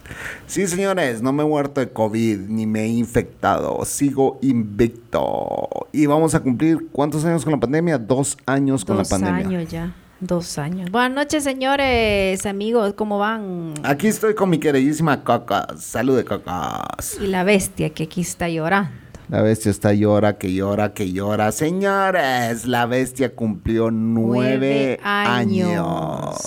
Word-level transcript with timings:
Sí, 0.46 0.66
señores, 0.68 1.22
no 1.22 1.32
me 1.32 1.42
he 1.42 1.46
muerto 1.46 1.80
de 1.80 1.90
COVID 1.90 2.40
ni 2.40 2.66
me 2.66 2.82
he 2.84 2.88
infectado. 2.88 3.84
Sigo 3.84 4.38
invicto. 4.42 5.68
Y 5.92 6.06
vamos 6.06 6.34
a 6.34 6.40
cumplir, 6.40 6.88
¿cuántos 6.92 7.24
años 7.24 7.42
con 7.42 7.52
la 7.54 7.60
pandemia? 7.60 7.96
Dos 7.98 8.36
años 8.46 8.84
con 8.84 8.98
Dos 8.98 9.10
la 9.10 9.18
pandemia. 9.18 9.58
años 9.58 9.70
ya. 9.70 9.94
Dos 10.26 10.56
años. 10.56 10.90
Buenas 10.90 11.12
noches, 11.12 11.44
señores, 11.44 12.46
amigos, 12.46 12.94
¿cómo 12.94 13.18
van? 13.18 13.74
Aquí 13.82 14.06
estoy 14.06 14.34
con 14.34 14.48
mi 14.48 14.58
queridísima 14.58 15.22
Cocas. 15.22 15.84
Salud 15.84 16.16
de 16.16 16.24
Cocas. 16.24 17.18
Y 17.20 17.26
la 17.26 17.44
bestia 17.44 17.90
que 17.90 18.04
aquí 18.04 18.22
está 18.22 18.48
llorando. 18.48 18.90
La 19.28 19.42
bestia 19.42 19.70
está 19.70 19.92
llora, 19.92 20.38
que 20.38 20.54
llora, 20.54 20.94
que 20.94 21.12
llora. 21.12 21.52
Señores, 21.52 22.64
la 22.64 22.86
bestia 22.86 23.34
cumplió 23.34 23.90
nueve, 23.90 24.98
años. 25.02 26.38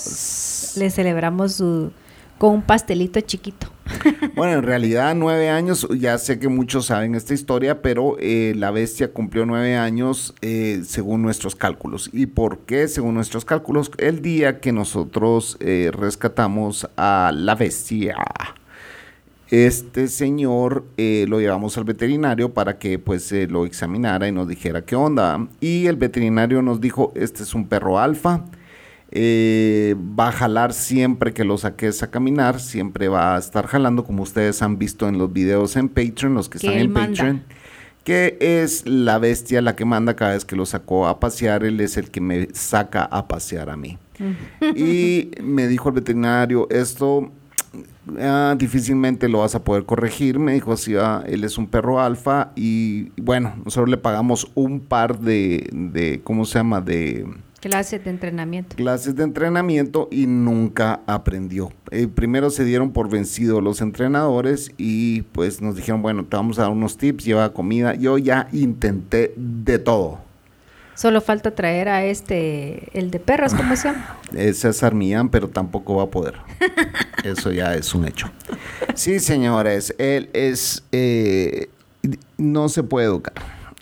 Le 0.76 0.90
celebramos 0.90 1.52
su 1.52 1.92
con 2.36 2.54
un 2.54 2.62
pastelito 2.62 3.20
chiquito. 3.20 3.68
Bueno, 4.34 4.58
en 4.58 4.62
realidad 4.62 5.14
nueve 5.14 5.50
años, 5.50 5.86
ya 5.98 6.18
sé 6.18 6.38
que 6.38 6.48
muchos 6.48 6.86
saben 6.86 7.14
esta 7.14 7.34
historia, 7.34 7.82
pero 7.82 8.16
eh, 8.20 8.54
la 8.56 8.70
bestia 8.70 9.12
cumplió 9.12 9.46
nueve 9.46 9.76
años 9.76 10.34
eh, 10.40 10.82
según 10.84 11.22
nuestros 11.22 11.56
cálculos. 11.56 12.10
¿Y 12.12 12.26
por 12.26 12.60
qué 12.60 12.88
según 12.88 13.14
nuestros 13.14 13.44
cálculos? 13.44 13.90
El 13.98 14.22
día 14.22 14.60
que 14.60 14.72
nosotros 14.72 15.56
eh, 15.60 15.90
rescatamos 15.92 16.88
a 16.96 17.32
la 17.34 17.54
bestia. 17.54 18.16
Este 19.50 20.08
señor 20.08 20.84
lo 20.98 21.40
llevamos 21.40 21.78
al 21.78 21.84
veterinario 21.84 22.52
para 22.52 22.78
que 22.78 22.98
pues 22.98 23.32
lo 23.48 23.64
examinara 23.64 24.28
y 24.28 24.32
nos 24.32 24.46
dijera 24.46 24.82
qué 24.82 24.94
onda. 24.94 25.48
Y 25.58 25.86
el 25.86 25.96
veterinario 25.96 26.60
nos 26.60 26.82
dijo, 26.82 27.12
este 27.14 27.44
es 27.44 27.54
un 27.54 27.66
perro 27.66 27.98
alfa, 27.98 28.44
eh, 29.10 29.96
va 29.98 30.28
a 30.28 30.32
jalar 30.32 30.72
siempre 30.72 31.32
que 31.32 31.44
lo 31.44 31.56
saques 31.56 32.02
a 32.02 32.10
caminar, 32.10 32.60
siempre 32.60 33.08
va 33.08 33.36
a 33.36 33.38
estar 33.38 33.66
jalando, 33.66 34.04
como 34.04 34.22
ustedes 34.22 34.60
han 34.60 34.78
visto 34.78 35.08
en 35.08 35.16
los 35.16 35.32
videos 35.32 35.76
en 35.76 35.88
Patreon, 35.88 36.34
los 36.34 36.48
que, 36.48 36.58
Que 36.58 36.66
están 36.66 36.80
en 36.80 36.92
manda. 36.92 37.08
Patreon, 37.08 37.42
que 38.04 38.36
es 38.40 38.86
la 38.86 39.18
bestia 39.18 39.62
la 39.62 39.76
que 39.76 39.84
manda 39.84 40.14
cada 40.14 40.32
vez 40.32 40.44
que 40.44 40.56
lo 40.56 40.66
sacó 40.66 41.06
a 41.08 41.20
pasear, 41.20 41.64
él 41.64 41.80
es 41.80 41.96
el 41.96 42.10
que 42.10 42.20
me 42.20 42.48
saca 42.52 43.04
a 43.04 43.28
pasear 43.28 43.70
a 43.70 43.76
mí. 43.76 43.98
y 44.74 45.30
me 45.42 45.68
dijo 45.68 45.88
el 45.88 45.94
veterinario, 45.94 46.68
esto 46.70 47.30
ah, 48.20 48.54
difícilmente 48.58 49.28
lo 49.28 49.38
vas 49.38 49.54
a 49.54 49.64
poder 49.64 49.84
corregir, 49.84 50.38
me 50.38 50.52
dijo 50.52 50.72
así, 50.72 50.96
ah, 50.96 51.24
él 51.26 51.44
es 51.44 51.56
un 51.56 51.66
perro 51.66 51.98
alfa 51.98 52.52
y 52.56 53.10
bueno, 53.20 53.54
nosotros 53.64 53.88
le 53.88 53.96
pagamos 53.96 54.50
un 54.54 54.80
par 54.80 55.18
de, 55.18 55.66
de 55.72 56.20
¿cómo 56.24 56.44
se 56.44 56.58
llama? 56.58 56.82
De 56.82 57.26
Clases 57.60 58.04
de 58.04 58.10
entrenamiento. 58.10 58.76
clases 58.76 59.16
de 59.16 59.24
entrenamiento 59.24 60.08
y 60.12 60.26
nunca 60.26 61.00
aprendió. 61.06 61.72
Eh, 61.90 62.06
primero 62.06 62.50
se 62.50 62.64
dieron 62.64 62.92
por 62.92 63.10
vencidos 63.10 63.62
los 63.62 63.80
entrenadores 63.80 64.70
y 64.78 65.22
pues 65.22 65.60
nos 65.60 65.74
dijeron, 65.74 66.00
bueno, 66.00 66.24
te 66.24 66.36
vamos 66.36 66.58
a 66.58 66.62
dar 66.62 66.70
unos 66.70 66.96
tips, 66.96 67.24
lleva 67.24 67.52
comida. 67.52 67.94
Yo 67.94 68.16
ya 68.16 68.48
intenté 68.52 69.32
de 69.36 69.80
todo. 69.80 70.20
Solo 70.94 71.20
falta 71.20 71.52
traer 71.52 71.88
a 71.88 72.04
este, 72.04 72.96
el 72.98 73.10
de 73.10 73.18
perros, 73.20 73.54
¿cómo 73.54 73.74
se 73.76 73.88
llama? 73.88 74.18
Es 74.36 74.58
César 74.60 74.94
Millán, 74.94 75.28
pero 75.28 75.48
tampoco 75.48 75.96
va 75.96 76.04
a 76.04 76.10
poder. 76.10 76.34
Eso 77.24 77.50
ya 77.52 77.74
es 77.74 77.94
un 77.94 78.06
hecho. 78.06 78.30
Sí, 78.94 79.18
señores, 79.20 79.94
él 79.98 80.28
es... 80.32 80.84
eh, 80.92 81.70
no 82.36 82.68
se 82.68 82.82
puede 82.84 83.06
educar. 83.06 83.34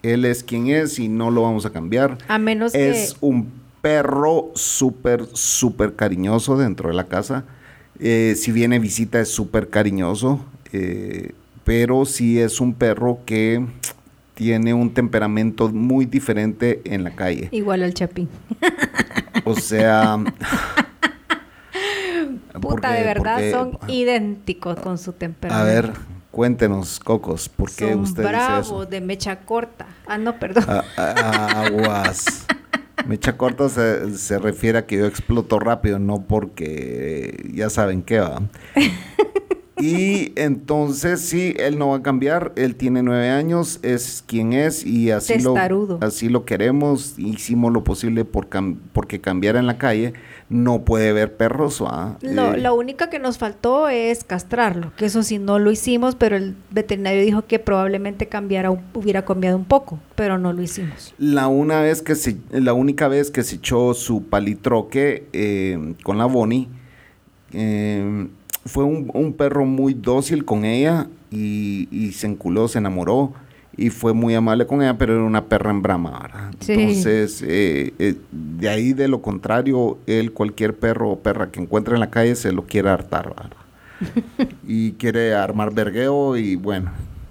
Él 0.02 0.24
es 0.24 0.42
quien 0.44 0.68
es 0.68 0.98
y 0.98 1.08
no 1.08 1.30
lo 1.30 1.42
vamos 1.42 1.66
a 1.66 1.70
cambiar. 1.70 2.18
A 2.28 2.38
menos 2.38 2.74
es 2.74 3.14
que 3.14 3.18
un 3.20 3.50
perro 3.86 4.50
súper, 4.56 5.26
súper 5.34 5.94
cariñoso 5.94 6.56
dentro 6.56 6.88
de 6.88 6.94
la 6.96 7.04
casa. 7.04 7.44
Eh, 8.00 8.34
si 8.36 8.50
viene 8.50 8.80
visita 8.80 9.20
es 9.20 9.28
súper 9.28 9.70
cariñoso, 9.70 10.44
eh, 10.72 11.34
pero 11.62 12.04
sí 12.04 12.40
es 12.40 12.60
un 12.60 12.74
perro 12.74 13.20
que 13.24 13.64
tiene 14.34 14.74
un 14.74 14.92
temperamento 14.92 15.68
muy 15.68 16.04
diferente 16.04 16.80
en 16.84 17.04
la 17.04 17.12
calle. 17.12 17.48
igual 17.52 17.84
al 17.84 17.94
Chapín. 17.94 18.28
O 19.44 19.54
sea... 19.54 20.18
Puta, 22.54 22.60
porque- 22.60 22.88
de 22.88 23.02
verdad 23.04 23.34
porque- 23.36 23.52
son 23.52 23.78
idénticos 23.88 24.80
con 24.80 24.98
su 24.98 25.10
A 25.10 25.14
temperamento. 25.14 25.66
ver, 25.66 25.92
cuéntenos, 26.32 26.98
Cocos, 26.98 27.48
¿por 27.48 27.70
qué 27.70 27.92
son 27.92 28.00
usted 28.00 28.24
dice 28.24 28.58
eso? 28.60 28.84
de 28.84 29.00
mecha 29.00 29.36
corta. 29.40 29.86
Ah, 30.08 30.18
no, 30.18 30.38
perdón. 30.40 30.64
Aguas. 30.96 32.46
Mecha 33.08 33.36
corta 33.36 33.68
se, 33.68 34.16
se 34.16 34.38
refiere 34.38 34.78
a 34.78 34.86
que 34.86 34.96
yo 34.96 35.06
exploto 35.06 35.58
rápido, 35.58 35.98
no 35.98 36.24
porque 36.26 37.50
ya 37.54 37.70
saben 37.70 38.02
qué 38.02 38.20
va. 38.20 38.42
Y 39.78 40.32
entonces 40.36 41.20
sí, 41.20 41.54
él 41.58 41.78
no 41.78 41.88
va 41.90 41.96
a 41.98 42.02
cambiar, 42.02 42.52
él 42.56 42.76
tiene 42.76 43.02
nueve 43.02 43.28
años, 43.28 43.78
es 43.82 44.24
quien 44.26 44.54
es 44.54 44.86
y 44.86 45.10
así 45.10 45.38
lo, 45.38 45.54
así 46.00 46.28
lo 46.30 46.44
queremos, 46.46 47.18
hicimos 47.18 47.72
lo 47.72 47.84
posible 47.84 48.24
por 48.24 48.48
cam- 48.48 48.76
porque 48.94 49.20
cambiara 49.20 49.58
en 49.58 49.66
la 49.66 49.76
calle, 49.76 50.14
no 50.48 50.82
puede 50.84 51.12
ver 51.12 51.36
perros. 51.36 51.82
¿va? 51.82 52.16
Lo, 52.22 52.54
Eh, 52.54 52.58
lo 52.58 52.74
único 52.74 53.10
que 53.10 53.18
nos 53.18 53.36
faltó 53.36 53.88
es 53.90 54.24
castrarlo, 54.24 54.92
que 54.96 55.04
eso 55.06 55.22
sí 55.22 55.38
no 55.38 55.58
lo 55.58 55.70
hicimos, 55.70 56.14
pero 56.14 56.36
el 56.36 56.54
veterinario 56.70 57.20
dijo 57.22 57.44
que 57.46 57.58
probablemente 57.58 58.28
cambiara, 58.28 58.70
hubiera 58.94 59.24
cambiado 59.26 59.58
un 59.58 59.64
poco, 59.66 59.98
pero 60.14 60.38
no 60.38 60.54
lo 60.54 60.62
hicimos. 60.62 61.12
La 61.18 61.48
una 61.48 61.82
vez 61.82 62.00
que 62.00 62.14
se, 62.14 62.38
la 62.50 62.72
única 62.72 63.08
vez 63.08 63.30
que 63.30 63.42
se 63.42 63.56
echó 63.56 63.92
su 63.92 64.24
palitroque 64.24 65.26
eh, 65.34 65.94
con 66.02 66.16
la 66.16 66.24
Bonnie, 66.24 66.68
eh, 67.52 68.28
fue 68.66 68.84
un, 68.84 69.10
un 69.14 69.32
perro 69.32 69.64
muy 69.64 69.94
dócil 69.94 70.44
con 70.44 70.64
ella 70.64 71.08
y, 71.30 71.88
y 71.90 72.12
se 72.12 72.26
enculó, 72.26 72.68
se 72.68 72.78
enamoró 72.78 73.32
y 73.78 73.90
fue 73.90 74.12
muy 74.14 74.34
amable 74.34 74.66
con 74.66 74.80
ella, 74.82 74.96
pero 74.96 75.14
era 75.14 75.22
una 75.24 75.44
perra 75.46 75.70
en 75.70 75.82
brama, 75.82 76.18
¿verdad? 76.22 76.50
Sí. 76.60 76.72
Entonces, 76.72 77.42
eh, 77.46 77.92
eh, 77.98 78.14
de 78.32 78.68
ahí 78.68 78.92
de 78.94 79.06
lo 79.08 79.20
contrario, 79.20 79.98
él 80.06 80.32
cualquier 80.32 80.74
perro 80.76 81.10
o 81.10 81.18
perra 81.20 81.50
que 81.50 81.60
encuentre 81.60 81.94
en 81.94 82.00
la 82.00 82.10
calle 82.10 82.34
se 82.36 82.52
lo 82.52 82.62
quiere 82.62 82.88
hartar, 82.88 83.28
¿verdad? 83.28 83.56
y 84.66 84.92
quiere 84.92 85.34
armar 85.34 85.74
vergueo 85.74 86.36
y 86.36 86.56
bueno, 86.56 86.90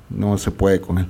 no 0.10 0.38
se 0.38 0.52
puede 0.52 0.80
con 0.82 1.00
él. 1.00 1.08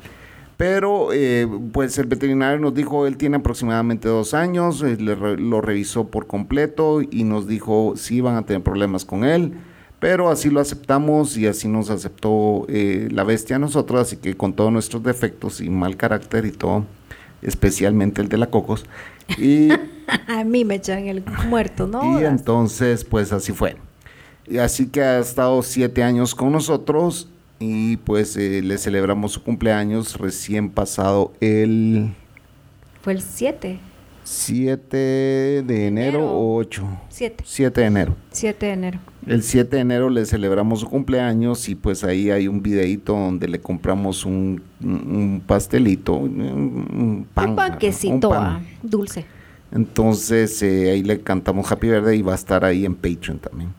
Pero 0.57 1.09
eh, 1.11 1.47
pues 1.73 1.97
el 1.97 2.05
veterinario 2.05 2.59
nos 2.59 2.73
dijo, 2.73 3.05
él 3.07 3.17
tiene 3.17 3.35
aproximadamente 3.37 4.07
dos 4.07 4.33
años, 4.33 4.81
eh, 4.83 4.95
le 4.97 5.15
re- 5.15 5.37
lo 5.37 5.59
revisó 5.59 6.07
por 6.07 6.27
completo 6.27 7.01
y 7.01 7.25
nos 7.25 7.45
dijo 7.45 7.93
si 7.97 8.21
van 8.21 8.37
a 8.37 8.43
tener 8.45 8.63
problemas 8.63 9.03
con 9.03 9.25
él, 9.25 9.51
Pero 10.05 10.29
así 10.29 10.51
lo 10.51 10.59
aceptamos 10.59 11.35
y 11.35 11.47
así 11.47 11.67
nos 11.67 11.89
aceptó 11.89 12.67
eh, 12.69 13.07
la 13.09 13.23
bestia 13.23 13.55
a 13.55 13.59
nosotros, 13.59 13.99
así 13.99 14.17
que 14.17 14.37
con 14.37 14.53
todos 14.53 14.71
nuestros 14.71 15.01
defectos 15.01 15.61
y 15.61 15.69
mal 15.71 15.97
carácter 15.97 16.45
y 16.45 16.51
todo, 16.51 16.85
especialmente 17.41 18.21
el 18.21 18.29
de 18.29 18.37
la 18.37 18.45
Cocos. 18.51 18.85
Y, 19.39 19.69
A 20.27 20.43
mí 20.43 20.63
me 20.63 20.75
echan 20.75 21.07
el 21.07 21.23
muerto, 21.49 21.87
¿no? 21.87 22.21
y 22.21 22.23
entonces, 22.23 23.03
pues 23.03 23.33
así 23.33 23.51
fue. 23.51 23.77
Y 24.45 24.59
así 24.59 24.89
que 24.89 25.01
ha 25.01 25.17
estado 25.17 25.63
siete 25.63 26.03
años 26.03 26.35
con 26.35 26.51
nosotros 26.51 27.27
y 27.57 27.97
pues 27.97 28.37
eh, 28.37 28.61
le 28.61 28.77
celebramos 28.77 29.31
su 29.31 29.41
cumpleaños 29.41 30.19
recién 30.19 30.69
pasado 30.69 31.33
el 31.41 32.13
Fue 33.01 33.13
el 33.13 33.23
7. 33.23 33.79
7 34.23 34.97
de 34.97 35.87
enero 35.87 36.19
Enero. 36.19 36.31
o 36.31 36.57
8. 36.57 36.83
7. 37.09 37.43
7 37.47 37.81
de 37.81 37.87
enero. 37.87 38.15
7 38.31 38.65
de 38.67 38.71
enero. 38.71 38.99
El 39.27 39.41
7 39.41 39.75
de 39.75 39.81
enero 39.81 40.09
le 40.09 40.25
celebramos 40.25 40.81
su 40.81 40.87
cumpleaños 40.87 41.67
y 41.67 41.75
pues 41.75 42.03
ahí 42.03 42.29
hay 42.29 42.47
un 42.47 42.61
videito 42.61 43.13
donde 43.13 43.47
le 43.47 43.59
compramos 43.59 44.23
un, 44.23 44.61
un 44.83 45.41
pastelito, 45.45 46.13
un, 46.13 47.27
pan. 47.33 47.49
un 47.49 47.55
panquecito 47.55 48.29
un 48.29 48.35
pan. 48.35 48.43
ah, 48.43 48.61
dulce. 48.83 49.25
Entonces 49.71 50.61
eh, 50.61 50.91
ahí 50.91 51.01
le 51.01 51.21
cantamos 51.21 51.71
Happy 51.71 51.87
Birthday 51.87 52.19
y 52.19 52.21
va 52.21 52.33
a 52.33 52.35
estar 52.35 52.63
ahí 52.63 52.85
en 52.85 52.93
Patreon 52.93 53.39
también. 53.39 53.73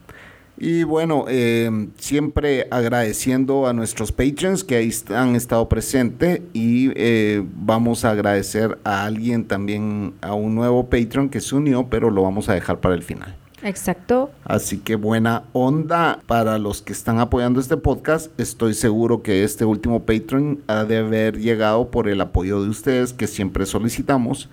Y 0.59 0.85
bueno, 0.85 1.27
eh, 1.29 1.89
siempre 1.99 2.67
agradeciendo 2.71 3.67
a 3.67 3.75
nuestros 3.75 4.11
patrons 4.11 4.65
que 4.65 4.77
ahí 4.77 4.91
han 5.15 5.37
estado 5.37 5.69
presentes 5.69 6.41
y 6.55 6.91
eh, 6.97 7.45
vamos 7.55 8.05
a 8.05 8.11
agradecer 8.11 8.79
a 8.83 9.05
alguien 9.05 9.45
también, 9.45 10.15
a 10.23 10.35
un 10.35 10.55
nuevo 10.55 10.89
Patreon 10.89 11.29
que 11.29 11.41
se 11.41 11.55
unió, 11.55 11.89
pero 11.89 12.11
lo 12.11 12.23
vamos 12.23 12.49
a 12.49 12.55
dejar 12.55 12.81
para 12.81 12.95
el 12.95 13.03
final. 13.03 13.37
Exacto. 13.63 14.31
Así 14.45 14.79
que 14.79 14.97
buena 14.97 15.45
onda 15.53 16.21
para 16.27 16.59
los 16.59 16.83
que 16.83 16.93
están 16.93 17.19
apoyando 17.19 17.61
este 17.61 17.77
podcast. 17.77 18.39
Estoy 18.39 18.75
seguro 18.75 19.23
que 19.23 19.45
este 19.45 19.65
último 19.65 20.01
Patreon 20.01 20.61
ha 20.67 20.85
de 20.85 20.99
haber 20.99 21.39
llegado 21.39 21.91
por 21.91 22.09
el 22.09 22.21
apoyo 22.21 22.63
de 22.63 22.69
ustedes 22.69 23.13
que 23.13 23.27
siempre 23.27 23.67
solicitamos 23.67 24.49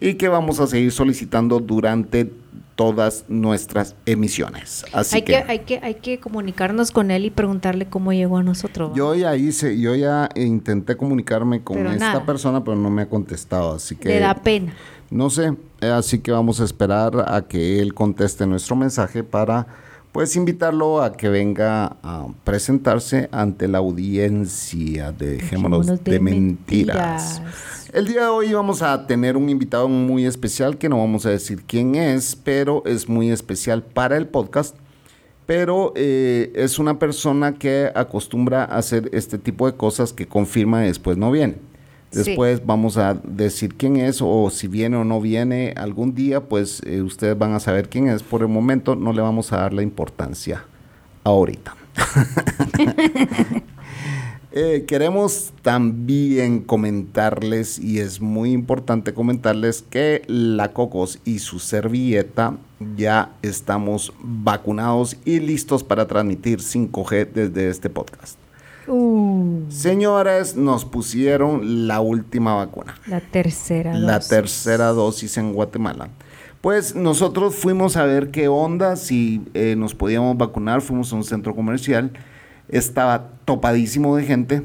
y 0.00 0.14
que 0.14 0.28
vamos 0.28 0.60
a 0.60 0.66
seguir 0.66 0.92
solicitando 0.92 1.60
durante 1.60 2.30
todas 2.76 3.24
nuestras 3.26 3.96
emisiones. 4.06 4.84
Así 4.92 5.16
Hay 5.16 5.22
que, 5.22 5.32
que, 5.32 5.38
hay, 5.50 5.58
que, 5.60 5.80
hay 5.82 5.94
que 5.94 6.20
comunicarnos 6.20 6.92
con 6.92 7.10
él 7.10 7.24
y 7.24 7.30
preguntarle 7.30 7.86
cómo 7.86 8.12
llegó 8.12 8.36
a 8.36 8.44
nosotros. 8.44 8.90
¿va? 8.90 8.94
yo 8.94 9.16
ya 9.16 9.34
hice, 9.34 9.80
yo 9.80 9.96
ya 9.96 10.28
intenté 10.36 10.96
comunicarme 10.96 11.64
con 11.64 11.78
Pero 11.78 11.90
esta 11.90 12.12
nada. 12.12 12.24
persona, 12.26 12.62
pero 12.62 12.76
no 12.76 12.88
me 12.88 13.02
ha 13.02 13.08
contestado. 13.08 13.72
Así 13.74 13.96
que 13.96 14.08
Le 14.10 14.20
da 14.20 14.34
pena. 14.34 14.72
No 15.10 15.30
sé, 15.30 15.54
eh, 15.80 15.86
así 15.86 16.18
que 16.18 16.32
vamos 16.32 16.60
a 16.60 16.64
esperar 16.64 17.24
a 17.26 17.48
que 17.48 17.80
él 17.80 17.94
conteste 17.94 18.46
nuestro 18.46 18.76
mensaje 18.76 19.24
para 19.24 19.66
pues 20.12 20.36
invitarlo 20.36 21.02
a 21.02 21.12
que 21.12 21.28
venga 21.28 21.96
a 22.02 22.26
presentarse 22.44 23.28
ante 23.32 23.68
la 23.68 23.78
audiencia 23.78 25.12
de 25.12 25.36
Dejémonos 25.36 25.86
de, 25.86 25.92
Dejémonos 25.92 26.04
de 26.04 26.20
mentiras. 26.20 27.40
mentiras. 27.40 27.88
El 27.92 28.06
día 28.06 28.22
de 28.22 28.28
hoy 28.28 28.52
vamos 28.52 28.82
a 28.82 29.06
tener 29.06 29.36
un 29.36 29.48
invitado 29.48 29.88
muy 29.88 30.26
especial 30.26 30.76
que 30.76 30.88
no 30.88 30.98
vamos 30.98 31.24
a 31.24 31.30
decir 31.30 31.62
quién 31.66 31.94
es, 31.94 32.36
pero 32.36 32.82
es 32.84 33.08
muy 33.08 33.30
especial 33.30 33.82
para 33.82 34.16
el 34.16 34.26
podcast. 34.26 34.76
Pero 35.46 35.94
eh, 35.96 36.52
es 36.54 36.78
una 36.78 36.98
persona 36.98 37.54
que 37.54 37.90
acostumbra 37.94 38.64
a 38.64 38.76
hacer 38.76 39.08
este 39.12 39.38
tipo 39.38 39.66
de 39.66 39.74
cosas 39.74 40.12
que 40.12 40.26
confirma 40.26 40.84
y 40.84 40.88
después 40.88 41.16
no 41.16 41.30
viene. 41.30 41.56
Después 42.10 42.64
vamos 42.64 42.96
a 42.96 43.14
decir 43.14 43.74
quién 43.74 43.96
es 43.96 44.20
o 44.22 44.50
si 44.50 44.66
viene 44.66 44.96
o 44.96 45.04
no 45.04 45.20
viene 45.20 45.74
algún 45.76 46.14
día, 46.14 46.40
pues 46.40 46.82
eh, 46.86 47.02
ustedes 47.02 47.36
van 47.36 47.52
a 47.52 47.60
saber 47.60 47.88
quién 47.88 48.08
es. 48.08 48.22
Por 48.22 48.42
el 48.42 48.48
momento 48.48 48.96
no 48.96 49.12
le 49.12 49.20
vamos 49.20 49.52
a 49.52 49.58
dar 49.58 49.74
la 49.74 49.82
importancia 49.82 50.64
ahorita. 51.24 51.76
Eh, 54.50 54.86
queremos 54.88 55.52
también 55.60 56.62
comentarles, 56.62 57.78
y 57.78 58.00
es 58.00 58.20
muy 58.20 58.52
importante 58.52 59.12
comentarles, 59.12 59.82
que 59.82 60.22
la 60.26 60.72
Cocos 60.72 61.20
y 61.26 61.40
su 61.40 61.58
servilleta 61.58 62.56
ya 62.96 63.36
estamos 63.42 64.12
vacunados 64.20 65.16
y 65.26 65.40
listos 65.40 65.84
para 65.84 66.06
transmitir 66.06 66.60
5G 66.60 67.30
desde 67.30 67.68
este 67.68 67.90
podcast. 67.90 68.37
Uh, 68.88 69.64
Señores, 69.68 70.56
nos 70.56 70.84
pusieron 70.84 71.86
la 71.86 72.00
última 72.00 72.54
vacuna, 72.54 72.94
la 73.06 73.20
tercera. 73.20 73.94
la 73.94 74.14
dosis. 74.14 74.28
tercera 74.28 74.86
dosis 74.88 75.36
en 75.36 75.52
Guatemala. 75.52 76.08
Pues 76.60 76.94
nosotros 76.94 77.54
fuimos 77.54 77.96
a 77.96 78.04
ver 78.04 78.30
qué 78.30 78.48
onda, 78.48 78.96
si 78.96 79.42
eh, 79.54 79.76
nos 79.76 79.94
podíamos 79.94 80.36
vacunar, 80.36 80.80
fuimos 80.80 81.12
a 81.12 81.16
un 81.16 81.24
centro 81.24 81.54
comercial, 81.54 82.10
estaba 82.68 83.28
topadísimo 83.44 84.16
de 84.16 84.24
gente, 84.24 84.62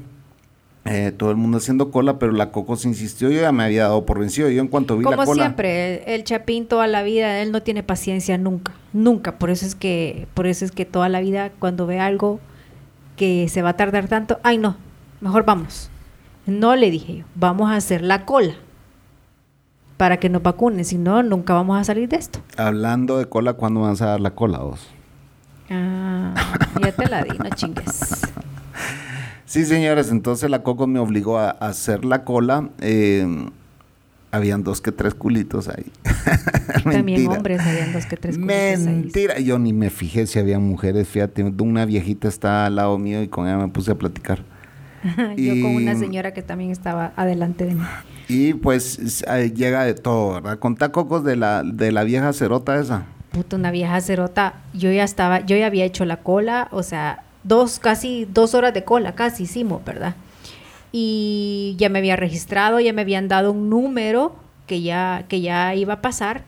eh, 0.85 1.13
todo 1.15 1.29
el 1.29 1.37
mundo 1.37 1.59
haciendo 1.59 1.91
cola, 1.91 2.17
pero 2.17 2.31
la 2.31 2.51
Cocos 2.51 2.85
insistió, 2.85 3.29
yo 3.29 3.41
ya 3.41 3.51
me 3.51 3.63
había 3.63 3.83
dado 3.83 4.05
por 4.05 4.19
vencido, 4.19 4.49
yo 4.49 4.61
en 4.61 4.67
cuanto 4.67 4.97
vi 4.97 5.05
la 5.05 5.11
Como 5.11 5.25
cola... 5.25 5.43
siempre, 5.43 6.03
el, 6.03 6.13
el 6.13 6.23
Chapín 6.23 6.65
toda 6.65 6.87
la 6.87 7.03
vida, 7.03 7.41
él 7.41 7.51
no 7.51 7.61
tiene 7.61 7.83
paciencia 7.83 8.37
nunca, 8.37 8.73
nunca. 8.91 9.37
Por 9.37 9.49
eso 9.49 9.65
es 9.65 9.75
que, 9.75 10.27
por 10.33 10.47
eso 10.47 10.65
es 10.65 10.71
que 10.71 10.85
toda 10.85 11.09
la 11.09 11.21
vida 11.21 11.51
cuando 11.59 11.85
ve 11.85 11.99
algo 11.99 12.39
que 13.15 13.47
se 13.49 13.61
va 13.61 13.69
a 13.69 13.77
tardar 13.77 14.07
tanto, 14.07 14.39
ay 14.43 14.57
no, 14.57 14.75
mejor 15.21 15.45
vamos. 15.45 15.89
No 16.45 16.75
le 16.75 16.91
dije 16.91 17.17
yo, 17.17 17.25
vamos 17.35 17.71
a 17.71 17.75
hacer 17.75 18.01
la 18.01 18.25
cola 18.25 18.53
para 19.97 20.17
que 20.17 20.29
nos 20.29 20.43
vacunen, 20.43 20.83
si 20.83 20.97
no, 20.97 21.23
nunca 21.23 21.53
vamos 21.53 21.79
a 21.79 21.83
salir 21.83 22.09
de 22.09 22.17
esto. 22.17 22.39
Hablando 22.57 23.17
de 23.17 23.25
cola, 23.25 23.53
¿cuándo 23.53 23.81
vas 23.81 24.01
a 24.01 24.07
dar 24.07 24.19
la 24.19 24.31
cola 24.31 24.59
vos? 24.59 24.87
Ah, 25.69 26.33
ya 26.81 26.91
te 26.91 27.07
la 27.09 27.23
di, 27.23 27.37
no 27.37 27.49
chingues. 27.55 28.21
Sí, 29.45 29.65
señores, 29.65 30.09
entonces 30.09 30.49
la 30.49 30.63
Coco 30.63 30.87
me 30.87 30.97
obligó 30.97 31.37
a, 31.37 31.51
hacer 31.51 32.05
la 32.05 32.23
cola. 32.23 32.69
eh, 32.79 33.49
habían 34.33 34.63
dos 34.63 34.81
que 34.81 34.91
tres 34.91 35.13
culitos 35.13 35.69
ahí. 35.69 35.85
También 36.83 37.05
Mentira. 37.05 37.31
hombres 37.33 37.61
habían 37.61 37.93
dos 37.93 38.07
que 38.07 38.17
tres 38.17 38.35
culitos 38.35 38.57
ahí. 38.57 38.77
Mentira. 38.77 39.39
Yo 39.39 39.59
ni 39.59 39.73
me 39.73 39.91
fijé 39.91 40.25
si 40.25 40.39
había 40.39 40.57
mujeres. 40.57 41.07
Fíjate, 41.07 41.43
una 41.43 41.85
viejita 41.85 42.27
está 42.27 42.65
al 42.65 42.75
lado 42.77 42.97
mío 42.97 43.21
y 43.21 43.27
con 43.27 43.47
ella 43.47 43.57
me 43.57 43.67
puse 43.67 43.91
a 43.91 43.95
platicar. 43.95 44.43
Yo 45.37 45.61
con 45.61 45.75
una 45.75 45.95
señora 45.95 46.33
que 46.33 46.41
también 46.41 46.71
estaba 46.71 47.13
adelante 47.15 47.65
de 47.65 47.75
mí. 47.75 47.83
Y 48.27 48.53
pues 48.55 49.23
llega 49.53 49.83
de 49.83 49.93
todo, 49.93 50.33
¿verdad? 50.33 50.57
Contá 50.57 50.91
cocos 50.91 51.23
de 51.23 51.35
la, 51.35 51.61
de 51.63 51.91
la 51.91 52.03
vieja 52.03 52.33
cerota 52.33 52.79
esa. 52.79 53.05
Puta, 53.31 53.55
una 53.57 53.69
vieja 53.69 53.99
cerota. 54.01 54.55
Yo 54.73 54.91
ya 54.91 55.03
estaba, 55.03 55.45
yo 55.45 55.55
ya 55.57 55.67
había 55.67 55.85
hecho 55.85 56.05
la 56.05 56.17
cola, 56.17 56.69
o 56.71 56.81
sea, 56.81 57.23
dos, 57.43 57.79
casi 57.79 58.27
dos 58.33 58.55
horas 58.55 58.73
de 58.73 58.83
cola, 58.83 59.13
casi 59.13 59.43
hicimos, 59.43 59.83
¿verdad? 59.85 60.15
Y 60.95 61.75
ya 61.79 61.89
me 61.89 61.97
había 61.99 62.15
registrado, 62.15 62.79
ya 62.79 62.93
me 62.93 63.01
habían 63.01 63.27
dado 63.27 63.51
un 63.51 63.67
número 63.69 64.35
que 64.67 64.83
ya, 64.83 65.25
que 65.27 65.41
ya 65.41 65.73
iba 65.75 65.95
a 65.95 66.01
pasar. 66.01 66.45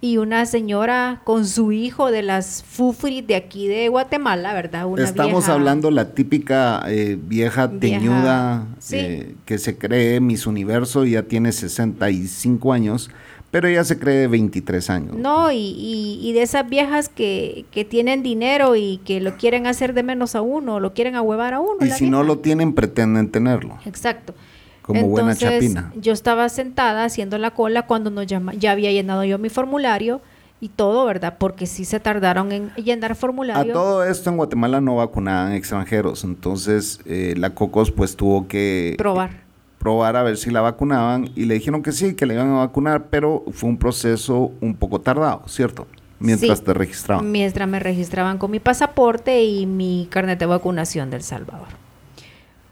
Y 0.00 0.16
una 0.16 0.44
señora 0.46 1.20
con 1.24 1.46
su 1.46 1.70
hijo 1.72 2.10
de 2.10 2.22
las 2.22 2.62
Fufris 2.66 3.26
de 3.26 3.36
aquí 3.36 3.68
de 3.68 3.88
Guatemala, 3.88 4.52
¿verdad? 4.54 4.86
Una 4.86 5.04
Estamos 5.04 5.32
vieja- 5.44 5.52
hablando 5.52 5.90
la 5.90 6.12
típica 6.14 6.82
eh, 6.88 7.18
vieja 7.20 7.66
Vieja, 7.68 7.78
teñuda 7.98 8.66
sí. 8.78 8.96
eh, 8.96 9.34
que 9.46 9.58
se 9.58 9.76
cree 9.78 10.18
Miss 10.20 10.46
Universo, 10.46 11.04
ya 11.04 11.22
tiene 11.22 11.52
65 11.52 12.72
años, 12.72 13.10
pero 13.54 13.68
ella 13.68 13.84
se 13.84 14.00
cree 14.00 14.16
de 14.16 14.26
23 14.26 14.90
años. 14.90 15.14
No, 15.16 15.52
y, 15.52 15.56
y- 15.58 16.18
y 16.20 16.32
de 16.32 16.42
esas 16.42 16.68
viejas 16.68 17.08
que, 17.08 17.66
que 17.70 17.84
tienen 17.84 18.24
dinero 18.24 18.74
y 18.74 18.96
que 19.04 19.20
lo 19.20 19.36
quieren 19.36 19.68
hacer 19.68 19.94
de 19.94 20.02
menos 20.02 20.34
a 20.34 20.40
uno, 20.40 20.80
lo 20.80 20.92
quieren 20.92 21.14
ahuevar 21.14 21.54
a 21.54 21.60
uno. 21.60 21.76
y 21.86 21.90
si 21.90 22.10
no 22.10 22.24
lo 22.24 22.38
tienen, 22.40 22.72
pretenden 22.74 23.30
tenerlo. 23.30 23.78
Exacto. 23.86 24.34
Como 24.82 25.06
buena 25.06 25.36
chapina. 25.36 25.92
Yo 25.94 26.12
estaba 26.12 26.48
sentada 26.48 27.04
haciendo 27.04 27.38
la 27.38 27.52
cola 27.52 27.82
cuando 27.86 28.10
nos 28.10 28.26
llama, 28.26 28.54
ya 28.54 28.72
había 28.72 28.90
llenado 28.90 29.22
yo 29.22 29.38
mi 29.38 29.50
formulario 29.50 30.20
y 30.60 30.68
todo, 30.70 31.04
¿verdad? 31.06 31.36
Porque 31.38 31.66
sí 31.66 31.84
se 31.84 32.00
tardaron 32.00 32.50
en 32.50 32.70
llenar 32.74 33.12
A 33.12 33.14
formulario. 33.14 33.72
todo 33.72 34.04
esto 34.04 34.30
en 34.30 34.36
Guatemala 34.36 34.80
no 34.80 34.96
vacunaban 34.96 35.52
extranjeros, 35.52 36.24
entonces 36.24 36.98
eh, 37.06 37.34
la 37.36 37.50
Cocos 37.50 37.92
pues 37.92 38.16
tuvo 38.16 38.48
que 38.48 38.96
probar. 38.98 39.43
Probar 39.84 40.16
a 40.16 40.22
ver 40.22 40.38
si 40.38 40.50
la 40.50 40.62
vacunaban 40.62 41.28
y 41.36 41.44
le 41.44 41.52
dijeron 41.54 41.82
que 41.82 41.92
sí, 41.92 42.14
que 42.14 42.24
le 42.24 42.32
iban 42.32 42.48
a 42.52 42.60
vacunar, 42.60 43.08
pero 43.10 43.44
fue 43.52 43.68
un 43.68 43.76
proceso 43.76 44.50
un 44.62 44.74
poco 44.74 45.02
tardado, 45.02 45.42
¿cierto? 45.46 45.86
Mientras 46.18 46.58
Sí. 46.60 46.64
te 46.64 46.72
registraban. 46.72 47.30
Mientras 47.30 47.68
me 47.68 47.78
registraban 47.78 48.38
con 48.38 48.50
mi 48.50 48.60
pasaporte 48.60 49.44
y 49.44 49.66
mi 49.66 50.08
carnet 50.10 50.38
de 50.38 50.46
vacunación 50.46 51.10
del 51.10 51.22
Salvador. 51.22 51.68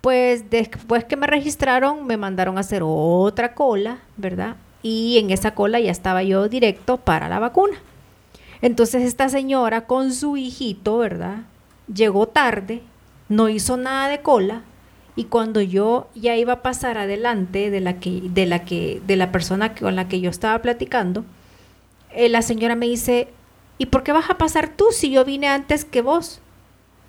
Pues 0.01 0.49
después 0.49 1.05
que 1.05 1.17
me 1.19 1.27
registraron, 1.27 2.07
me 2.07 2.17
mandaron 2.17 2.57
a 2.57 2.61
hacer 2.61 2.81
otra 2.83 3.53
cola, 3.53 3.99
¿verdad? 4.17 4.57
Y 4.83 5.19
en 5.19 5.31
esa 5.31 5.55
cola 5.55 5.81
ya 5.81 5.91
estaba 5.91 6.23
yo 6.23 6.49
directo 6.49 6.97
para 6.97 7.29
la 7.29 7.39
vacuna. 7.39 7.77
Entonces 8.63 9.03
esta 9.03 9.29
señora 9.29 9.83
con 9.83 10.15
su 10.15 10.39
hijito, 10.39 10.97
¿verdad? 10.97 11.41
Llegó 11.95 12.27
tarde, 12.27 12.81
no 13.29 13.51
hizo 13.51 13.77
nada 13.77 14.09
de 14.09 14.23
cola 14.23 14.63
y 15.15 15.25
cuando 15.25 15.61
yo 15.61 16.09
ya 16.15 16.37
iba 16.37 16.55
a 16.55 16.63
pasar 16.63 16.97
adelante 16.99 17.71
de 17.71 17.81
la 17.81 18.01
que 18.01 18.23
de 18.23 18.47
la 18.47 18.65
que 18.65 19.01
de 19.07 19.17
la 19.17 19.31
persona 19.31 19.75
con 19.75 19.95
la 19.95 20.09
que 20.09 20.21
yo 20.21 20.31
estaba 20.31 20.61
platicando, 20.63 21.25
eh, 22.15 22.29
la 22.29 22.43
señora 22.43 22.77
me 22.77 22.87
dice, 22.87 23.29
¿y 23.79 23.87
por 23.87 24.03
qué 24.03 24.13
vas 24.13 24.31
a 24.31 24.39
pasar 24.39 24.69
tú 24.77 24.87
si 24.91 25.11
yo 25.11 25.25
vine 25.25 25.49
antes 25.49 25.85
que 25.85 26.01
vos? 26.03 26.41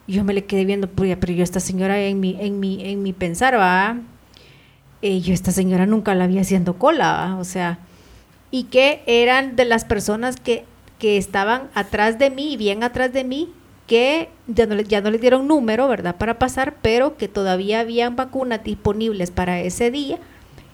Yo 0.08 0.24
me 0.26 0.34
le 0.34 0.44
quedé 0.46 0.66
viendo, 0.66 0.90
"Puya, 0.90 1.20
pero 1.20 1.32
yo 1.34 1.44
esta 1.44 1.62
señora 1.62 2.00
en 2.02 2.20
mi, 2.20 2.36
en 2.40 2.60
mi, 2.60 2.84
en 2.84 3.04
mi 3.04 3.14
pensar, 3.14 3.58
va, 3.58 3.98
eh, 5.02 5.22
yo 5.22 5.34
esta 5.34 5.52
señora 5.52 5.86
nunca 5.86 6.14
la 6.16 6.28
vi 6.28 6.40
haciendo 6.40 6.78
cola, 6.78 7.38
o 7.40 7.44
sea, 7.46 7.80
y 8.52 8.66
que 8.66 9.02
eran 9.06 9.56
de 9.56 9.66
las 9.66 9.86
personas 9.86 10.36
que, 10.38 10.66
que 11.00 11.18
estaban 11.18 11.70
atrás 11.74 12.20
de 12.20 12.30
mí, 12.30 12.58
bien 12.58 12.84
atrás 12.84 13.14
de 13.14 13.24
mí, 13.24 13.50
que 13.88 14.30
ya 14.48 14.66
no, 14.66 14.76
le- 14.76 14.84
ya 14.86 15.02
no 15.02 15.12
les 15.12 15.20
dieron 15.22 15.48
número, 15.48 15.88
¿verdad?, 15.88 16.16
para 16.16 16.40
pasar, 16.40 16.76
pero 16.82 17.18
que 17.18 17.28
todavía 17.28 17.82
habían 17.82 18.16
vacunas 18.16 18.64
disponibles 18.64 19.30
para 19.32 19.60
ese 19.62 19.92
día 19.92 20.18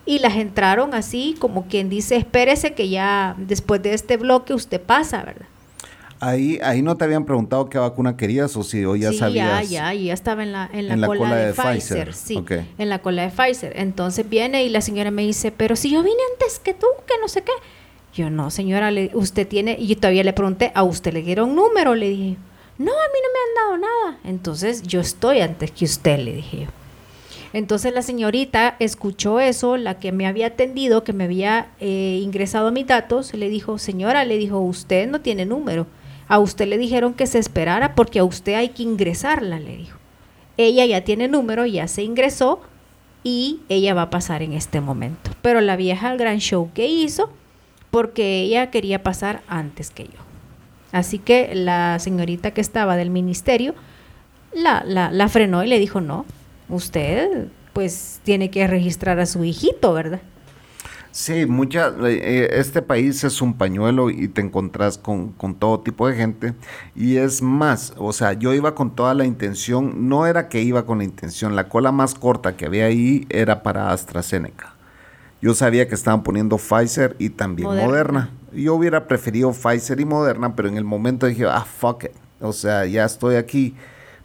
y 0.05 0.19
las 0.19 0.35
entraron 0.35 0.93
así 0.93 1.35
como 1.39 1.67
quien 1.67 1.89
dice, 1.89 2.15
espérese 2.17 2.73
que 2.73 2.89
ya 2.89 3.35
después 3.37 3.81
de 3.81 3.93
este 3.93 4.17
bloque 4.17 4.53
usted 4.53 4.79
pasa, 4.81 5.23
¿verdad? 5.23 5.45
Ahí, 6.21 6.59
ahí 6.61 6.81
no 6.81 6.97
te 6.97 7.05
habían 7.05 7.23
preguntado 7.23 7.69
qué 7.69 7.77
vacuna 7.77 8.17
querías 8.17 8.55
o 8.57 8.63
si 8.63 8.83
o 8.83 8.95
ya 8.97 9.09
sí, 9.11 9.19
sabías. 9.19 9.69
ya, 9.69 9.93
ya, 9.93 9.93
ya 9.93 10.13
estaba 10.13 10.43
en 10.43 10.51
la, 10.51 10.69
en 10.73 10.87
la, 10.89 10.93
En 10.95 11.01
la 11.01 11.07
cola, 11.07 11.19
cola 11.19 11.35
de, 11.37 11.45
de 11.47 11.53
Pfizer, 11.53 12.09
Pfizer, 12.09 12.13
sí, 12.13 12.43
en 12.77 12.89
la 12.89 12.99
cola 12.99 13.21
de 13.21 13.29
Pfizer. 13.29 13.71
Entonces 13.77 14.27
viene 14.27 14.63
y 14.65 14.69
la 14.69 14.81
señora 14.81 15.11
me 15.11 15.21
dice, 15.21 15.51
pero 15.53 15.77
si 15.77 15.89
yo 15.91 16.03
vine 16.03 16.17
antes 16.33 16.59
que 16.59 16.73
tú, 16.73 16.87
que 17.07 17.13
no 17.21 17.29
sé 17.29 17.43
qué. 17.43 17.53
Yo, 18.13 18.29
no, 18.29 18.49
señora, 18.51 18.91
le- 18.91 19.11
usted 19.13 19.47
tiene, 19.47 19.77
y 19.79 19.87
yo 19.87 19.95
todavía 19.95 20.23
le 20.25 20.33
pregunté, 20.33 20.71
¿a 20.75 20.83
usted 20.83 21.13
le 21.13 21.21
dieron 21.21 21.55
número? 21.55 21.95
Le 21.95 22.09
dije, 22.09 22.37
no, 22.79 22.91
a 22.91 23.07
mí 23.11 23.19
no 23.21 23.29
me 23.33 23.39
han 23.43 23.55
dado 23.55 23.77
nada. 23.77 24.19
Entonces 24.23 24.83
yo 24.83 25.01
estoy 25.01 25.41
antes 25.41 25.69
que 25.69 25.83
usted, 25.83 26.17
le 26.17 26.33
dije 26.33 26.61
yo. 26.61 26.67
Entonces 27.51 27.93
la 27.93 28.01
señorita 28.01 28.77
escuchó 28.79 29.41
eso, 29.41 29.75
la 29.75 29.99
que 29.99 30.13
me 30.13 30.25
había 30.25 30.47
atendido, 30.47 31.03
que 31.03 31.11
me 31.11 31.25
había 31.25 31.71
eh, 31.81 32.21
ingresado 32.23 32.71
mis 32.71 32.87
datos, 32.87 33.33
le 33.33 33.49
dijo, 33.49 33.79
señora, 33.79 34.23
le 34.23 34.37
dijo, 34.37 34.59
usted 34.59 35.09
no 35.09 35.19
tiene 35.19 35.45
número. 35.45 35.87
A 36.29 36.39
usted 36.39 36.67
le 36.67 36.77
dijeron 36.77 37.15
que 37.15 37.27
se 37.27 37.37
esperara 37.37 37.95
porque 37.95 38.19
a 38.19 38.23
usted 38.23 38.53
hay 38.53 38.69
que 38.69 38.83
ingresarla, 38.83 39.59
le 39.59 39.75
dijo. 39.75 39.97
Ella 40.55 40.85
ya 40.85 41.03
tiene 41.03 41.27
número, 41.27 41.65
ya 41.65 41.87
se 41.89 42.03
ingresó 42.03 42.61
y 43.25 43.59
ella 43.67 43.93
va 43.93 44.03
a 44.03 44.09
pasar 44.09 44.41
en 44.41 44.53
este 44.53 44.79
momento. 44.79 45.31
Pero 45.41 45.59
la 45.59 45.75
vieja, 45.75 46.13
el 46.13 46.17
gran 46.17 46.39
show 46.39 46.71
que 46.73 46.87
hizo, 46.87 47.29
porque 47.91 48.43
ella 48.43 48.71
quería 48.71 49.03
pasar 49.03 49.41
antes 49.49 49.89
que 49.89 50.05
yo. 50.05 50.28
Así 50.91 51.19
que 51.19 51.53
la 51.53 51.99
señorita 51.99 52.51
que 52.51 52.61
estaba 52.61 52.95
del 52.95 53.09
ministerio 53.09 53.75
la, 54.53 54.83
la, 54.85 55.11
la 55.11 55.29
frenó 55.29 55.63
y 55.63 55.67
le 55.67 55.79
dijo, 55.79 56.01
no, 56.01 56.25
usted 56.69 57.47
pues 57.73 58.19
tiene 58.23 58.49
que 58.49 58.65
registrar 58.67 59.19
a 59.19 59.25
su 59.25 59.43
hijito, 59.43 59.93
¿verdad? 59.93 60.21
Sí, 61.11 61.47
mucha, 61.47 61.91
eh, 62.03 62.49
este 62.53 62.81
país 62.81 63.23
es 63.23 63.41
un 63.41 63.55
pañuelo 63.55 64.09
y 64.09 64.27
te 64.27 64.41
encontrás 64.41 64.97
con, 64.97 65.29
con 65.33 65.55
todo 65.55 65.79
tipo 65.79 66.07
de 66.07 66.15
gente. 66.15 66.53
Y 66.95 67.17
es 67.17 67.41
más, 67.41 67.93
o 67.97 68.13
sea, 68.13 68.33
yo 68.33 68.53
iba 68.53 68.75
con 68.75 68.95
toda 68.95 69.13
la 69.15 69.25
intención, 69.25 70.07
no 70.07 70.27
era 70.27 70.49
que 70.49 70.61
iba 70.61 70.85
con 70.85 70.99
la 70.99 71.03
intención, 71.03 71.55
la 71.55 71.67
cola 71.67 71.91
más 71.91 72.13
corta 72.13 72.55
que 72.55 72.65
había 72.65 72.85
ahí 72.85 73.25
era 73.29 73.63
para 73.63 73.91
AstraZeneca. 73.91 74.75
Yo 75.41 75.53
sabía 75.55 75.87
que 75.87 75.95
estaban 75.95 76.21
poniendo 76.21 76.57
Pfizer 76.57 77.15
y 77.17 77.29
también 77.29 77.69
Moderna. 77.69 77.87
Moderna. 77.87 78.29
Yo 78.53 78.75
hubiera 78.75 79.07
preferido 79.07 79.51
Pfizer 79.51 79.99
y 79.99 80.05
Moderna, 80.05 80.55
pero 80.55 80.69
en 80.69 80.77
el 80.77 80.83
momento 80.83 81.27
dije, 81.27 81.45
ah, 81.45 81.65
fuck 81.65 82.05
it. 82.05 82.11
O 82.41 82.53
sea, 82.53 82.85
ya 82.85 83.05
estoy 83.05 83.35
aquí, 83.35 83.75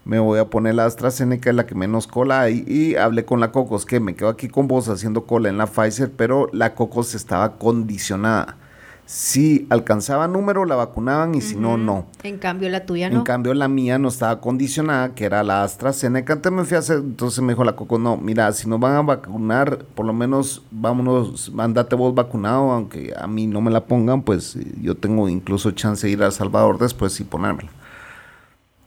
me 0.04 0.18
voy 0.18 0.38
a 0.38 0.46
poner 0.46 0.74
la 0.74 0.84
AstraZeneca, 0.84 1.50
es 1.50 1.56
la 1.56 1.66
que 1.66 1.74
menos 1.74 2.06
cola 2.06 2.42
hay. 2.42 2.64
Y 2.66 2.96
hablé 2.96 3.24
con 3.24 3.40
la 3.40 3.52
Cocos, 3.52 3.86
que 3.86 4.00
me 4.00 4.14
quedo 4.14 4.28
aquí 4.28 4.48
con 4.48 4.68
vos 4.68 4.88
haciendo 4.88 5.24
cola 5.26 5.48
en 5.48 5.58
la 5.58 5.66
Pfizer, 5.66 6.12
pero 6.12 6.48
la 6.52 6.74
Cocos 6.74 7.14
estaba 7.14 7.56
condicionada. 7.58 8.56
Si 9.06 9.66
alcanzaba 9.68 10.26
número, 10.28 10.64
la 10.64 10.76
vacunaban 10.76 11.34
y 11.34 11.40
si 11.42 11.56
no, 11.56 11.76
no. 11.76 12.06
En 12.22 12.38
cambio 12.38 12.70
la 12.70 12.86
tuya 12.86 13.08
En 13.08 13.14
no. 13.14 13.24
cambio, 13.24 13.52
la 13.52 13.68
mía 13.68 13.98
no 13.98 14.08
estaba 14.08 14.40
condicionada, 14.40 15.14
que 15.14 15.24
era 15.26 15.42
la 15.42 15.62
AstraZeneca. 15.62 16.32
Entonces 16.32 16.58
me 16.58 16.64
fui 16.64 16.76
a 16.76 16.80
hacer, 16.80 16.96
entonces 16.98 17.42
me 17.42 17.52
dijo 17.52 17.64
la 17.64 17.76
Coco, 17.76 17.98
no, 17.98 18.16
mira, 18.16 18.50
si 18.52 18.68
nos 18.68 18.80
van 18.80 18.94
a 18.96 19.02
vacunar, 19.02 19.84
por 19.94 20.06
lo 20.06 20.14
menos 20.14 20.62
vámonos, 20.70 21.52
andate 21.58 21.96
vos 21.96 22.14
vacunado, 22.14 22.70
aunque 22.72 23.12
a 23.16 23.26
mí 23.26 23.46
no 23.46 23.60
me 23.60 23.70
la 23.70 23.84
pongan, 23.84 24.22
pues 24.22 24.56
eh, 24.56 24.66
yo 24.80 24.94
tengo 24.96 25.28
incluso 25.28 25.70
chance 25.72 26.06
de 26.06 26.12
ir 26.14 26.22
a 26.22 26.26
El 26.26 26.32
Salvador 26.32 26.78
después 26.78 27.20
y 27.20 27.24
ponérmela. 27.24 27.70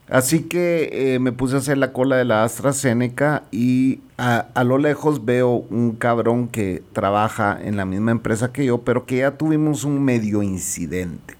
Así 0.08 0.44
que 0.44 1.14
eh, 1.14 1.18
me 1.18 1.32
puse 1.32 1.56
a 1.56 1.58
hacer 1.58 1.76
la 1.76 1.92
cola 1.92 2.16
de 2.16 2.24
la 2.24 2.44
AstraZeneca 2.44 3.44
y 3.50 4.00
a, 4.16 4.46
a 4.54 4.64
lo 4.64 4.78
lejos 4.78 5.24
veo 5.24 5.66
un 5.68 5.92
cabrón 5.92 6.48
que 6.48 6.82
trabaja 6.92 7.58
en 7.62 7.76
la 7.76 7.84
misma 7.84 8.12
empresa 8.12 8.52
que 8.52 8.64
yo, 8.64 8.78
pero 8.78 9.04
que 9.04 9.18
ya 9.18 9.36
tuvimos 9.36 9.84
un 9.84 10.02
medio 10.02 10.42
incidente. 10.42 11.34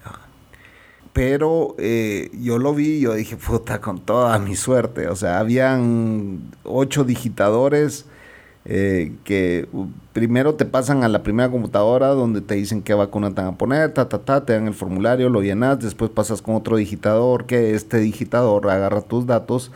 Pero 1.14 1.74
eh, 1.78 2.30
yo 2.40 2.58
lo 2.58 2.74
vi 2.74 2.98
y 2.98 3.00
yo 3.00 3.14
dije, 3.14 3.36
puta, 3.36 3.80
con 3.80 4.00
toda 4.00 4.38
mi 4.38 4.54
suerte. 4.54 5.08
O 5.08 5.16
sea, 5.16 5.40
habían 5.40 6.50
ocho 6.62 7.04
digitadores 7.04 8.04
eh, 8.70 9.12
que 9.24 9.66
primero 10.12 10.54
te 10.54 10.66
pasan 10.66 11.02
a 11.02 11.08
la 11.08 11.22
primera 11.22 11.50
computadora 11.50 12.08
donde 12.08 12.42
te 12.42 12.54
dicen 12.54 12.82
qué 12.82 12.92
vacuna 12.92 13.30
te 13.30 13.40
van 13.40 13.54
a 13.54 13.56
poner, 13.56 13.94
ta, 13.94 14.10
ta, 14.10 14.18
ta, 14.18 14.44
te 14.44 14.52
dan 14.52 14.66
el 14.66 14.74
formulario, 14.74 15.30
lo 15.30 15.40
llenas, 15.40 15.80
después 15.80 16.10
pasas 16.10 16.42
con 16.42 16.54
otro 16.54 16.76
digitador, 16.76 17.46
que 17.46 17.74
este 17.74 17.96
digitador 17.96 18.68
agarra 18.68 19.00
tus 19.00 19.26
datos 19.26 19.72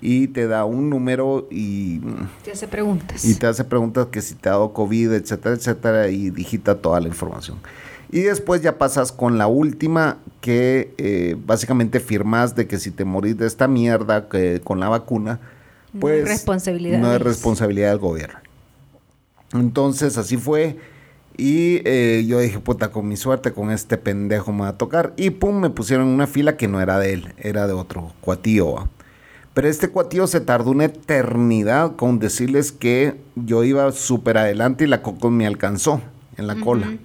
y 0.00 0.28
te 0.28 0.46
da 0.46 0.64
un 0.64 0.88
número 0.88 1.46
y, 1.50 2.00
Te 2.42 2.52
hace 2.52 2.66
preguntas. 2.68 3.22
y 3.22 3.34
te 3.34 3.46
hace 3.46 3.64
preguntas 3.64 4.06
que 4.06 4.22
si 4.22 4.34
te 4.34 4.48
ha 4.48 4.52
dado 4.52 4.72
COVID, 4.72 5.12
etcétera, 5.12 5.54
etcétera, 5.54 6.08
y 6.08 6.30
digita 6.30 6.76
toda 6.76 7.00
la 7.00 7.08
información. 7.08 7.58
Y 8.10 8.20
después 8.20 8.62
ya 8.62 8.78
pasas 8.78 9.12
con 9.12 9.36
la 9.36 9.46
última 9.46 10.16
que 10.40 10.94
eh, 10.96 11.36
básicamente 11.46 12.00
firmas 12.00 12.54
de 12.56 12.66
que 12.66 12.78
si 12.78 12.90
te 12.90 13.04
morís 13.04 13.36
de 13.36 13.46
esta 13.46 13.68
mierda 13.68 14.28
que, 14.28 14.62
con 14.64 14.80
la 14.80 14.88
vacuna, 14.88 15.38
No 15.92 16.00
pues 16.00 16.22
es 16.22 16.28
responsabilidad 16.28 16.98
no 16.98 17.08
de 17.08 17.16
es 17.16 17.20
ellos. 17.20 17.34
responsabilidad 17.34 17.90
del 17.90 17.98
gobierno. 17.98 18.38
Entonces 19.52 20.16
así 20.18 20.36
fue. 20.36 20.78
Y 21.36 21.80
eh, 21.84 22.24
yo 22.26 22.40
dije, 22.40 22.58
puta, 22.58 22.90
con 22.90 23.08
mi 23.08 23.16
suerte, 23.16 23.52
con 23.52 23.70
este 23.70 23.96
pendejo 23.96 24.52
me 24.52 24.62
va 24.62 24.68
a 24.68 24.78
tocar. 24.78 25.14
Y 25.16 25.30
pum, 25.30 25.60
me 25.60 25.70
pusieron 25.70 26.08
en 26.08 26.14
una 26.14 26.26
fila 26.26 26.56
que 26.56 26.68
no 26.68 26.80
era 26.80 26.98
de 26.98 27.14
él, 27.14 27.34
era 27.38 27.66
de 27.66 27.72
otro 27.72 28.12
cuatío. 28.20 28.72
¿va? 28.72 28.90
Pero 29.54 29.68
este 29.68 29.88
cuatío 29.88 30.26
se 30.26 30.40
tardó 30.40 30.70
una 30.70 30.84
eternidad 30.86 31.96
con 31.96 32.18
decirles 32.18 32.72
que 32.72 33.16
yo 33.34 33.64
iba 33.64 33.90
súper 33.92 34.38
adelante 34.38 34.84
y 34.84 34.86
la 34.86 35.02
coco 35.02 35.30
me 35.30 35.46
alcanzó 35.46 36.00
en 36.36 36.46
la 36.46 36.56
cola. 36.56 36.96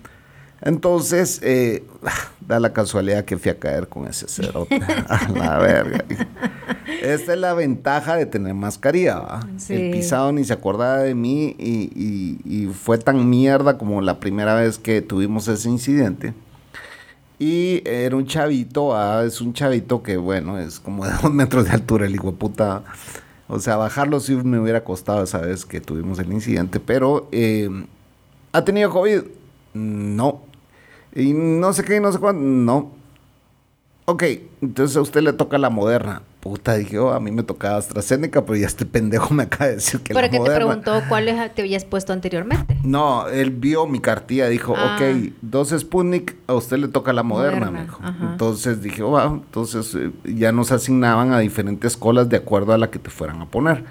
Entonces, 0.62 1.40
eh, 1.44 1.84
da 2.40 2.60
la 2.60 2.74
casualidad 2.74 3.26
que 3.26 3.38
fui 3.38 3.52
a 3.52 3.60
caer 3.60 3.88
con 3.88 4.08
ese 4.08 4.28
cerote. 4.28 4.76
a 5.08 5.30
la 5.30 5.58
verga. 5.60 6.06
Esta 7.02 7.34
es 7.34 7.40
la 7.40 7.54
ventaja 7.54 8.16
de 8.16 8.26
tener 8.26 8.54
mascarilla. 8.54 9.40
Sí. 9.58 9.74
El 9.74 9.92
pisado 9.92 10.32
ni 10.32 10.44
se 10.44 10.54
acordaba 10.54 11.00
de 11.00 11.14
mí 11.16 11.56
y, 11.60 11.92
y- 11.96 12.40
y 12.46 12.66
fue 12.68 12.98
tan 12.98 13.30
mierda 13.30 13.78
como 13.78 14.02
la 14.02 14.20
primera 14.20 14.56
vez 14.56 14.78
que 14.78 15.02
tuvimos 15.02 15.48
ese 15.48 15.70
incidente. 15.70 16.34
Y 17.40 17.84
era 17.88 18.16
un 18.16 18.26
chavito, 18.26 19.22
es 19.22 19.42
un 19.42 19.54
chavito 19.54 20.02
que, 20.02 20.18
bueno, 20.18 20.58
es 20.58 20.80
como 20.80 21.06
de 21.06 21.12
dos 21.22 21.32
metros 21.32 21.66
de 21.66 21.72
altura, 21.72 22.06
el 22.08 22.16
hijo 22.16 22.32
de 22.32 22.38
puta. 22.38 22.84
O 23.48 23.60
sea, 23.60 23.78
bajarlo 23.78 24.20
sí 24.20 24.36
me 24.36 24.60
hubiera 24.60 24.84
costado 24.84 25.24
esa 25.24 25.38
vez 25.40 25.66
que 25.66 25.80
tuvimos 25.80 26.20
el 26.20 26.34
incidente, 26.34 26.80
pero 26.80 27.30
eh, 27.32 27.70
¿ha 28.52 28.66
tenido 28.66 28.90
COVID? 28.92 29.22
No. 29.74 30.42
Y 31.16 31.34
no 31.34 31.72
sé 31.74 31.84
qué, 31.84 32.00
no 32.00 32.12
sé 32.12 32.20
cuándo, 32.20 32.42
no. 32.44 32.92
Ok, 34.06 34.24
entonces 34.62 34.98
a 34.98 35.02
usted 35.02 35.22
le 35.22 35.34
toca 35.34 35.58
la 35.58 35.70
moderna. 35.70 36.22
Puta, 36.48 36.76
dije, 36.76 36.98
oh, 36.98 37.12
a 37.12 37.20
mí 37.20 37.30
me 37.30 37.44
tocaba 37.44 37.76
AstraZeneca, 37.76 38.46
pero 38.46 38.56
ya 38.56 38.68
este 38.68 38.86
pendejo 38.86 39.34
me 39.34 39.44
acaba 39.44 39.66
de 39.68 39.76
decir 39.76 40.00
que 40.00 40.14
Pero 40.14 40.22
la 40.22 40.30
que 40.30 40.38
te 40.38 40.40
moderna. 40.40 40.56
preguntó 40.56 41.02
cuáles 41.10 41.54
te 41.54 41.62
habías 41.62 41.84
puesto 41.84 42.14
anteriormente. 42.14 42.78
No, 42.84 43.28
él 43.28 43.52
vio 43.52 43.86
mi 43.86 44.00
cartilla, 44.00 44.48
dijo, 44.48 44.74
Ah. 44.78 44.96
ok, 44.98 45.34
dos 45.42 45.70
Sputnik, 45.78 46.38
a 46.48 46.54
usted 46.54 46.78
le 46.78 46.88
toca 46.88 47.12
la 47.12 47.24
moderna, 47.24 47.70
Moderna, 47.72 47.80
me 47.80 47.86
dijo. 47.86 48.00
ajá. 48.02 48.32
Entonces 48.32 48.82
dije, 48.82 49.04
oh, 49.04 49.12
va, 49.12 49.26
entonces 49.26 49.94
eh, 49.96 50.12
ya 50.24 50.54
nos 50.54 50.72
asignaban 50.72 51.34
a 51.34 51.40
diferentes 51.40 51.98
colas 51.98 52.30
de 52.30 52.38
acuerdo 52.38 52.72
a 52.72 52.78
la 52.78 52.90
que 52.90 52.98
te 53.00 53.10
fueran 53.10 53.42
a 53.42 53.46
poner. 53.50 53.84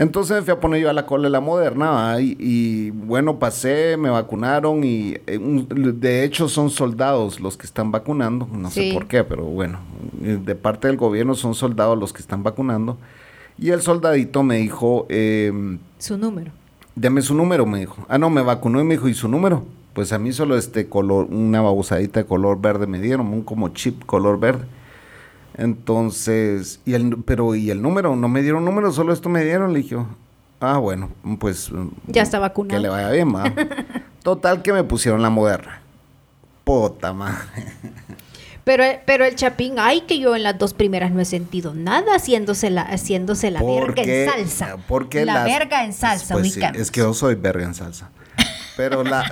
Entonces 0.00 0.34
me 0.34 0.42
fui 0.42 0.52
a 0.52 0.60
poner 0.60 0.80
yo 0.80 0.88
a 0.88 0.94
la 0.94 1.04
cola 1.04 1.24
de 1.24 1.30
la 1.30 1.40
moderna, 1.40 2.18
y, 2.22 2.34
y, 2.40 2.90
bueno, 2.90 3.38
pasé, 3.38 3.98
me 3.98 4.08
vacunaron 4.08 4.82
y 4.82 5.16
eh, 5.26 5.38
de 5.38 6.24
hecho 6.24 6.48
son 6.48 6.70
soldados 6.70 7.38
los 7.38 7.58
que 7.58 7.66
están 7.66 7.92
vacunando, 7.92 8.48
no 8.50 8.70
sé 8.70 8.92
por 8.94 9.06
qué, 9.06 9.24
pero 9.24 9.44
bueno, 9.44 9.80
eh, 10.22 10.38
de 10.42 10.54
parte 10.54 10.88
del 10.88 10.96
gobierno 10.96 11.34
son 11.34 11.54
soldados 11.54 11.98
los 11.98 12.14
que 12.14 12.22
están 12.22 12.42
vacunando. 12.42 12.96
Y 13.58 13.72
el 13.72 13.82
soldadito 13.82 14.42
me 14.42 14.56
dijo, 14.56 15.04
eh, 15.10 15.52
Su 15.98 16.16
número. 16.16 16.50
Deme 16.94 17.20
su 17.20 17.34
número, 17.34 17.66
me 17.66 17.80
dijo. 17.80 17.98
Ah, 18.08 18.16
no, 18.16 18.30
me 18.30 18.40
vacunó 18.40 18.80
y 18.80 18.84
me 18.84 18.94
dijo, 18.94 19.06
¿y 19.06 19.12
su 19.12 19.28
número? 19.28 19.64
Pues 19.92 20.14
a 20.14 20.18
mí 20.18 20.32
solo 20.32 20.56
este 20.56 20.88
color, 20.88 21.26
una 21.26 21.60
babosadita 21.60 22.20
de 22.20 22.26
color 22.26 22.58
verde 22.58 22.86
me 22.86 23.00
dieron, 23.00 23.26
un 23.26 23.42
como 23.42 23.68
chip 23.68 24.02
color 24.06 24.40
verde. 24.40 24.64
Entonces, 25.60 26.80
y 26.86 26.94
el, 26.94 27.18
pero 27.24 27.54
¿y 27.54 27.70
el 27.70 27.82
número? 27.82 28.16
No 28.16 28.28
me 28.28 28.40
dieron 28.42 28.64
número, 28.64 28.90
solo 28.92 29.12
esto 29.12 29.28
me 29.28 29.44
dieron. 29.44 29.74
Le 29.74 29.80
dije, 29.80 29.96
ah, 30.60 30.78
bueno, 30.78 31.10
pues... 31.38 31.70
Ya 32.06 32.22
está 32.22 32.38
vacunado. 32.38 32.78
Que 32.78 32.82
le 32.82 32.88
vaya 32.88 33.10
bien, 33.10 33.34
va. 33.34 33.44
Total 34.22 34.62
que 34.62 34.72
me 34.72 34.82
pusieron 34.84 35.20
la 35.20 35.28
moderna. 35.28 35.80
Puta 36.64 37.12
madre. 37.12 37.36
Pero, 38.64 38.84
pero 39.04 39.24
el 39.24 39.34
chapín, 39.34 39.74
ay, 39.78 40.02
que 40.02 40.18
yo 40.18 40.34
en 40.36 40.42
las 40.44 40.58
dos 40.58 40.74
primeras 40.74 41.10
no 41.12 41.20
he 41.20 41.24
sentido 41.24 41.74
nada 41.74 42.14
haciéndose 42.16 42.70
la, 42.70 42.82
haciéndose 42.82 43.50
la 43.50 43.62
verga 43.62 44.02
en 44.02 44.28
salsa. 44.30 44.76
porque 44.88 45.24
la 45.24 45.34
las- 45.34 45.44
verga 45.44 45.84
en 45.84 45.92
salsa, 45.92 46.34
Pues 46.34 46.52
sí, 46.54 46.60
es 46.74 46.90
que 46.90 47.00
yo 47.00 47.12
soy 47.14 47.34
verga 47.34 47.64
en 47.64 47.74
salsa. 47.74 48.10
Pero 48.80 49.04
la, 49.04 49.30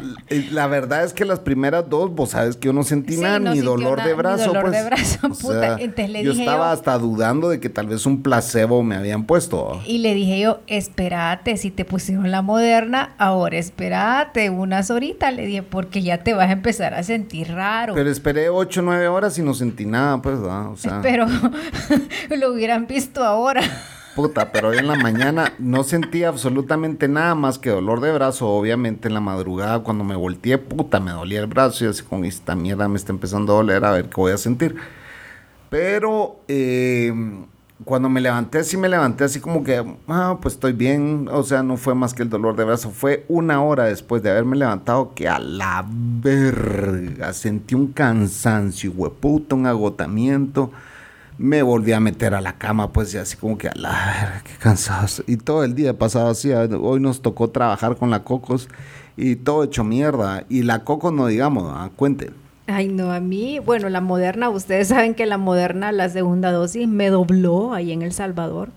la 0.53 0.67
verdad 0.67 1.05
es 1.05 1.15
que 1.15 1.25
las 1.25 1.41
primeras 1.41 1.89
dos, 1.89 2.11
vos 2.15 2.31
sabes 2.31 2.57
que 2.57 2.67
yo 2.67 2.73
no 2.75 2.83
sentí 2.83 3.15
Sí, 3.15 3.21
nada, 3.23 3.39
no 3.39 3.55
ni 3.55 3.61
dolor 3.61 3.97
nada, 3.97 4.11
ni 4.11 4.15
brazo. 4.15 4.47
dolor 4.49 4.63
pues. 4.65 4.73
de 4.75 4.85
brazo, 4.85 5.19
O 5.27 5.29
puta. 5.31 5.61
sea, 5.61 5.77
Entonces 5.81 6.11
le 6.11 6.23
yo 6.23 6.31
dije 6.33 6.43
estaba 6.45 6.67
yo- 6.67 6.73
hasta 6.73 6.99
dudando 6.99 7.49
de 7.49 7.59
que 7.61 7.71
tal 7.71 7.87
vez 7.87 8.05
un 8.05 8.23
placebo 8.23 8.83
me 8.83 8.95
habían 8.97 9.25
puesto. 9.25 9.81
Y 9.87 9.99
le 9.99 10.13
dije 10.15 10.39
yo, 10.41 10.61
espérate, 10.67 11.57
si 11.57 11.71
te 11.71 11.87
pusieron 11.87 12.31
la 12.31 12.43
moderna, 12.43 13.15
ahora 13.17 13.57
espérate 13.57 14.51
unas 14.51 14.91
horitas, 14.91 15.33
le 15.35 15.47
dije, 15.47 15.63
porque 15.63 16.03
ya 16.03 16.19
te 16.19 16.35
vas 16.35 16.49
a 16.51 16.53
empezar 16.53 16.93
a 16.93 17.03
sentir 17.03 17.49
raro. 17.53 17.95
Pero 17.95 18.11
esperé 18.11 18.51
8 18.51 18.81
o 18.81 18.83
9 18.83 19.09
horas 19.09 19.39
y 19.39 19.43
no 19.43 19.55
sentí 19.55 19.87
nada, 19.87 20.21
pues, 20.21 20.41
¿verdad? 20.41 20.69
O 20.73 20.77
sea, 20.77 21.01
Pero 21.03 21.27
lo 22.39 22.53
hubieran 22.53 22.87
visto 22.87 23.25
ahora. 23.25 23.63
Puta, 24.19 24.51
pero 24.51 24.71
hoy 24.71 24.79
en 24.79 24.89
la 24.89 24.97
mañana 24.97 25.53
no 25.61 25.85
sentí 25.85 26.25
absolutamente 26.25 27.07
nada 27.07 27.37
más 27.37 27.57
que 27.57 27.71
dolor 27.71 28.01
de 28.01 28.13
brazo. 28.13 28.49
Obviamente 28.49 29.07
en 29.07 29.15
la 29.15 29.21
madrugada 29.21 29.79
cuando 29.85 30.03
me 30.03 30.17
volteé, 30.17 30.59
puta, 30.59 30.99
me 30.99 31.13
dolía 31.13 31.39
el 31.39 31.47
brazo 31.47 31.85
y 31.85 31.89
así 31.89 32.03
con 32.03 32.25
esta 32.25 32.57
mierda 32.57 32.89
me 32.89 32.97
está 32.97 33.13
empezando 33.13 33.53
a 33.53 33.57
doler, 33.59 33.85
a 33.85 33.93
ver 33.93 34.07
qué 34.07 34.15
voy 34.17 34.33
a 34.33 34.37
sentir. 34.37 34.75
Pero 35.71 36.41
eh, 36.49 37.13
cuando 37.85 38.09
me 38.09 38.21
levanté, 38.21 38.65
sí 38.65 38.77
me 38.77 38.89
levanté 38.89 39.23
así 39.23 39.39
como 39.39 39.63
que, 39.63 39.85
ah, 40.09 40.39
pues 40.43 40.55
estoy 40.55 40.73
bien. 40.73 41.29
O 41.31 41.45
sea, 41.45 41.63
no 41.63 41.77
fue 41.77 41.95
más 41.95 42.13
que 42.13 42.25
el 42.25 42.29
dolor 42.29 42.57
de 42.57 42.65
brazo. 42.65 42.91
Fue 42.91 43.25
una 43.29 43.63
hora 43.63 43.85
después 43.85 44.21
de 44.25 44.31
haberme 44.31 44.57
levantado 44.57 45.15
que 45.15 45.29
a 45.29 45.39
la 45.39 45.87
verga 45.89 47.33
sentí 47.35 47.77
un 47.77 47.93
cansancio, 47.93 48.91
hueputa, 48.91 49.55
un 49.55 49.67
agotamiento. 49.67 50.73
Me 51.39 51.63
volví 51.63 51.93
a 51.93 52.01
meter 52.01 52.35
a 52.35 52.41
la 52.41 52.59
cama, 52.59 52.93
pues, 52.93 53.15
y 53.15 53.19
así 53.19 53.37
como 53.37 53.57
que 53.57 53.69
a 53.69 53.75
la 53.77 53.91
verga, 53.91 54.43
qué 54.45 54.53
cansado. 54.59 55.07
estoy. 55.07 55.25
Y 55.29 55.37
todo 55.37 55.63
el 55.65 55.75
día 55.75 55.97
pasado 55.97 56.29
así. 56.29 56.53
Hoy 56.53 57.01
nos 57.01 57.23
tocó 57.23 57.51
trabajar 57.51 57.97
con 57.97 58.11
la 58.11 58.25
Cocos 58.25 58.69
y 59.17 59.37
todo 59.37 59.63
hecho 59.63 59.85
mierda. 59.85 60.45
Y 60.49 60.63
la 60.65 60.85
Cocos, 60.85 61.13
no 61.13 61.29
digamos, 61.29 61.73
ah, 61.75 61.91
cuenten. 61.95 62.35
Ay, 62.67 62.89
no, 62.89 63.13
a 63.13 63.21
mí, 63.21 63.61
bueno, 63.61 63.89
la 63.89 64.03
moderna, 64.03 64.51
ustedes 64.51 64.89
saben 64.89 65.15
que 65.15 65.25
la 65.25 65.39
moderna, 65.39 65.91
la 65.91 66.11
segunda 66.11 66.53
dosis, 66.53 66.87
me 66.87 67.09
dobló 67.09 67.73
ahí 67.73 67.93
en 67.93 68.03
El 68.03 68.13
Salvador. 68.13 68.69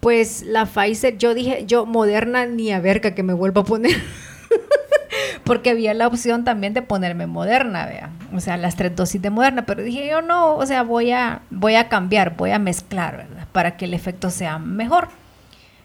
Pues 0.00 0.42
la 0.42 0.64
Pfizer, 0.64 1.18
yo 1.18 1.34
dije, 1.34 1.64
yo 1.66 1.84
moderna 1.84 2.46
ni 2.46 2.72
a 2.72 2.80
verga 2.80 3.14
que 3.14 3.22
me 3.22 3.34
vuelva 3.34 3.60
a 3.62 3.64
poner. 3.64 3.96
Porque 5.48 5.70
había 5.70 5.94
la 5.94 6.06
opción 6.06 6.44
también 6.44 6.74
de 6.74 6.82
ponerme 6.82 7.26
moderna, 7.26 7.86
vea. 7.86 8.10
O 8.34 8.40
sea, 8.40 8.56
las 8.56 8.76
tres 8.76 8.94
dosis 8.94 9.20
de 9.20 9.30
moderna. 9.30 9.66
Pero 9.66 9.82
dije 9.82 10.06
yo 10.08 10.22
no, 10.22 10.54
o 10.54 10.66
sea, 10.66 10.82
voy 10.82 11.10
a, 11.10 11.40
voy 11.50 11.74
a 11.74 11.88
cambiar, 11.88 12.36
voy 12.36 12.50
a 12.50 12.58
mezclar, 12.58 13.16
¿verdad? 13.16 13.48
Para 13.50 13.76
que 13.76 13.86
el 13.86 13.94
efecto 13.94 14.30
sea 14.30 14.58
mejor. 14.58 15.08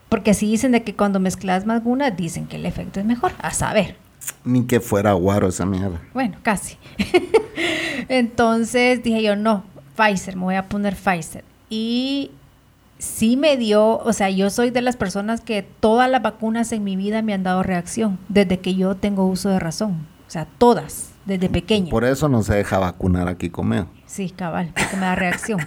Porque 0.10 0.32
así 0.32 0.46
dicen 0.46 0.74
de 0.74 0.84
que 0.84 0.93
cuando 0.93 1.20
mezclas 1.20 1.65
más 1.65 1.77
algunas, 1.77 2.15
dicen 2.15 2.46
que 2.46 2.58
el 2.58 2.65
efecto 2.65 3.00
es 3.00 3.05
mejor. 3.05 3.32
A 3.39 3.51
saber. 3.51 3.96
Ni 4.43 4.65
que 4.67 4.79
fuera 4.79 5.13
guaro 5.13 5.48
esa 5.48 5.65
mierda. 5.65 6.01
Bueno, 6.13 6.38
casi. 6.43 6.77
Entonces 8.10 9.01
dije 9.01 9.24
yo, 9.24 9.36
no, 9.36 9.63
Pfizer, 9.96 10.36
me 10.36 10.43
voy 10.43 10.55
a 10.55 10.67
poner 10.67 10.96
Pfizer. 10.96 11.43
Y 11.70 12.32
sí 13.03 13.36
me 13.36 13.57
dio, 13.57 13.98
o 13.98 14.13
sea, 14.13 14.29
yo 14.29 14.50
soy 14.50 14.69
de 14.69 14.81
las 14.81 14.95
personas 14.95 15.41
que 15.41 15.62
todas 15.62 16.10
las 16.10 16.22
vacunas 16.22 16.72
en 16.72 16.83
mi 16.83 16.95
vida 16.95 17.22
me 17.22 17.33
han 17.33 17.43
dado 17.43 17.62
reacción, 17.62 18.17
desde 18.29 18.60
que 18.60 18.75
yo 18.75 18.95
tengo 18.95 19.27
uso 19.27 19.50
de 19.50 19.60
razón. 19.60 20.07
O 20.25 20.31
sea, 20.31 20.48
todas, 20.57 21.12
desde 21.25 21.50
pequeña. 21.50 21.91
Por 21.91 22.05
eso 22.05 22.29
no 22.29 22.41
se 22.43 22.55
deja 22.55 22.79
vacunar 22.79 23.27
aquí 23.27 23.50
conmigo. 23.50 23.88
Sí, 24.05 24.29
cabal, 24.29 24.72
porque 24.74 24.95
me 24.95 25.01
da 25.01 25.15
reacción. 25.15 25.60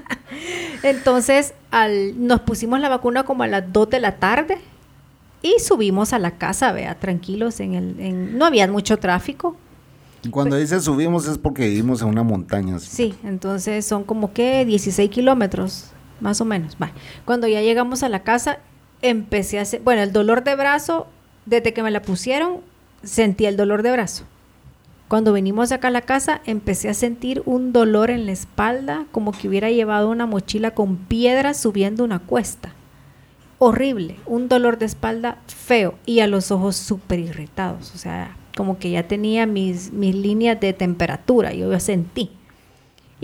Entonces, 0.82 1.54
al, 1.70 2.26
nos 2.26 2.40
pusimos 2.40 2.78
la 2.78 2.90
vacuna 2.90 3.24
como 3.24 3.42
a 3.42 3.46
las 3.46 3.72
2 3.72 3.88
de 3.88 4.00
la 4.00 4.16
tarde 4.16 4.58
y 5.40 5.56
subimos 5.60 6.12
a 6.12 6.18
la 6.18 6.32
casa, 6.32 6.72
vea, 6.72 6.94
tranquilos, 6.96 7.58
en 7.60 7.74
el, 7.74 8.00
en, 8.00 8.36
no 8.38 8.44
había 8.44 8.70
mucho 8.70 8.98
tráfico. 8.98 9.56
Y 10.22 10.28
Cuando 10.28 10.56
dice 10.56 10.80
subimos 10.80 11.26
es 11.26 11.38
porque 11.38 11.68
vivimos 11.68 12.02
en 12.02 12.08
una 12.08 12.22
montaña. 12.22 12.76
así. 12.76 12.88
Sí, 12.88 13.14
entonces 13.24 13.86
son 13.86 14.04
como 14.04 14.32
que 14.34 14.64
16 14.64 15.10
kilómetros, 15.10 15.90
más 16.24 16.40
o 16.40 16.46
menos. 16.46 16.76
Cuando 17.26 17.46
ya 17.46 17.60
llegamos 17.60 18.02
a 18.02 18.08
la 18.08 18.22
casa, 18.22 18.58
empecé 19.02 19.58
a 19.58 19.62
hacer, 19.62 19.82
bueno, 19.82 20.02
el 20.02 20.10
dolor 20.10 20.42
de 20.42 20.56
brazo, 20.56 21.06
desde 21.44 21.74
que 21.74 21.82
me 21.82 21.90
la 21.90 22.00
pusieron, 22.00 22.62
sentí 23.02 23.44
el 23.44 23.58
dolor 23.58 23.82
de 23.82 23.92
brazo. 23.92 24.24
Cuando 25.06 25.34
venimos 25.34 25.70
acá 25.70 25.88
a 25.88 25.90
la 25.90 26.00
casa, 26.00 26.40
empecé 26.46 26.88
a 26.88 26.94
sentir 26.94 27.42
un 27.44 27.74
dolor 27.74 28.10
en 28.10 28.24
la 28.24 28.32
espalda, 28.32 29.04
como 29.12 29.32
que 29.32 29.48
hubiera 29.48 29.70
llevado 29.70 30.08
una 30.08 30.24
mochila 30.24 30.70
con 30.70 30.96
piedras 30.96 31.60
subiendo 31.60 32.02
una 32.02 32.20
cuesta. 32.20 32.72
Horrible, 33.58 34.16
un 34.24 34.48
dolor 34.48 34.78
de 34.78 34.86
espalda 34.86 35.38
feo 35.46 35.94
y 36.06 36.20
a 36.20 36.26
los 36.26 36.50
ojos 36.50 36.74
súper 36.74 37.20
irritados. 37.20 37.94
O 37.94 37.98
sea, 37.98 38.34
como 38.56 38.78
que 38.78 38.90
ya 38.90 39.06
tenía 39.06 39.44
mis, 39.44 39.92
mis 39.92 40.14
líneas 40.14 40.58
de 40.58 40.72
temperatura, 40.72 41.52
yo 41.52 41.70
ya 41.70 41.80
sentí. 41.80 42.30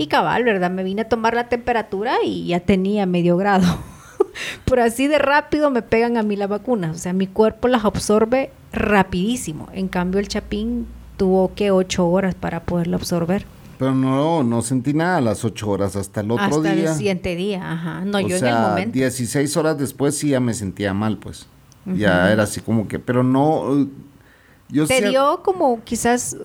Y 0.00 0.06
cabal, 0.06 0.44
¿verdad? 0.44 0.70
Me 0.70 0.82
vine 0.82 1.02
a 1.02 1.08
tomar 1.08 1.34
la 1.34 1.48
temperatura 1.48 2.16
y 2.24 2.46
ya 2.46 2.60
tenía 2.60 3.04
medio 3.04 3.36
grado. 3.36 3.66
Por 4.64 4.80
así 4.80 5.08
de 5.08 5.18
rápido 5.18 5.70
me 5.70 5.82
pegan 5.82 6.16
a 6.16 6.22
mí 6.22 6.36
las 6.36 6.48
vacunas. 6.48 6.96
O 6.96 6.98
sea, 6.98 7.12
mi 7.12 7.26
cuerpo 7.26 7.68
las 7.68 7.84
absorbe 7.84 8.50
rapidísimo. 8.72 9.68
En 9.72 9.88
cambio, 9.88 10.18
el 10.18 10.28
chapín 10.28 10.86
tuvo 11.18 11.54
que 11.54 11.70
ocho 11.70 12.08
horas 12.08 12.34
para 12.34 12.60
poderlo 12.60 12.96
absorber. 12.96 13.44
Pero 13.78 13.94
no, 13.94 14.42
no 14.42 14.62
sentí 14.62 14.92
nada 14.94 15.16
a 15.16 15.20
las 15.22 15.42
8 15.42 15.70
horas 15.70 15.96
hasta 15.96 16.20
el 16.20 16.30
otro 16.30 16.44
Hasta 16.44 16.74
día. 16.74 16.90
el 16.90 16.96
siguiente 16.96 17.34
día, 17.34 17.72
ajá. 17.72 18.04
No, 18.04 18.18
o 18.18 18.20
yo 18.20 18.38
sea, 18.38 18.50
en 18.50 18.56
el 18.56 18.62
momento. 18.62 18.92
16 18.92 19.56
horas 19.56 19.78
después 19.78 20.14
sí 20.18 20.28
ya 20.28 20.40
me 20.40 20.52
sentía 20.52 20.92
mal, 20.92 21.16
pues. 21.16 21.46
Ya 21.86 22.30
era 22.30 22.42
así 22.42 22.60
como 22.60 22.88
que, 22.88 22.98
pero 22.98 23.22
no. 23.22 23.86
Yo 24.68 24.86
Te 24.86 25.08
dio 25.08 25.42
como 25.42 25.82
quizás 25.82 26.36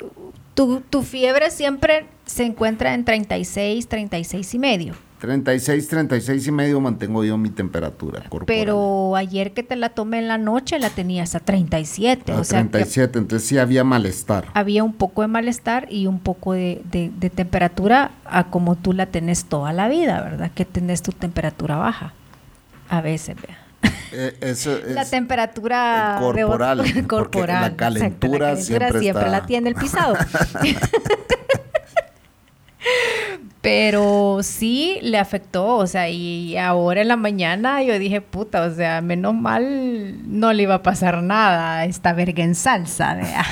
tu, 0.55 0.81
tu 0.89 1.03
fiebre 1.03 1.51
siempre 1.51 2.07
se 2.25 2.43
encuentra 2.45 2.93
en 2.95 3.05
36, 3.05 3.87
36 3.87 4.53
y 4.55 4.59
medio. 4.59 4.93
36, 5.19 5.87
36 5.87 6.47
y 6.47 6.51
medio 6.51 6.79
mantengo 6.81 7.23
yo 7.23 7.37
mi 7.37 7.49
temperatura 7.49 8.19
corporal. 8.29 8.45
Pero 8.45 9.15
ayer 9.15 9.53
que 9.53 9.63
te 9.63 9.75
la 9.75 9.89
tomé 9.89 10.19
en 10.19 10.27
la 10.27 10.37
noche 10.37 10.77
la 10.77 10.89
tenías 10.89 11.33
a 11.35 11.39
37. 11.39 12.31
A 12.31 12.39
o 12.39 12.43
sea, 12.43 12.61
que 12.63 12.69
37, 12.69 13.19
entonces 13.19 13.47
sí 13.47 13.57
había 13.57 13.83
malestar. 13.83 14.45
había 14.53 14.83
un 14.83 14.93
poco 14.93 15.21
de 15.21 15.27
malestar 15.27 15.87
y 15.89 16.05
un 16.05 16.19
poco 16.19 16.53
de, 16.53 16.81
de- 16.91 17.11
de 17.17 17.29
temperatura 17.29 18.11
a 18.25 18.45
como 18.51 18.75
tú 18.75 18.93
la 18.93 19.05
tenés 19.07 19.45
toda 19.45 19.73
la 19.73 19.87
vida, 19.87 20.21
¿verdad? 20.21 20.51
Que 20.53 20.65
tenés 20.65 21.01
tu 21.01 21.11
temperatura 21.11 21.77
baja. 21.77 22.13
A 22.89 23.01
veces, 23.01 23.35
vea. 23.41 23.57
Eh, 24.11 24.37
eso 24.41 24.77
es 24.87 24.91
la 24.91 25.05
temperatura 25.05 26.11
eh, 26.11 26.15
de- 26.15 26.19
corporal, 26.43 26.77
porque 26.79 27.07
corporal. 27.07 27.61
la 27.61 27.75
calentura 27.75 28.49
la 28.51 28.55
calentura 28.55 28.57
siempre 28.57 28.99
siempre, 28.99 29.25
está- 29.25 29.39
la 29.39 29.45
tiene 29.45 29.69
el 29.69 29.75
pisado. 29.75 30.15
Pero 33.65 34.41
sí 34.43 34.99
le 35.01 35.17
afectó, 35.17 35.77
o 35.77 35.87
sea, 35.87 36.07
y 36.07 36.55
ahora 36.55 37.01
en 37.01 37.07
la 37.07 37.15
mañana 37.15 37.81
yo 37.81 37.97
dije, 37.97 38.21
puta, 38.21 38.61
o 38.61 38.71
sea, 38.71 39.01
menos 39.01 39.33
mal 39.33 40.17
no 40.27 40.53
le 40.53 40.61
iba 40.61 40.75
a 40.75 40.83
pasar 40.83 41.23
nada 41.23 41.79
a 41.79 41.85
esta 41.85 42.13
verga 42.13 42.43
en 42.43 42.53
salsa, 42.53 43.15
vea. 43.15 43.43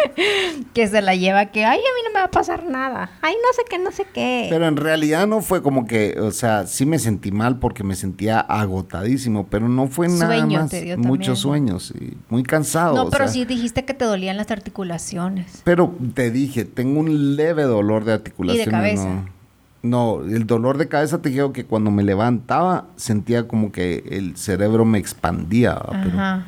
que 0.72 0.88
se 0.88 1.02
la 1.02 1.14
lleva 1.14 1.46
que, 1.46 1.66
ay, 1.66 1.78
a 1.78 1.82
mí 1.82 2.00
no 2.06 2.14
me 2.14 2.20
va 2.20 2.24
a 2.24 2.30
pasar 2.30 2.64
nada, 2.64 3.10
ay, 3.20 3.34
no 3.34 3.52
sé 3.52 3.62
qué, 3.68 3.78
no 3.78 3.92
sé 3.92 4.06
qué. 4.12 4.46
Pero 4.48 4.66
en 4.66 4.76
realidad 4.76 5.26
no 5.26 5.42
fue 5.42 5.62
como 5.62 5.86
que, 5.86 6.18
o 6.18 6.30
sea, 6.30 6.66
sí 6.66 6.86
me 6.86 6.98
sentí 6.98 7.30
mal 7.30 7.58
porque 7.58 7.84
me 7.84 7.94
sentía 7.94 8.40
agotadísimo, 8.40 9.48
pero 9.48 9.68
no 9.68 9.86
fue 9.88 10.08
nada 10.08 10.38
Sueño 10.38 10.60
más. 10.60 10.70
te 10.70 10.80
dio 10.80 10.96
muchos 10.96 11.40
sueños 11.40 11.92
y 12.00 12.16
muy 12.30 12.42
cansado. 12.42 12.94
no, 12.94 13.02
o 13.02 13.10
pero 13.10 13.24
sea. 13.24 13.34
sí 13.34 13.44
dijiste 13.44 13.84
que 13.84 13.92
te 13.92 14.06
dolían 14.06 14.38
las 14.38 14.50
articulaciones. 14.50 15.60
Pero 15.62 15.94
te 16.14 16.30
dije, 16.30 16.64
tengo 16.64 17.00
un 17.00 17.36
leve 17.36 17.64
dolor 17.64 18.06
de 18.06 18.14
articulaciones. 18.14 18.70
cabeza? 18.70 19.04
No, 19.04 19.41
No, 19.82 20.20
el 20.22 20.46
dolor 20.46 20.78
de 20.78 20.88
cabeza 20.88 21.20
te 21.20 21.30
digo 21.30 21.52
que 21.52 21.64
cuando 21.64 21.90
me 21.90 22.04
levantaba 22.04 22.86
sentía 22.96 23.48
como 23.48 23.72
que 23.72 24.04
el 24.10 24.36
cerebro 24.36 24.84
me 24.84 24.98
expandía, 24.98 25.74
¿va? 25.74 25.88
pero, 26.02 26.14
Ajá. 26.14 26.46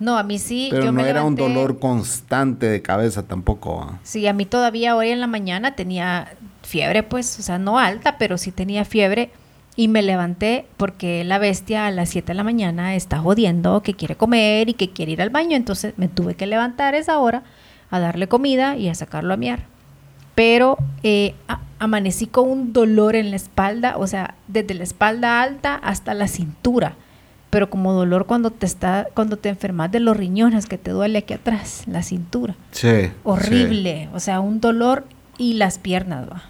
No, 0.00 0.16
a 0.18 0.22
mí 0.22 0.38
sí. 0.38 0.68
pero 0.70 0.86
yo 0.86 0.92
no 0.92 1.02
me 1.02 1.08
era 1.08 1.22
un 1.22 1.36
dolor 1.36 1.78
constante 1.78 2.66
de 2.66 2.82
cabeza 2.82 3.22
tampoco. 3.22 3.76
¿va? 3.76 3.98
Sí, 4.02 4.26
a 4.26 4.32
mí 4.32 4.44
todavía 4.46 4.96
hoy 4.96 5.10
en 5.10 5.20
la 5.20 5.26
mañana 5.26 5.76
tenía 5.76 6.34
fiebre, 6.62 7.02
pues, 7.02 7.38
o 7.38 7.42
sea, 7.42 7.58
no 7.58 7.78
alta, 7.78 8.16
pero 8.18 8.36
sí 8.38 8.50
tenía 8.50 8.84
fiebre. 8.84 9.30
Y 9.76 9.88
me 9.88 10.02
levanté 10.02 10.66
porque 10.76 11.24
la 11.24 11.38
bestia 11.38 11.86
a 11.86 11.90
las 11.90 12.08
7 12.10 12.28
de 12.28 12.34
la 12.34 12.44
mañana 12.44 12.94
está 12.94 13.18
jodiendo 13.18 13.82
que 13.82 13.94
quiere 13.94 14.14
comer 14.16 14.68
y 14.68 14.74
que 14.74 14.90
quiere 14.90 15.12
ir 15.12 15.20
al 15.22 15.30
baño. 15.30 15.56
Entonces 15.56 15.94
me 15.96 16.06
tuve 16.08 16.34
que 16.36 16.46
levantar 16.46 16.94
a 16.94 16.98
esa 16.98 17.18
hora 17.18 17.42
a 17.90 17.98
darle 17.98 18.28
comida 18.28 18.76
y 18.76 18.88
a 18.88 18.94
sacarlo 18.94 19.34
a 19.34 19.36
miar. 19.36 19.64
Pero 20.34 20.76
eh, 21.02 21.34
a- 21.48 21.60
amanecí 21.78 22.26
con 22.26 22.48
un 22.48 22.72
dolor 22.72 23.16
en 23.16 23.30
la 23.30 23.36
espalda, 23.36 23.96
o 23.96 24.06
sea, 24.06 24.34
desde 24.48 24.74
la 24.74 24.84
espalda 24.84 25.42
alta 25.42 25.74
hasta 25.76 26.14
la 26.14 26.28
cintura. 26.28 26.94
Pero 27.50 27.70
como 27.70 27.92
dolor 27.92 28.26
cuando 28.26 28.50
te 28.50 28.66
está, 28.66 29.06
cuando 29.14 29.36
te 29.36 29.48
enfermas 29.48 29.90
de 29.92 30.00
los 30.00 30.16
riñones, 30.16 30.66
que 30.66 30.78
te 30.78 30.90
duele 30.90 31.18
aquí 31.18 31.34
atrás, 31.34 31.84
la 31.86 32.02
cintura 32.02 32.56
Sí. 32.72 33.10
horrible, 33.22 34.08
o 34.12 34.18
sea, 34.20 34.40
un 34.40 34.60
dolor 34.60 35.04
y 35.38 35.54
las 35.54 35.78
piernas, 35.78 36.28
va. 36.28 36.42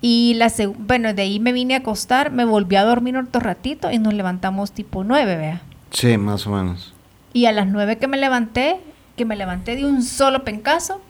Y 0.00 0.34
la 0.34 0.52
bueno, 0.78 1.14
de 1.14 1.22
ahí 1.22 1.40
me 1.40 1.52
vine 1.52 1.74
a 1.74 1.78
acostar, 1.78 2.30
me 2.30 2.44
volví 2.44 2.76
a 2.76 2.84
dormir 2.84 3.16
otro 3.16 3.40
ratito 3.40 3.90
y 3.90 3.98
nos 3.98 4.12
levantamos 4.14 4.72
tipo 4.72 5.02
9, 5.04 5.36
vea. 5.36 5.62
Sí, 5.90 6.18
más 6.18 6.46
o 6.46 6.50
menos. 6.50 6.92
Y 7.32 7.46
a 7.46 7.52
las 7.52 7.66
9 7.66 7.96
que 7.96 8.06
me 8.06 8.18
levanté, 8.18 8.76
que 9.16 9.24
me 9.24 9.36
levanté 9.36 9.76
de 9.76 9.86
un 9.86 10.02
solo 10.02 10.44
pencazo, 10.44 11.00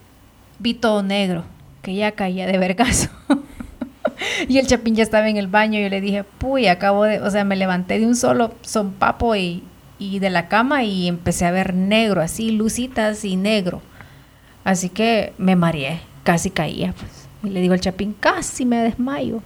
vi 0.61 0.75
todo 0.75 1.03
negro, 1.03 1.45
que 1.83 1.95
ya 1.95 2.13
caía 2.13 2.47
de 2.47 2.59
vergazo. 2.59 3.09
y 4.49 4.59
el 4.59 4.67
chapín 4.67 4.95
ya 4.95 5.03
estaba 5.03 5.29
en 5.29 5.37
el 5.37 5.47
baño 5.49 5.79
y 5.79 5.83
yo 5.85 5.89
le 5.89 6.01
dije, 6.01 6.25
puy, 6.25 6.67
acabo 6.67 7.05
de, 7.05 7.21
o 7.21 7.31
sea, 7.31 7.45
me 7.45 7.57
levanté 7.57 7.99
de 7.99 8.07
un 8.07 8.17
solo 8.17 8.55
sompapo 8.63 9.37
y, 9.37 9.63
y 9.99 10.19
de 10.19 10.31
la 10.31 10.49
cama 10.49 10.85
y 10.85 11.09
empecé 11.09 11.47
a 11.47 11.51
ver 11.51 11.75
negro, 11.75 12.21
así, 12.21 12.51
lucitas 12.51 13.25
y 13.25 13.37
negro. 13.37 13.83
Así 14.65 14.89
que 14.89 15.33
me 15.39 15.55
mareé, 15.57 16.01
casi 16.25 16.51
caía, 16.51 16.93
pues. 16.99 17.29
Y 17.45 17.51
le 17.51 17.61
digo 17.61 17.75
al 17.75 17.81
chapín, 17.81 18.15
casi 18.19 18.65
me 18.65 18.79
desmayo. 18.79 19.41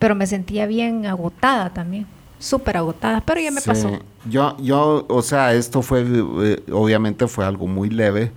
Pero 0.00 0.14
me 0.14 0.26
sentía 0.26 0.66
bien 0.66 1.06
agotada 1.06 1.70
también, 1.70 2.06
súper 2.38 2.76
agotada, 2.76 3.20
pero 3.20 3.40
ya 3.40 3.50
me 3.50 3.60
Sí. 3.60 3.68
pasó. 3.68 3.98
Yo, 4.28 4.56
yo, 4.60 5.06
o 5.08 5.22
sea, 5.22 5.54
esto 5.54 5.82
fue, 5.82 6.02
eh, 6.02 6.62
obviamente 6.72 7.26
fue 7.28 7.44
algo 7.44 7.66
muy 7.66 7.88
leve. 7.90 8.32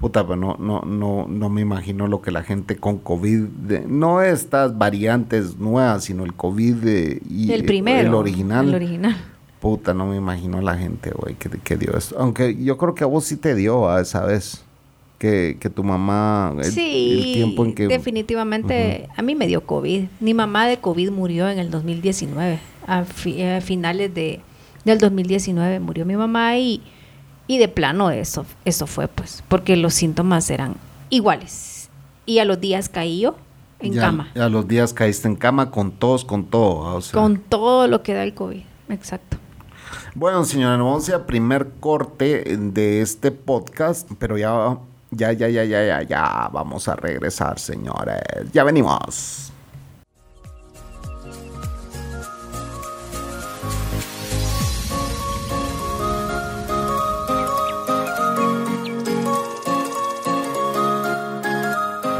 Puta, 0.00 0.24
pero 0.26 0.36
no, 0.36 0.56
no, 0.58 0.82
no, 0.82 1.26
no 1.26 1.48
me 1.48 1.62
imagino 1.62 2.06
lo 2.06 2.20
que 2.20 2.30
la 2.30 2.42
gente 2.42 2.76
con 2.76 2.98
COVID, 2.98 3.40
de- 3.66 3.84
no 3.88 4.20
estas 4.20 4.76
variantes 4.76 5.56
nuevas, 5.58 6.04
sino 6.04 6.24
el 6.24 6.34
COVID 6.34 6.74
de- 6.74 7.22
y 7.30 7.50
El 7.52 7.64
primero. 7.64 8.08
el 8.08 8.14
original. 8.14 8.68
El 8.68 8.74
original. 8.74 9.16
Puta, 9.60 9.94
no 9.94 10.06
me 10.06 10.16
imagino 10.16 10.60
la 10.60 10.76
gente, 10.76 11.10
güey, 11.12 11.34
que, 11.34 11.48
que 11.48 11.76
dio 11.76 11.96
esto. 11.96 12.14
Aunque 12.18 12.54
yo 12.62 12.76
creo 12.76 12.94
que 12.94 13.04
a 13.04 13.06
vos 13.06 13.24
sí 13.24 13.36
te 13.36 13.54
dio 13.54 13.88
a 13.88 14.00
esa 14.02 14.24
vez. 14.24 14.62
Que, 15.18 15.56
que 15.58 15.70
tu 15.70 15.82
mamá, 15.82 16.52
el, 16.58 16.64
sí, 16.66 17.14
el 17.16 17.32
tiempo 17.32 17.64
en 17.64 17.74
que... 17.74 17.88
definitivamente 17.88 19.08
a 19.16 19.22
mí 19.22 19.34
me 19.34 19.46
dio 19.46 19.62
COVID. 19.64 20.04
Mi 20.20 20.34
mamá 20.34 20.66
de 20.66 20.76
COVID 20.76 21.10
murió 21.10 21.48
en 21.48 21.58
el 21.58 21.70
2019, 21.70 22.58
a, 22.86 23.04
fi- 23.04 23.42
a 23.42 23.62
finales 23.62 24.14
de, 24.14 24.40
del 24.84 24.98
2019 24.98 25.80
murió 25.80 26.04
mi 26.04 26.16
mamá 26.16 26.58
y, 26.58 26.82
y 27.46 27.58
de 27.58 27.68
plano 27.68 28.10
eso, 28.10 28.44
eso 28.64 28.86
fue 28.86 29.08
pues, 29.08 29.42
porque 29.48 29.76
los 29.76 29.94
síntomas 29.94 30.50
eran 30.50 30.74
iguales. 31.10 31.88
Y 32.26 32.40
a 32.40 32.44
los 32.44 32.60
días 32.60 32.88
caí 32.88 33.20
yo 33.20 33.36
en 33.78 33.92
ya- 33.92 34.00
cama, 34.02 34.30
A 34.34 34.48
los 34.48 34.66
días 34.66 34.92
caíste 34.92 35.28
en 35.28 35.36
cama 35.36 35.70
con 35.70 35.92
todos, 35.92 36.24
con 36.24 36.44
todo. 36.46 36.96
o 36.96 37.00
sea. 37.00 37.20
con 37.20 37.38
todo 37.38 37.86
lo 37.86 38.02
que 38.02 38.14
da 38.14 38.22
el 38.24 38.34
COVID, 38.34 38.62
exacto. 38.88 39.36
Bueno, 40.14 40.44
señora, 40.44 40.76
vamos 40.76 41.08
a 41.10 41.26
primer 41.26 41.72
corte 41.78 42.56
de 42.58 43.00
este 43.02 43.30
podcast, 43.30 44.10
pero 44.18 44.38
ya, 44.38 44.78
ya, 45.10 45.32
ya, 45.32 45.48
ya, 45.48 45.62
ya, 45.64 45.84
ya, 45.86 46.02
ya, 46.02 46.50
vamos 46.52 46.88
a 46.88 46.96
regresar, 46.96 47.58
señores. 47.58 48.22
Ya 48.52 48.64
venimos. 48.64 49.52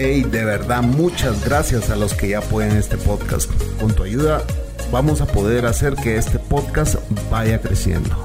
Hey, 0.00 0.22
de 0.22 0.44
verdad, 0.44 0.82
muchas 0.82 1.44
gracias 1.44 1.90
a 1.90 1.96
los 1.96 2.14
que 2.14 2.28
ya 2.28 2.38
apoyan 2.38 2.76
este 2.76 2.96
podcast. 2.96 3.50
Con 3.80 3.92
tu 3.92 4.04
ayuda 4.04 4.44
vamos 4.92 5.20
a 5.20 5.26
poder 5.26 5.66
hacer 5.66 5.96
que 5.96 6.16
este 6.16 6.38
podcast 6.38 6.94
vaya 7.30 7.60
creciendo. 7.60 8.16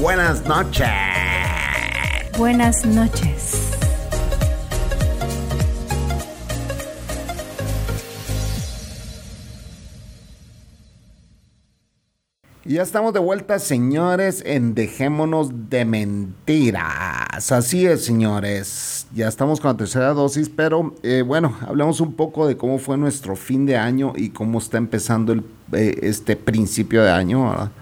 Buenas 0.00 0.46
noches. 0.46 0.88
Buenas 2.38 2.86
noches. 2.86 3.79
Y 12.70 12.74
ya 12.74 12.82
estamos 12.82 13.12
de 13.12 13.18
vuelta, 13.18 13.58
señores, 13.58 14.44
en 14.46 14.76
Dejémonos 14.76 15.70
de 15.70 15.84
Mentiras. 15.84 17.50
Así 17.50 17.84
es, 17.84 18.04
señores. 18.04 19.08
Ya 19.12 19.26
estamos 19.26 19.58
con 19.60 19.72
la 19.72 19.76
tercera 19.76 20.14
dosis, 20.14 20.48
pero 20.48 20.94
eh, 21.02 21.24
bueno, 21.26 21.56
hablamos 21.66 22.00
un 22.00 22.12
poco 22.12 22.46
de 22.46 22.56
cómo 22.56 22.78
fue 22.78 22.96
nuestro 22.96 23.34
fin 23.34 23.66
de 23.66 23.76
año 23.76 24.12
y 24.14 24.28
cómo 24.28 24.60
está 24.60 24.78
empezando 24.78 25.32
el, 25.32 25.42
eh, 25.72 25.98
este 26.02 26.36
principio 26.36 27.02
de 27.02 27.10
año. 27.10 27.72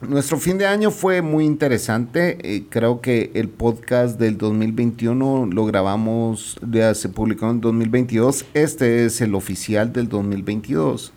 Nuestro 0.00 0.38
fin 0.38 0.58
de 0.58 0.66
año 0.68 0.92
fue 0.92 1.20
muy 1.20 1.44
interesante. 1.44 2.38
eh, 2.40 2.66
creo 2.70 3.00
que 3.00 3.32
el 3.34 3.48
podcast 3.48 4.16
del 4.20 4.38
2021 4.38 5.48
lo 5.50 5.66
grabamos, 5.66 6.56
ya 6.70 6.94
se 6.94 7.08
publicó 7.08 7.50
en 7.50 7.60
2022. 7.60 8.44
Este 8.54 9.06
es 9.06 9.20
el 9.20 9.34
oficial 9.34 9.92
del 9.92 10.08
2022. 10.08 11.12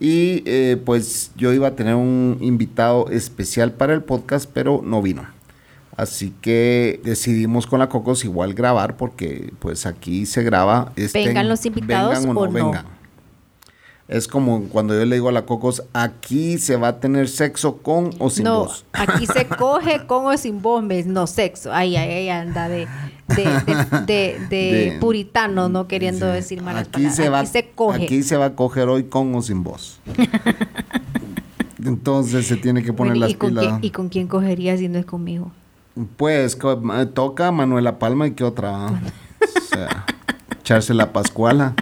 Y 0.00 0.42
eh, 0.46 0.80
pues 0.84 1.30
yo 1.36 1.52
iba 1.52 1.68
a 1.68 1.76
tener 1.76 1.94
un 1.94 2.38
invitado 2.40 3.08
especial 3.10 3.72
para 3.72 3.92
el 3.92 4.02
podcast, 4.02 4.48
pero 4.52 4.80
no 4.82 5.02
vino. 5.02 5.26
Así 5.96 6.32
que 6.40 7.00
decidimos 7.04 7.66
con 7.66 7.80
la 7.80 7.90
Cocos 7.90 8.24
igual 8.24 8.54
grabar 8.54 8.96
porque 8.96 9.52
pues 9.58 9.84
aquí 9.84 10.24
se 10.24 10.42
graba. 10.42 10.92
estén- 10.96 11.26
¿Vengan 11.26 11.48
los 11.50 11.66
invitados 11.66 12.14
vengan 12.24 12.36
o 12.36 12.72
no? 12.72 12.72
Es 14.08 14.26
como 14.26 14.64
cuando 14.70 14.98
yo 14.98 15.04
le 15.04 15.14
digo 15.16 15.28
a 15.28 15.32
la 15.32 15.44
Cocos, 15.46 15.84
aquí 15.92 16.58
se 16.58 16.74
va 16.76 16.88
a 16.88 17.00
tener 17.00 17.28
sexo 17.28 17.76
con 17.76 18.10
o 18.18 18.28
sin 18.30 18.44
no, 18.44 18.66
aquí 18.92 19.26
se 19.26 19.46
coge 19.58 20.06
con 20.06 20.26
o 20.26 20.36
sin 20.36 20.62
bombes, 20.62 21.06
no 21.06 21.26
sexo. 21.28 21.72
Ahí, 21.72 21.96
ahí, 21.96 22.10
ahí 22.10 22.28
anda 22.30 22.68
de, 22.68 22.88
de, 23.36 23.44
de, 23.44 24.06
de- 24.06 24.46
de 24.48 24.90
De- 24.92 24.98
puritano, 25.00 25.68
no 25.68 25.86
queriendo 25.88 26.26
Sí. 26.26 26.32
decir 26.32 26.62
malas 26.62 26.82
aquí 26.88 26.92
palabras. 27.04 27.16
se 27.16 27.28
va, 27.28 27.38
aquí 27.40 27.48
se 27.48 27.68
coge. 27.70 28.04
Aquí 28.04 28.22
se 28.22 28.36
va 28.36 28.46
a 28.46 28.54
coger 28.56 28.88
hoy 28.88 29.04
con 29.04 29.34
o 29.34 29.42
sin 29.42 29.62
vos. 29.62 30.00
Entonces 31.84 32.46
se 32.46 32.56
tiene 32.56 32.82
que 32.82 32.92
poner 32.92 33.12
Bueno, 33.12 33.26
las 33.26 33.30
¿y, 33.32 33.34
con 33.36 33.50
pilas. 33.50 33.64
quién, 33.66 33.78
¿Y 33.82 33.90
con 33.90 34.08
quién 34.08 34.26
cogería 34.26 34.76
si 34.76 34.88
no 34.88 34.98
es 34.98 35.06
conmigo? 35.06 35.50
Pues 36.16 36.58
toca 37.14 37.50
Manuela 37.52 37.98
Palma 37.98 38.26
y 38.26 38.32
qué 38.32 38.44
otra. 38.44 38.70
¿va? 38.70 38.86
o 38.90 39.60
sea, 39.74 40.06
echarse 40.60 40.92
la 40.94 41.12
pascuala. 41.12 41.74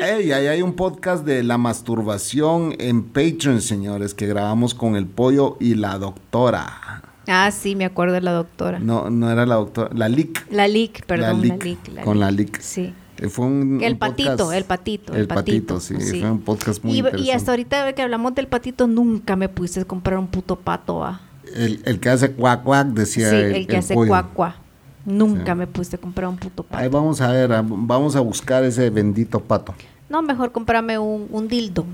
Ey, 0.00 0.30
ahí 0.32 0.46
hay 0.46 0.62
un 0.62 0.74
podcast 0.74 1.24
de 1.24 1.42
la 1.42 1.58
masturbación 1.58 2.74
en 2.78 3.02
Patreon, 3.04 3.60
señores, 3.60 4.14
que 4.14 4.26
grabamos 4.28 4.74
con 4.74 4.94
el 4.94 5.06
pollo 5.06 5.56
y 5.60 5.74
la 5.74 5.98
doctora. 5.98 7.02
Ah, 7.28 7.50
sí, 7.50 7.76
me 7.76 7.84
acuerdo 7.84 8.14
de 8.14 8.20
la 8.22 8.32
doctora. 8.32 8.78
No, 8.78 9.10
no 9.10 9.30
era 9.30 9.44
la 9.46 9.56
doctora, 9.56 9.90
la 9.94 10.08
LIC. 10.08 10.46
La 10.50 10.66
LIC, 10.66 11.04
perdón, 11.04 11.38
la 11.40 11.44
LIC, 11.54 11.64
LIC. 11.64 11.88
la 11.94 12.02
con 12.02 12.18
la 12.20 12.30
LIC. 12.30 12.54
LIC. 12.56 12.60
Sí. 12.62 12.94
Eh, 13.18 13.28
Fue 13.28 13.46
un, 13.46 13.80
El 13.82 13.94
un 13.94 13.98
patito, 13.98 14.30
podcast- 14.36 14.54
el 14.56 14.64
patito, 14.64 15.12
El, 15.12 15.20
el 15.22 15.26
patito, 15.28 15.80
sí, 15.80 16.00
sí. 16.00 16.20
Fue 16.20 16.30
un 16.30 16.40
podcast 16.40 16.82
muy 16.84 16.94
Y, 16.94 16.98
interesante. 16.98 17.26
y 17.26 17.30
hasta 17.32 17.50
ahorita 17.52 17.92
que 17.92 18.02
hablamos 18.02 18.34
del 18.34 18.46
patito, 18.46 18.86
nunca 18.86 19.36
me 19.36 19.48
pudiste 19.48 19.84
comprar 19.84 20.18
un 20.18 20.28
puto 20.28 20.56
pato, 20.56 20.98
¿va? 20.98 21.20
El, 21.54 21.82
el 21.84 21.98
que 22.00 22.08
hace 22.10 22.30
cuac 22.32 22.62
cuac, 22.62 22.86
decía 22.88 23.28
Sí, 23.30 23.36
el, 23.36 23.52
el 23.56 23.66
que 23.66 23.76
hace 23.78 23.94
pollo. 23.94 24.08
cuacua. 24.08 24.56
Nunca 25.04 25.52
Sí. 25.52 25.58
me 25.58 25.66
pudiste 25.66 25.98
comprar 25.98 26.28
un 26.28 26.36
puto 26.36 26.62
pato. 26.62 26.76
Ahí 26.82 26.88
vamos 26.88 27.20
a 27.20 27.32
ver, 27.32 27.50
vamos 27.64 28.14
a 28.16 28.20
buscar 28.20 28.62
ese 28.64 28.88
bendito 28.90 29.40
pato. 29.40 29.74
No, 30.08 30.22
mejor 30.22 30.52
cómprame 30.52 30.98
un, 30.98 31.26
un 31.30 31.48
dildo. 31.48 31.84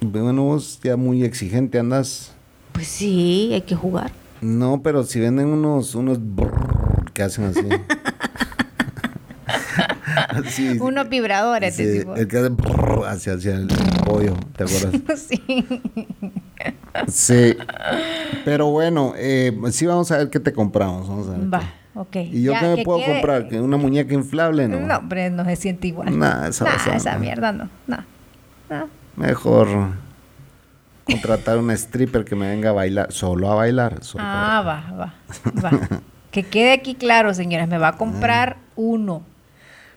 Bueno, 0.00 0.42
vos 0.44 0.78
ya 0.82 0.96
muy 0.96 1.24
exigente 1.24 1.78
andas. 1.78 2.32
Pues 2.72 2.86
sí, 2.86 3.50
hay 3.52 3.62
que 3.62 3.74
jugar. 3.74 4.12
No, 4.40 4.82
pero 4.82 5.04
si 5.04 5.20
venden 5.20 5.46
unos, 5.48 5.94
unos 5.94 6.18
brrr 6.20 7.12
que 7.12 7.22
hacen 7.22 7.44
así. 7.44 7.60
Sí, 10.48 10.78
Unos 10.80 11.08
vibradores, 11.08 11.76
sí, 11.76 11.82
te 11.84 11.90
digo. 11.92 12.16
el 12.16 12.26
que 12.28 12.38
hace 12.38 12.48
brrr 12.48 13.06
hacia, 13.06 13.34
hacia 13.34 13.54
el 13.54 13.68
pollo, 14.04 14.34
¿te 14.56 14.64
acuerdas? 14.64 15.00
Sí. 15.28 15.42
Sí. 17.08 17.56
Pero 18.44 18.70
bueno, 18.70 19.12
eh, 19.16 19.56
sí 19.70 19.86
vamos 19.86 20.10
a 20.10 20.18
ver 20.18 20.30
qué 20.30 20.40
te 20.40 20.52
compramos. 20.52 21.08
Vamos 21.08 21.28
a 21.28 21.32
ver. 21.32 21.52
Va, 21.54 21.62
ok. 21.94 22.16
¿Y 22.16 22.42
yo 22.42 22.52
Ya, 22.52 22.60
qué 22.60 22.66
me 22.68 22.76
que 22.76 22.82
puedo 22.84 22.98
quede- 23.00 23.12
comprar? 23.12 23.48
¿Que 23.48 23.60
¿Una 23.60 23.76
muñeca 23.76 24.14
inflable? 24.14 24.66
No. 24.68 24.80
No, 24.80 24.98
hombre, 24.98 25.30
no 25.30 25.44
se 25.44 25.56
siente 25.56 25.88
igual. 25.88 26.16
Nah, 26.18 26.48
esa 26.48 26.64
Nah, 26.64 26.94
esa 26.96 27.18
mierda 27.18 27.52
no. 27.52 27.68
No. 27.86 27.98
no. 28.70 28.88
Mejor 29.16 29.68
contratar 31.04 31.58
una 31.58 31.74
stripper 31.74 32.24
que 32.24 32.34
me 32.34 32.48
venga 32.48 32.70
a 32.70 32.72
bailar. 32.72 33.12
Solo 33.12 33.50
a 33.50 33.54
bailar. 33.54 34.02
solo 34.02 34.24
Ah, 34.26 34.62
va, 34.66 34.96
va, 34.96 35.14
va. 35.62 36.00
Que 36.30 36.42
quede 36.42 36.72
aquí 36.72 36.96
claro, 36.96 37.32
señores, 37.32 37.68
me 37.68 37.78
va 37.78 37.88
a 37.88 37.96
comprar 37.96 38.56
uno. 38.74 39.22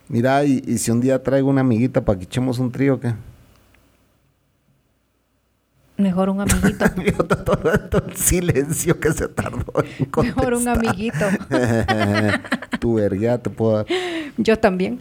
Mira, 0.08 0.44
y, 0.46 0.64
y 0.68 0.78
si 0.78 0.92
un 0.92 1.02
día 1.02 1.24
traigo 1.24 1.50
una 1.50 1.62
amiguita 1.62 2.06
para 2.06 2.20
que 2.20 2.26
echemos 2.26 2.60
un 2.60 2.72
trío, 2.72 3.00
¿qué? 3.00 3.16
Mejor 5.98 6.30
un 6.30 6.42
amiguito. 6.42 6.86
Todo 7.44 8.06
el 8.06 8.16
silencio 8.16 9.00
que 9.00 9.12
se 9.14 9.28
tardó 9.28 9.66
en 9.84 10.10
Mejor 10.26 10.54
un 10.54 10.68
amiguito. 10.68 11.26
tu 12.80 12.94
verga 12.96 13.40
te 13.40 13.50
puedo 13.50 13.78
dar. 13.78 13.86
Yo 14.38 14.60
también. 14.60 15.00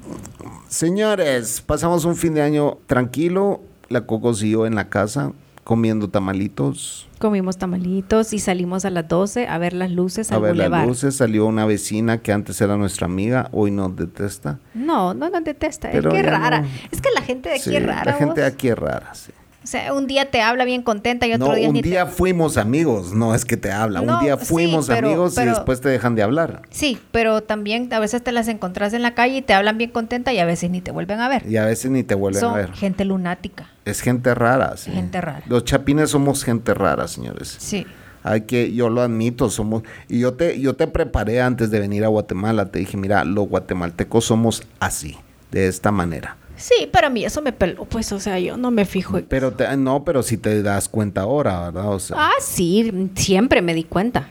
Señores, 0.69 1.61
pasamos 1.61 2.07
un 2.07 2.17
fin 2.17 2.33
de 2.33 2.41
año 2.41 2.79
tranquilo. 2.87 3.61
La 3.91 4.07
Coco 4.07 4.33
siguió 4.33 4.67
en 4.67 4.75
la 4.75 4.89
casa 4.89 5.33
comiendo 5.67 6.09
tamalitos. 6.09 7.09
Comimos 7.19 7.59
tamalitos 7.59 8.33
y 8.33 8.39
salimos 8.39 8.85
a 8.85 8.91
las 8.91 9.09
12 9.09 9.49
a 9.49 9.59
ver 9.59 9.73
las 9.73 9.91
luces 9.91 10.31
A 10.31 10.37
al 10.37 10.43
ver 10.43 10.57
las 10.57 10.69
bulevar. 10.69 10.87
luces. 10.87 11.17
Salió 11.17 11.45
una 11.47 11.67
vecina 11.67 12.19
que 12.19 12.33
antes 12.33 12.61
era 12.61 12.77
nuestra 12.77 13.07
amiga, 13.07 13.49
hoy 13.51 13.73
nos 13.73 13.97
detesta. 13.97 14.61
No, 14.75 15.13
no 15.13 15.29
nos 15.29 15.43
detesta. 15.43 15.89
Pero 15.91 16.11
es 16.11 16.15
que 16.15 16.23
rara. 16.23 16.61
no. 16.61 16.69
Es 16.93 17.01
que 17.01 17.09
la 17.13 17.23
gente 17.23 17.49
de 17.49 17.57
aquí 17.57 17.65
Sí, 17.71 17.75
es 17.77 17.85
rara. 17.85 18.13
La 18.13 18.19
gente 18.19 18.43
de 18.43 18.47
aquí 18.47 18.69
es 18.69 18.79
rara, 18.79 19.13
sí. 19.13 19.33
O 19.67 19.69
sea, 19.69 19.93
un 19.93 20.07
día 20.07 20.31
te 20.31 20.41
habla 20.43 20.65
bien 20.65 20.83
contenta 20.83 21.27
y 21.27 21.33
otro 21.33 21.49
No, 21.49 21.55
día 21.57 21.67
un 21.67 21.75
ni 21.75 21.83
te- 21.83 21.89
día 21.89 22.07
fuimos 22.07 22.57
amigos, 22.57 23.13
no 23.15 23.35
es 23.35 23.45
que 23.45 23.57
te 23.57 23.73
habla. 23.73 24.01
No, 24.01 24.15
un 24.15 24.21
día 24.25 24.39
sí, 24.39 24.47
fuimos 24.47 24.87
pero- 24.87 25.09
amigos 25.09 25.33
pero- 25.35 25.51
y 25.51 25.55
después 25.55 25.81
te 25.81 25.89
dejan 25.89 26.15
de 26.15 26.23
hablar. 26.23 26.63
Sí, 26.71 27.01
pero 27.11 27.43
también 27.43 27.93
a 27.93 27.99
veces 27.99 28.23
te 28.23 28.31
las 28.31 28.47
encontrás 28.47 28.93
en 28.93 29.03
la 29.03 29.15
calle 29.17 29.39
y 29.39 29.43
te 29.43 29.55
hablan 29.55 29.77
bien 29.77 29.91
contenta 29.91 30.33
y 30.33 30.39
a 30.39 30.45
veces 30.45 30.71
ni 30.71 30.81
te 30.83 30.93
vuelven 30.93 31.19
a 31.19 31.29
ver. 31.29 31.45
Y 31.51 31.57
a 31.57 31.65
veces 31.65 31.91
ni 31.91 32.05
te 32.05 32.15
vuelven 32.15 32.41
Son 32.43 32.53
a 32.55 32.59
ver. 32.59 32.73
gente 32.75 33.05
lunática. 33.05 33.69
Es 33.85 34.03
gente 34.03 34.37
rara, 34.37 34.77
sí. 34.77 34.93
Gente 34.93 35.21
rara. 35.21 35.43
Los 35.49 35.65
chapines 35.65 36.11
somos 36.11 36.45
gente 36.45 36.73
rara, 36.73 37.09
señores. 37.09 37.57
Sí. 37.59 37.89
Hay 38.23 38.43
que, 38.43 38.73
yo 38.73 38.89
lo 38.89 39.03
admito, 39.03 39.51
somos, 39.51 39.83
y 40.09 40.21
yo 40.21 40.35
te, 40.35 40.61
yo 40.61 40.75
te 40.77 40.87
preparé 40.87 41.43
antes 41.43 41.73
de 41.73 41.81
venir 41.81 42.05
a 42.05 42.09
Guatemala, 42.09 42.67
te 42.71 42.79
dije, 42.79 42.97
mira, 42.97 43.25
los 43.25 43.49
guatemaltecos 43.49 44.25
somos 44.27 44.63
así, 44.79 45.17
de 45.51 45.67
esta 45.67 45.91
manera. 45.91 46.37
Sí, 46.57 46.89
pero 46.91 47.09
a 47.09 47.11
mí 47.11 47.25
eso 47.25 47.43
me 47.43 47.53
peló, 47.53 47.85
pues, 47.85 48.11
o 48.13 48.21
sea, 48.21 48.39
yo 48.39 48.57
no 48.57 48.71
me 48.71 48.85
fijo. 48.87 49.19
en- 49.19 49.27
Pero 49.27 49.53
te- 49.53 49.77
no, 49.77 50.05
pero 50.05 50.23
si 50.23 50.37
te 50.39 50.63
das 50.63 50.89
cuenta 50.89 51.21
ahora, 51.23 51.61
¿verdad? 51.71 51.89
O 51.93 51.99
sea, 52.01 52.17
Ah, 52.19 52.33
sí, 52.41 53.11
siempre 53.15 53.61
me 53.63 53.75
di 53.75 53.85
cuenta. 53.85 54.29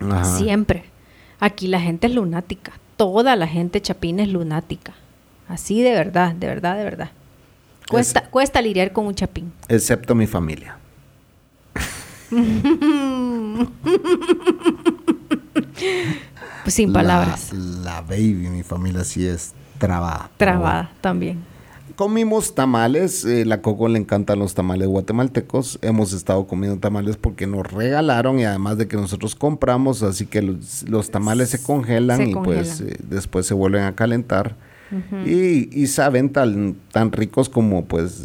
ajá. 0.00 0.24
Siempre. 0.38 0.84
Aquí 1.40 1.66
la 1.68 1.80
gente 1.80 2.06
es 2.06 2.14
lunática. 2.14 2.72
Toda 2.96 3.36
la 3.36 3.46
gente 3.46 3.80
chapín 3.80 4.20
es 4.20 4.28
lunática. 4.28 4.94
Así 5.48 5.82
de 5.82 5.92
verdad, 5.92 6.34
de 6.34 6.46
verdad, 6.46 6.76
de 6.76 6.84
verdad. 6.84 7.10
Cuesta, 7.88 8.22
cuesta 8.28 8.60
lidiar 8.60 8.92
con 8.92 9.06
un 9.06 9.14
chapín. 9.14 9.52
Excepto 9.68 10.14
mi 10.14 10.26
familia. 10.26 10.76
Pues 16.64 16.74
sin 16.74 16.92
palabras. 16.92 17.52
La, 17.52 17.94
la 17.94 18.00
baby, 18.02 18.34
mi 18.50 18.62
familia 18.62 19.04
sí 19.04 19.26
es 19.26 19.54
trabada. 19.78 20.30
Trabada 20.36 20.90
también. 21.00 21.38
Comimos 21.96 22.54
tamales, 22.54 23.24
eh, 23.24 23.44
la 23.44 23.60
Coco 23.60 23.88
le 23.88 23.98
encantan 23.98 24.38
los 24.38 24.54
tamales 24.54 24.86
guatemaltecos. 24.86 25.80
Hemos 25.82 26.12
estado 26.12 26.46
comiendo 26.46 26.78
tamales 26.78 27.16
porque 27.16 27.46
nos 27.48 27.66
regalaron 27.72 28.38
y 28.38 28.44
además 28.44 28.78
de 28.78 28.86
que 28.86 28.96
nosotros 28.96 29.34
compramos, 29.34 30.04
así 30.04 30.26
que 30.26 30.42
los, 30.42 30.88
los 30.88 31.10
tamales 31.10 31.50
se 31.50 31.60
congelan 31.60 32.18
Se 32.18 32.28
y 32.30 32.34
pues 32.34 32.80
eh, 32.82 32.96
después 33.08 33.46
se 33.46 33.54
vuelven 33.54 33.82
a 33.82 33.96
calentar. 33.96 34.54
y, 35.26 35.68
y 35.76 35.86
saben 35.88 36.30
tan, 36.30 36.76
tan 36.92 37.10
ricos 37.12 37.48
como 37.48 37.84
pues 37.84 38.22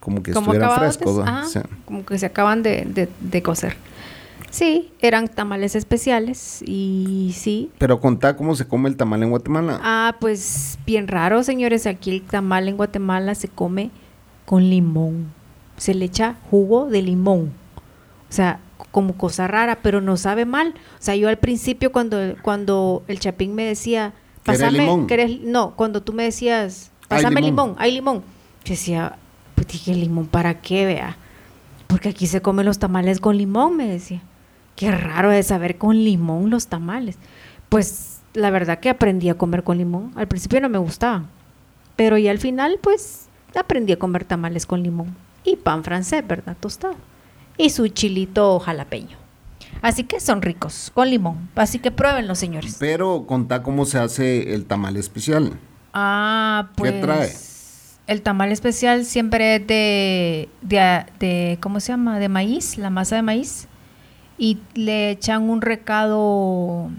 como 0.00 0.22
que 0.22 0.32
Como 0.32 0.52
estuvieran 0.52 0.78
frescos. 0.78 1.16
¿no? 1.16 1.22
ajá, 1.22 1.46
Sí. 1.46 1.60
Como 1.84 2.04
que 2.06 2.18
se 2.18 2.26
acaban 2.26 2.62
de, 2.62 2.84
de, 2.86 3.08
de 3.20 3.42
cocer. 3.42 3.76
Sí, 4.54 4.92
eran 5.00 5.26
tamales 5.26 5.74
especiales 5.74 6.62
y 6.64 7.34
sí. 7.36 7.72
Pero 7.78 7.98
contá 7.98 8.36
cómo 8.36 8.54
se 8.54 8.68
come 8.68 8.88
el 8.88 8.96
tamal 8.96 9.20
en 9.24 9.30
Guatemala. 9.30 9.80
Ah, 9.82 10.14
pues 10.20 10.78
bien 10.86 11.08
raro, 11.08 11.42
señores. 11.42 11.88
Aquí 11.88 12.12
el 12.12 12.22
tamal 12.22 12.68
en 12.68 12.76
Guatemala 12.76 13.34
se 13.34 13.48
come 13.48 13.90
con 14.44 14.70
limón. 14.70 15.32
Se 15.76 15.92
le 15.92 16.04
echa 16.04 16.36
jugo 16.52 16.86
de 16.86 17.02
limón. 17.02 17.52
O 18.30 18.32
sea, 18.32 18.60
como 18.92 19.16
cosa 19.16 19.48
rara, 19.48 19.80
pero 19.82 20.00
no 20.00 20.16
sabe 20.16 20.44
mal. 20.44 20.68
O 20.68 21.02
sea, 21.02 21.16
yo 21.16 21.28
al 21.28 21.38
principio 21.38 21.90
cuando, 21.90 22.16
cuando 22.42 23.02
el 23.08 23.18
chapín 23.18 23.56
me 23.56 23.64
decía, 23.64 24.14
¿Querés 24.44 24.60
pásame, 24.60 24.78
limón? 24.78 25.08
¿querés-" 25.08 25.40
no, 25.40 25.74
cuando 25.74 26.00
tú 26.00 26.12
me 26.12 26.22
decías, 26.22 26.92
Hay 27.08 27.22
pásame 27.22 27.40
limón. 27.40 27.70
limón, 27.70 27.82
hay 27.82 27.90
limón. 27.90 28.22
Yo 28.64 28.70
decía, 28.70 29.18
pues 29.56 29.66
dije, 29.66 29.92
limón, 29.96 30.28
¿para 30.28 30.60
qué, 30.60 30.86
vea? 30.86 31.16
Porque 31.88 32.10
aquí 32.10 32.28
se 32.28 32.40
comen 32.40 32.66
los 32.66 32.78
tamales 32.78 33.18
con 33.18 33.36
limón, 33.36 33.76
me 33.76 33.88
decía. 33.88 34.22
Qué 34.76 34.90
raro 34.90 35.30
de 35.30 35.42
saber 35.42 35.78
con 35.78 35.96
limón 36.02 36.50
los 36.50 36.66
tamales. 36.66 37.16
Pues 37.68 38.20
la 38.34 38.50
verdad 38.50 38.80
que 38.80 38.88
aprendí 38.90 39.28
a 39.28 39.34
comer 39.38 39.62
con 39.62 39.78
limón. 39.78 40.12
Al 40.16 40.28
principio 40.28 40.60
no 40.60 40.68
me 40.68 40.78
gustaban. 40.78 41.28
Pero 41.96 42.18
ya 42.18 42.30
al 42.32 42.38
final, 42.38 42.78
pues 42.82 43.26
aprendí 43.58 43.92
a 43.92 43.98
comer 43.98 44.24
tamales 44.24 44.66
con 44.66 44.82
limón. 44.82 45.14
Y 45.44 45.56
pan 45.56 45.84
francés, 45.84 46.26
¿verdad? 46.26 46.56
Tostado. 46.58 46.96
Y 47.56 47.70
su 47.70 47.86
chilito 47.88 48.58
jalapeño. 48.58 49.16
Así 49.82 50.04
que 50.04 50.18
son 50.18 50.42
ricos, 50.42 50.90
con 50.94 51.10
limón. 51.10 51.48
Así 51.54 51.78
que 51.78 51.90
pruébenlo, 51.90 52.34
señores. 52.34 52.76
Pero 52.80 53.26
contá 53.26 53.62
cómo 53.62 53.84
se 53.84 53.98
hace 53.98 54.54
el 54.54 54.64
tamal 54.66 54.96
especial. 54.96 55.52
Ah, 55.92 56.68
¿Qué 56.76 56.90
pues. 56.92 57.00
trae? 57.00 57.32
El 58.06 58.22
tamal 58.22 58.50
especial 58.52 59.04
siempre 59.04 59.56
es 59.56 59.66
de, 59.66 60.48
de, 60.62 61.06
de- 61.18 61.58
¿cómo 61.60 61.80
se 61.80 61.92
llama? 61.92 62.18
De 62.18 62.28
maíz, 62.28 62.76
la 62.78 62.90
masa 62.90 63.16
de 63.16 63.22
maíz. 63.22 63.68
Y 64.38 64.58
le 64.74 65.10
echan 65.10 65.48
un 65.48 65.60
recado. 65.62 66.90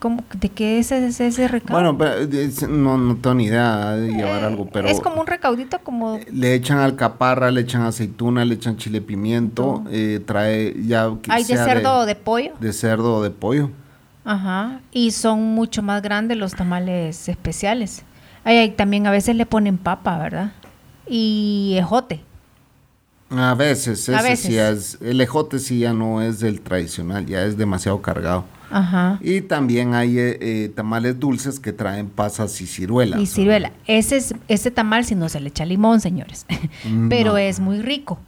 ¿cómo? 0.00 0.22
¿De 0.38 0.50
qué 0.50 0.78
es 0.78 0.92
ese, 0.92 1.26
ese 1.28 1.48
recado? 1.48 1.72
Bueno, 1.80 1.96
pero, 1.96 2.12
eh, 2.30 2.44
es- 2.44 2.68
no, 2.68 2.98
no 2.98 3.16
tengo 3.16 3.34
ni 3.36 3.44
idea 3.46 3.92
de 3.92 4.08
llevar 4.12 4.42
Eh, 4.42 4.46
algo, 4.46 4.66
pero... 4.70 4.86
Es 4.86 5.00
como 5.00 5.18
un 5.22 5.26
recaudito, 5.26 5.78
como. 5.78 6.20
Le 6.30 6.54
echan 6.54 6.76
alcaparra, 6.78 7.50
le 7.50 7.62
echan 7.62 7.82
aceituna, 7.82 8.44
le 8.44 8.54
echan 8.56 8.76
chile 8.76 9.00
pimiento, 9.00 9.82
eh, 9.90 10.20
trae 10.26 10.74
ya... 10.86 11.10
Hay 11.30 11.44
de 11.44 11.56
cerdo 11.56 12.00
o 12.00 12.06
de 12.06 12.16
pollo. 12.16 12.52
De 12.60 12.74
cerdo 12.74 13.16
o 13.16 13.22
de 13.22 13.30
pollo. 13.30 13.70
Ajá. 14.26 14.80
Y 14.92 15.10
son 15.12 15.54
mucho 15.54 15.82
más 15.82 16.02
grandes 16.02 16.36
los 16.36 16.54
tamales 16.54 17.26
especiales. 17.30 18.04
Ay, 18.44 18.58
ay, 18.58 18.70
también 18.72 19.06
a 19.06 19.10
veces 19.10 19.36
le 19.36 19.46
ponen 19.46 19.78
papa, 19.78 20.18
¿verdad? 20.18 20.52
Y 21.08 21.76
ejote. 21.78 22.22
A 23.30 23.54
veces, 23.54 24.08
A 24.08 24.18
ese 24.20 24.28
veces. 24.28 24.46
sí 24.46 24.56
es, 24.58 24.98
el 25.00 25.20
ejote 25.20 25.58
sí 25.58 25.80
ya 25.80 25.92
no 25.92 26.22
es 26.22 26.40
del 26.40 26.60
tradicional, 26.60 27.26
ya 27.26 27.42
es 27.44 27.56
demasiado 27.56 28.00
cargado. 28.02 28.44
Ajá. 28.70 29.18
Y 29.22 29.40
también 29.42 29.94
hay 29.94 30.18
eh, 30.18 30.38
eh, 30.40 30.72
tamales 30.74 31.18
dulces 31.18 31.60
que 31.60 31.72
traen 31.72 32.08
pasas 32.08 32.60
y 32.60 32.66
ciruelas. 32.66 33.20
Y 33.20 33.26
ciruela. 33.26 33.72
Ese, 33.86 34.16
es, 34.16 34.34
ese 34.48 34.70
tamal 34.70 35.04
si 35.04 35.14
no 35.14 35.28
se 35.28 35.40
le 35.40 35.48
echa 35.48 35.64
limón, 35.64 36.00
señores. 36.00 36.46
Pero 37.08 37.32
No. 37.32 37.36
es 37.38 37.60
muy 37.60 37.80
rico. 37.80 38.18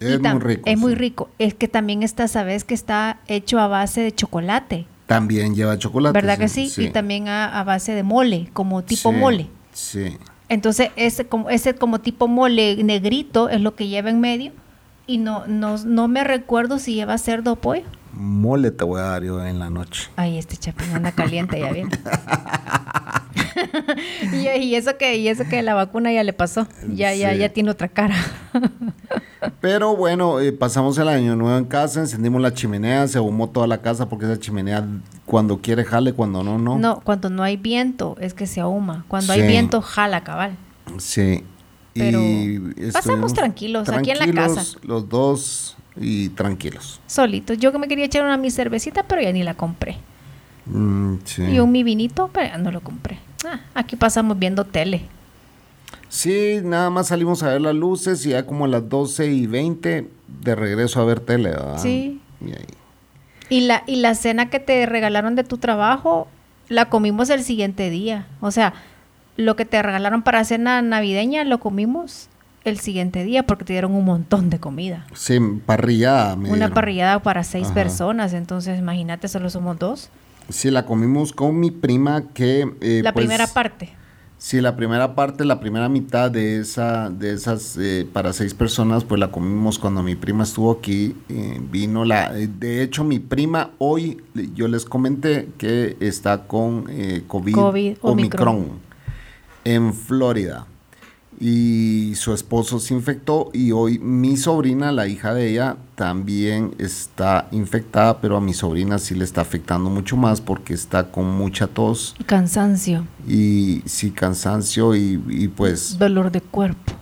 Es 0.00 0.20
muy 0.20 0.38
rico, 0.40 0.62
Es 0.66 0.78
muy 0.78 0.94
rico. 0.94 1.28
Es 1.40 1.54
que 1.54 1.66
también 1.66 2.02
está, 2.04 2.28
sabes 2.28 2.62
que 2.64 2.74
está 2.74 3.18
hecho 3.26 3.58
a 3.58 3.66
base 3.66 4.00
de 4.00 4.12
chocolate. 4.14 4.86
También 5.06 5.54
lleva 5.56 5.76
chocolate. 5.78 6.12
¿Verdad 6.12 6.38
que 6.38 6.48
sí? 6.48 6.70
Y 6.76 6.90
también 6.90 7.26
a, 7.28 7.58
a 7.58 7.64
base 7.64 7.92
de 7.92 8.02
mole, 8.04 8.48
como 8.52 8.82
tipo 8.84 9.10
mole. 9.12 9.48
Sí. 9.72 10.16
Entonces, 10.48 10.90
ese 10.96 11.26
como, 11.26 11.50
ese 11.50 11.74
como 11.74 12.00
tipo 12.00 12.28
mole 12.28 12.82
negrito 12.82 13.48
es 13.48 13.60
lo 13.60 13.74
que 13.74 13.88
lleva 13.88 14.10
en 14.10 14.20
medio. 14.20 14.52
Y 15.06 15.18
no, 15.18 15.46
no, 15.46 15.78
no 15.78 16.08
me 16.08 16.24
recuerdo 16.24 16.78
si 16.78 16.94
lleva 16.94 17.16
cerdo 17.18 17.52
o 17.52 17.56
pollo. 17.56 17.84
Mole 18.12 18.70
te 18.70 18.84
voy 18.84 19.00
a 19.00 19.04
dar 19.04 19.22
yo 19.22 19.44
en 19.44 19.58
la 19.58 19.70
noche. 19.70 20.08
Ay, 20.16 20.38
este 20.38 20.56
chapín 20.56 20.90
anda 20.92 21.12
caliente, 21.12 21.60
ya 21.60 21.72
viene. 21.72 21.90
y, 24.32 24.48
y 24.64 24.74
eso 24.74 24.96
que, 24.96 25.16
y 25.16 25.28
eso 25.28 25.44
que 25.48 25.62
la 25.62 25.74
vacuna 25.74 26.12
ya 26.12 26.22
le 26.24 26.32
pasó. 26.32 26.66
Ya, 26.88 27.14
ya, 27.14 27.32
Sí. 27.32 27.38
ya 27.38 27.48
tiene 27.50 27.70
otra 27.70 27.88
cara. 27.88 28.14
Pero 29.60 29.96
bueno, 29.96 30.40
eh, 30.40 30.52
pasamos 30.52 30.98
el 30.98 31.08
año 31.08 31.36
nuevo 31.36 31.56
en 31.58 31.64
casa, 31.64 32.00
encendimos 32.00 32.40
la 32.40 32.52
chimenea, 32.52 33.06
se 33.08 33.18
ahumó 33.18 33.48
toda 33.48 33.66
la 33.66 33.78
casa 33.78 34.08
porque 34.08 34.24
esa 34.26 34.38
chimenea 34.38 34.84
cuando 35.24 35.58
quiere 35.58 35.84
jale, 35.84 36.12
cuando 36.12 36.42
no, 36.42 36.58
no. 36.58 36.78
No, 36.78 37.00
cuando 37.00 37.30
no 37.30 37.42
hay 37.42 37.56
viento 37.56 38.16
es 38.20 38.34
que 38.34 38.46
se 38.46 38.60
ahuma. 38.60 39.04
Cuando 39.08 39.32
hay 39.32 39.42
viento, 39.46 39.80
jala 39.80 40.24
cabal. 40.24 40.56
Sí. 40.98 41.44
Pero 41.94 42.20
estuvimos 42.20 42.92
pasamos 42.92 43.34
tranquilos, 43.34 43.88
aquí 43.88 44.10
en 44.10 44.18
la 44.18 44.32
casa. 44.32 44.64
Los 44.82 45.08
dos 45.08 45.76
y 45.96 46.28
tranquilos. 46.30 47.00
Solitos. 47.06 47.58
Yo 47.58 47.72
que 47.72 47.78
me 47.78 47.88
quería 47.88 48.04
echar 48.04 48.24
una 48.24 48.36
mi 48.36 48.50
cervecita, 48.50 49.02
pero 49.02 49.20
ya 49.22 49.32
ni 49.32 49.42
la 49.42 49.54
compré. 49.54 49.96
Mm, 50.66 51.14
sí. 51.24 51.42
Y 51.42 51.58
un 51.58 51.72
mi 51.72 51.82
vinito, 51.82 52.30
pero 52.32 52.46
ya 52.48 52.58
no 52.58 52.70
lo 52.70 52.80
compré. 52.80 53.18
Ah, 53.46 53.60
aquí 53.74 53.96
pasamos 53.96 54.38
viendo 54.38 54.64
tele. 54.64 55.02
Sí, 56.08 56.60
nada 56.62 56.90
más 56.90 57.08
salimos 57.08 57.42
a 57.42 57.48
ver 57.48 57.60
las 57.60 57.74
luces 57.74 58.24
y 58.24 58.30
ya 58.30 58.46
como 58.46 58.64
a 58.64 58.68
las 58.68 58.88
12 58.88 59.26
y 59.26 59.46
20 59.46 60.08
de 60.42 60.54
regreso 60.54 61.00
a 61.00 61.04
ver 61.04 61.20
tele, 61.20 61.50
¿verdad? 61.50 61.78
Sí. 61.78 62.20
Y 62.40 62.50
ahí. 62.52 62.66
Y 63.50 63.60
la, 63.62 63.82
y 63.86 63.96
la 63.96 64.14
cena 64.14 64.50
que 64.50 64.60
te 64.60 64.84
regalaron 64.86 65.34
de 65.34 65.44
tu 65.44 65.58
trabajo, 65.58 66.28
la 66.68 66.88
comimos 66.88 67.30
el 67.30 67.42
siguiente 67.42 67.90
día. 67.90 68.26
O 68.40 68.50
sea, 68.50 68.74
lo 69.36 69.56
que 69.56 69.64
te 69.64 69.80
regalaron 69.82 70.22
para 70.22 70.44
cena 70.44 70.82
navideña, 70.82 71.44
lo 71.44 71.58
comimos 71.60 72.28
el 72.64 72.78
siguiente 72.78 73.24
día 73.24 73.44
porque 73.44 73.64
te 73.64 73.72
dieron 73.72 73.92
un 73.94 74.04
montón 74.04 74.50
de 74.50 74.58
comida. 74.58 75.06
Sí, 75.14 75.38
parrillada. 75.64 76.36
me 76.36 76.48
Una 76.48 76.56
dieron. 76.56 76.74
parrillada 76.74 77.18
para 77.22 77.44
seis 77.44 77.66
Ajá. 77.66 77.74
personas, 77.74 78.32
entonces 78.34 78.78
imagínate, 78.78 79.28
solo 79.28 79.48
somos 79.50 79.78
dos. 79.78 80.10
Sí, 80.48 80.70
la 80.70 80.86
comimos 80.86 81.32
con 81.32 81.58
mi 81.60 81.70
prima 81.70 82.28
que... 82.32 82.70
eh, 82.80 83.00
la 83.02 83.12
pues, 83.12 83.26
primera 83.26 83.46
parte. 83.46 83.90
Sí, 84.38 84.60
la 84.60 84.76
primera 84.76 85.16
parte, 85.16 85.44
la 85.44 85.58
primera 85.58 85.88
mitad 85.88 86.30
de 86.30 86.60
esa, 86.60 87.10
de 87.10 87.32
esas 87.32 87.76
eh, 87.76 88.06
para 88.12 88.32
seis 88.32 88.54
personas, 88.54 89.02
pues 89.02 89.18
la 89.18 89.32
comimos 89.32 89.80
cuando 89.80 90.00
mi 90.04 90.14
prima 90.14 90.44
estuvo 90.44 90.70
aquí. 90.70 91.16
eh, 91.28 91.60
vino 91.70 92.04
la, 92.04 92.38
eh, 92.38 92.46
de 92.46 92.82
hecho, 92.82 93.02
mi 93.02 93.18
prima 93.18 93.72
hoy, 93.78 94.22
yo 94.54 94.68
les 94.68 94.84
comenté 94.84 95.48
que 95.58 95.96
está 95.98 96.46
con 96.46 96.84
COVID, 97.26 97.54
COVID, 97.54 97.96
Omicron. 98.00 98.48
Omicron 98.48 98.68
en 99.64 99.92
Florida. 99.92 100.66
Y 101.40 102.14
su 102.16 102.34
esposo 102.34 102.80
se 102.80 102.94
infectó 102.94 103.50
y 103.52 103.70
hoy 103.70 104.00
mi 104.00 104.36
sobrina, 104.36 104.90
la 104.90 105.06
hija 105.06 105.34
de 105.34 105.50
ella, 105.50 105.76
también 105.94 106.74
está 106.78 107.46
infectada, 107.52 108.20
pero 108.20 108.36
a 108.36 108.40
mi 108.40 108.52
sobrina 108.54 108.98
sí 108.98 109.14
le 109.14 109.24
está 109.24 109.42
afectando 109.42 109.88
mucho 109.88 110.16
más 110.16 110.40
porque 110.40 110.74
está 110.74 111.12
con 111.12 111.26
mucha 111.26 111.68
tos 111.68 112.16
Cansancio, 112.26 113.06
y 113.26 113.82
sí 113.86 114.10
cansancio 114.10 114.96
y, 114.96 115.22
y, 115.28 115.48
pues 115.48 115.96
dolor 115.98 116.32
de 116.32 116.40
cuerpo. 116.40 116.92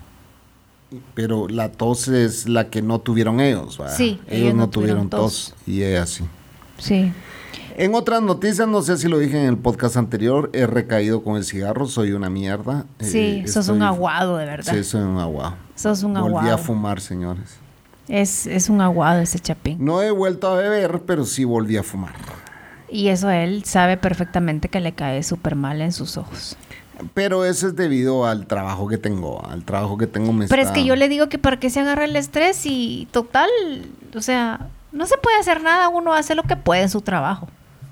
pero 1.15 1.49
la 1.49 1.73
tos 1.73 2.09
es 2.09 2.47
la 2.47 2.69
que 2.69 2.83
no 2.83 2.99
tuvieron 3.01 3.41
ellos 3.41 3.79
¿verdad? 3.79 3.97
Sí, 3.97 4.21
ellos, 4.29 4.55
no 4.55 4.69
tuvieron 4.69 5.09
tos. 5.09 5.55
y 5.67 5.83
ella 5.83 6.05
sí 6.07 6.25
Sí. 6.79 7.13
En 7.77 7.95
otras 7.95 8.23
noticias 8.23 8.67
no 8.69 8.83
sé 8.83 8.97
si 8.97 9.09
lo 9.09 9.19
dije 9.19 9.39
en 9.41 9.47
el 9.49 9.57
podcast 9.59 9.97
anterior 9.97 10.51
he 10.53 10.67
recaído 10.67 11.23
con 11.23 11.37
el 11.37 11.45
cigarro 11.45 11.87
soy 11.87 12.13
una 12.13 12.31
mierda 12.31 12.85
Sí, 13.01 13.43
Eh, 13.45 13.49
sos 13.49 13.65
estoy- 13.65 13.77
un 13.77 13.83
aguado, 13.83 14.37
de 14.37 14.47
verdad. 14.47 14.73
sí 14.75 14.85
soy 14.85 15.03
un 15.03 15.19
aguado 15.19 15.55
Sos 15.75 16.03
un 16.03 16.15
volví 16.15 16.27
aguado. 16.29 16.55
a 16.55 16.59
fumar 16.59 17.01
señores 17.01 17.59
Es, 18.09 18.47
es 18.47 18.69
un 18.69 18.81
aguado 18.81 19.21
ese 19.21 19.39
chapín. 19.39 19.77
no 19.85 20.01
he 20.03 20.11
vuelto 20.11 20.49
a 20.49 20.57
beber 20.57 21.03
pero 21.07 21.25
sí 21.25 21.45
volví 21.45 21.77
a 21.77 21.83
fumar 21.83 22.13
Y 22.89 23.09
eso 23.09 23.29
él 23.31 23.65
sabe 23.65 23.97
perfectamente 23.97 24.69
que 24.69 24.81
le 24.81 24.93
cae 24.93 25.23
súper 25.23 25.55
mal 25.57 25.81
en 25.83 25.93
sus 25.93 26.17
ojos. 26.17 26.57
pero 27.15 27.45
eso 27.45 27.67
es 27.67 27.77
debido 27.77 28.25
al 28.27 28.47
trabajo 28.47 28.89
que 28.89 28.97
tengo 28.97 29.45
al 29.45 29.65
trabajo 29.65 29.99
que 29.99 30.07
tengo 30.07 30.33
me 30.33 30.47
Pero 30.49 30.63
es 30.63 30.71
que 30.71 30.85
yo 30.85 30.97
le 30.97 31.09
digo 31.09 31.29
que 31.29 31.39
para 31.39 31.59
qué 31.59 31.69
se 31.69 31.81
agarra 31.81 32.05
el 32.07 32.17
estrés 32.17 32.65
y 32.65 33.07
total, 33.11 33.51
o 34.15 34.21
sea, 34.23 34.69
no 34.97 35.07
se 35.07 35.17
puede 35.19 35.39
hacer 35.39 35.63
nada, 35.63 35.89
uno 35.89 36.13
hace 36.15 36.35
lo 36.35 36.43
que 36.43 36.57
puede 36.57 36.83
en 36.83 36.89
su 36.89 37.01
trabajo, 37.03 37.49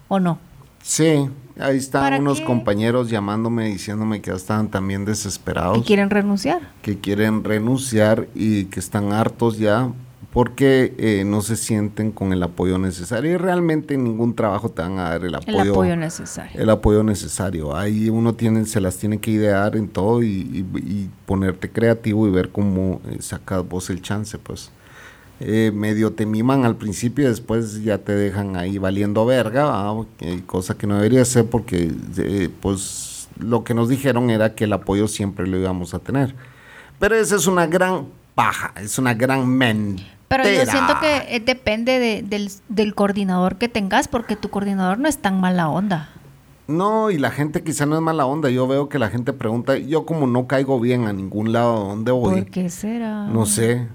¿o 0.08 0.18
no? 0.18 0.38
Sí, 0.82 1.28
ahí 1.58 1.76
están 1.78 2.02
¿Para 2.02 2.18
unos 2.18 2.40
qué? 2.40 2.44
compañeros 2.46 3.08
llamándome 3.10 3.66
diciéndome 3.68 4.20
que 4.20 4.30
ya 4.30 4.36
estaban 4.36 4.68
también 4.68 5.04
desesperados, 5.04 5.78
Y 5.78 5.82
quieren 5.82 6.10
renunciar. 6.10 6.60
que 6.82 6.98
quieren 6.98 7.44
renunciar 7.44 8.26
y 8.34 8.66
que 8.66 8.80
están 8.80 9.12
hartos 9.12 9.58
ya 9.58 9.90
porque 10.32 10.92
eh, 10.98 11.22
no 11.24 11.42
se 11.42 11.54
sienten 11.56 12.10
con 12.10 12.32
el 12.32 12.42
apoyo 12.42 12.76
necesario 12.76 13.30
y 13.30 13.36
realmente 13.36 13.94
en 13.94 14.02
ningún 14.02 14.34
trabajo 14.34 14.68
te 14.68 14.82
van 14.82 14.98
a 14.98 15.10
dar 15.10 15.20
el 15.20 15.28
El 15.28 15.34
apoyo, 15.36 15.72
apoyo 15.72 15.96
necesario. 15.96 16.60
el 16.60 16.68
apoyo 16.70 17.04
necesario. 17.04 17.76
Ahí 17.76 18.10
uno 18.10 18.34
tiene, 18.34 18.64
se 18.66 18.80
las 18.80 18.96
tiene 18.96 19.18
que 19.20 19.30
idear 19.30 19.76
en 19.76 19.86
todo 19.88 20.24
y, 20.24 20.26
y- 20.26 20.78
y 20.78 21.10
ponerte 21.24 21.70
creativo 21.70 22.26
y 22.26 22.32
ver 22.32 22.50
cómo 22.50 23.00
eh, 23.08 23.18
sacas 23.20 23.66
vos 23.68 23.88
el 23.90 24.02
chance, 24.02 24.36
pues. 24.38 24.72
Eh, 25.40 25.72
medio 25.74 26.12
te 26.12 26.26
miman 26.26 26.64
al 26.64 26.76
principio 26.76 27.24
y 27.24 27.28
después 27.28 27.82
ya 27.82 27.98
te 27.98 28.12
dejan 28.14 28.56
ahí 28.56 28.78
valiendo 28.78 29.26
verga, 29.26 29.64
¿va? 29.64 30.04
Eh, 30.20 30.42
cosa 30.46 30.76
que 30.76 30.86
no 30.86 30.96
debería 30.96 31.24
ser 31.24 31.46
porque 31.46 31.92
eh, 32.18 32.48
pues 32.60 33.28
lo 33.38 33.64
que 33.64 33.74
nos 33.74 33.88
dijeron 33.88 34.30
era 34.30 34.54
que 34.54 34.64
el 34.64 34.72
apoyo 34.72 35.08
siempre 35.08 35.46
lo 35.46 35.58
íbamos 35.58 35.92
a 35.92 35.98
tener. 35.98 36.34
Pero 37.00 37.16
esa 37.16 37.34
es 37.36 37.46
una 37.48 37.66
gran 37.66 38.06
paja, 38.36 38.72
es 38.80 38.96
una 38.98 39.12
gran 39.14 39.46
mentira. 39.48 40.08
Pero 40.28 40.44
yo 40.44 40.64
siento 40.66 40.94
que 41.00 41.36
eh, 41.36 41.40
depende 41.44 41.98
de- 41.98 42.22
del, 42.22 42.50
del 42.68 42.94
coordinador 42.94 43.56
que 43.56 43.68
tengas, 43.68 44.08
porque 44.08 44.36
tu 44.36 44.48
coordinador 44.50 44.98
no 44.98 45.08
es 45.08 45.18
tan 45.18 45.40
mala 45.40 45.68
onda. 45.68 46.10
No, 46.66 47.10
y 47.10 47.18
la 47.18 47.30
gente 47.30 47.62
quizá 47.62 47.84
no 47.86 47.94
es 47.96 48.00
mala 48.00 48.24
onda. 48.24 48.48
Yo 48.50 48.66
veo 48.66 48.88
que 48.88 48.98
la 48.98 49.10
gente 49.10 49.32
pregunta, 49.32 49.76
yo 49.76 50.06
como 50.06 50.26
no 50.26 50.46
caigo 50.46 50.80
bien 50.80 51.06
a 51.06 51.12
ningún 51.12 51.52
lado, 51.52 51.74
¿a 51.84 51.88
¿dónde 51.90 52.10
voy? 52.12 52.40
¿Por 52.42 52.50
qué 52.50 52.70
será? 52.70 53.26
No 53.26 53.44
sé. 53.46 53.86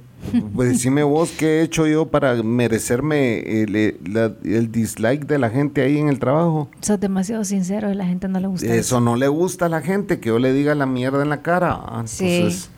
Pues 0.53 0.69
decime 0.69 1.03
vos 1.03 1.31
qué 1.37 1.59
he 1.59 1.61
hecho 1.63 1.87
yo 1.87 2.07
para 2.07 2.35
merecerme 2.43 3.39
el, 3.63 3.75
el- 3.75 4.71
dislike 4.71 5.25
de 5.25 5.39
la 5.39 5.49
gente 5.49 5.81
ahí 5.81 5.97
en 5.97 6.09
el 6.09 6.19
trabajo. 6.19 6.69
Sos 6.81 6.99
demasiado 6.99 7.43
sincero 7.45 7.87
y 7.89 7.93
a 7.93 7.95
la 7.95 8.05
gente 8.05 8.27
no 8.27 8.39
le 8.39 8.47
gusta 8.47 8.67
Eso 8.73 8.99
no 8.99 9.15
le 9.15 9.27
gusta 9.27 9.65
a 9.67 9.69
la 9.69 9.81
gente, 9.81 10.19
que 10.19 10.27
yo 10.29 10.37
le 10.39 10.51
diga 10.53 10.75
la 10.75 10.85
mierda 10.85 11.23
en 11.23 11.29
la 11.29 11.41
cara. 11.41 11.71
Ah, 11.73 12.03
Sí. 12.05 12.25
Entonces, 12.27 12.69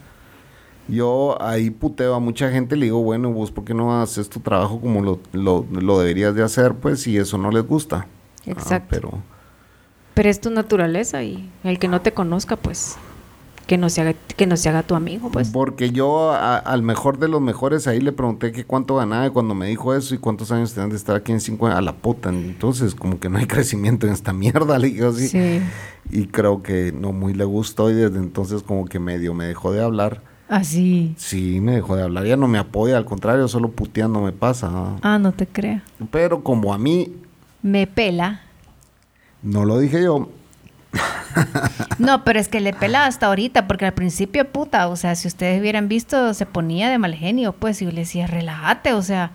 yo 0.88 1.42
ahí 1.42 1.70
puteo 1.70 2.16
a 2.16 2.20
mucha 2.20 2.50
gente, 2.52 2.76
le 2.76 2.86
digo, 2.86 3.02
bueno, 3.02 3.32
vos 3.32 3.52
por 3.52 3.64
qué 3.64 3.74
no 3.74 4.02
haces 4.02 4.30
tu 4.30 4.40
trabajo 4.40 4.80
como 4.82 5.02
lo, 5.02 5.20
lo, 5.32 5.66
lo 5.72 6.00
deberías 6.00 6.36
de 6.36 6.44
hacer, 6.44 6.76
pues, 6.76 7.02
si 7.02 7.18
eso 7.18 7.38
no 7.38 7.50
les 7.52 7.64
gusta. 7.66 8.08
Ah, 8.42 8.52
Exacto. 8.52 8.88
pero 8.90 9.12
Pero 10.14 10.30
es 10.30 10.42
tu 10.42 10.50
naturaleza 10.50 11.24
y 11.24 11.50
el 11.64 11.80
que 11.80 11.88
no 11.88 12.02
te 12.02 12.12
conozca, 12.14 12.56
pues, 12.56 12.98
que 13.72 13.78
no 13.78 13.90
se 13.90 14.02
haga, 14.02 14.14
que 14.36 14.48
no 14.48 14.58
se 14.58 14.68
haga 14.68 14.84
tu 14.84 14.96
amigo, 14.96 15.30
pues. 15.32 15.50
Porque 15.50 15.92
yo 15.92 16.32
a- 16.34 16.58
al 16.58 16.82
mejor 16.84 17.20
de 17.20 17.30
los 17.30 17.40
mejores 17.40 17.88
ahí 17.88 18.02
le 18.02 18.12
pregunté 18.12 18.52
que 18.52 18.66
cuánto 18.66 18.98
ganaba 18.98 19.28
y 19.28 19.30
cuando 19.30 19.56
me 19.56 19.68
dijo 19.68 19.96
eso 19.96 20.14
y 20.14 20.18
cuántos 20.18 20.52
años 20.52 20.74
tenían 20.74 20.90
de 20.90 20.98
estar 20.98 21.16
aquí 21.16 21.32
en 21.32 21.40
cinco 21.40 21.68
a 21.68 21.80
la 21.80 21.94
puta. 21.94 22.28
Entonces, 22.28 22.96
como 22.96 23.18
que 23.22 23.30
no 23.30 23.38
hay 23.38 23.46
crecimiento 23.48 24.08
en 24.08 24.12
esta 24.12 24.34
mierda, 24.34 24.78
le 24.78 24.88
dije 24.90 25.06
así. 25.06 25.28
Sí. 25.30 25.62
Y 26.12 26.26
creo 26.28 26.62
que 26.62 26.92
no 26.92 27.14
muy 27.14 27.34
le 27.34 27.46
gustó 27.46 27.90
y 27.90 27.94
desde 27.94 28.18
entonces 28.18 28.62
como 28.62 28.84
que 28.84 29.00
medio 29.00 29.34
me 29.34 29.46
dejó 29.46 29.72
de 29.72 29.82
hablar. 29.82 30.22
Así. 30.50 31.14
Sí, 31.18 31.62
me 31.62 31.76
dejó 31.76 31.96
de 31.96 32.04
hablar. 32.04 32.26
Ya 32.26 32.36
no 32.36 32.50
me 32.50 32.58
apoya, 32.58 32.98
al 32.98 33.06
contrario, 33.06 33.48
solo 33.48 33.70
puteando 33.72 34.20
me 34.20 34.34
pasa. 34.34 34.68
¿ah? 34.70 34.98
Ah, 35.02 35.18
no 35.18 35.32
te 35.32 35.48
crea. 35.48 35.82
Pero 36.12 36.44
como 36.44 36.74
a 36.74 36.78
mí, 36.78 37.16
Me 37.62 37.88
pela. 37.88 38.42
no 39.42 39.64
lo 39.64 39.80
dije 39.80 40.04
yo, 40.04 40.28
No, 42.00 42.24
pero 42.24 42.40
es 42.40 42.48
que 42.48 42.60
le 42.60 42.74
pela 42.74 43.06
hasta 43.06 43.28
ahorita, 43.28 43.68
porque 43.68 43.86
al 43.86 43.94
principio, 43.94 44.50
puta, 44.50 44.88
o 44.88 44.96
sea, 44.96 45.16
si 45.16 45.28
ustedes 45.28 45.62
hubieran 45.62 45.88
visto, 45.88 46.34
se 46.34 46.46
ponía 46.46 46.90
de 46.90 46.98
mal 46.98 47.14
genio, 47.14 47.54
pues, 47.54 47.82
y 47.82 47.86
yo 47.86 47.92
le 47.92 48.02
decía, 48.02 48.28
relájate, 48.28 48.94
o 48.94 49.02
sea, 49.02 49.32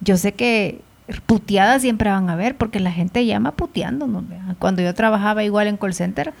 yo 0.00 0.16
sé 0.16 0.32
que 0.32 0.80
puteadas 1.26 1.82
siempre 1.82 2.10
van 2.10 2.28
a 2.30 2.34
haber, 2.34 2.56
porque 2.56 2.80
la 2.80 2.92
gente 2.92 3.24
llama 3.26 3.52
puteando, 3.52 4.06
¿no? 4.06 4.22
Vea, 4.22 4.56
Cuando 4.58 4.82
yo 4.82 4.94
trabajaba 4.94 5.44
igual 5.44 5.68
en 5.68 5.76
call 5.76 5.94
center, 5.94 6.32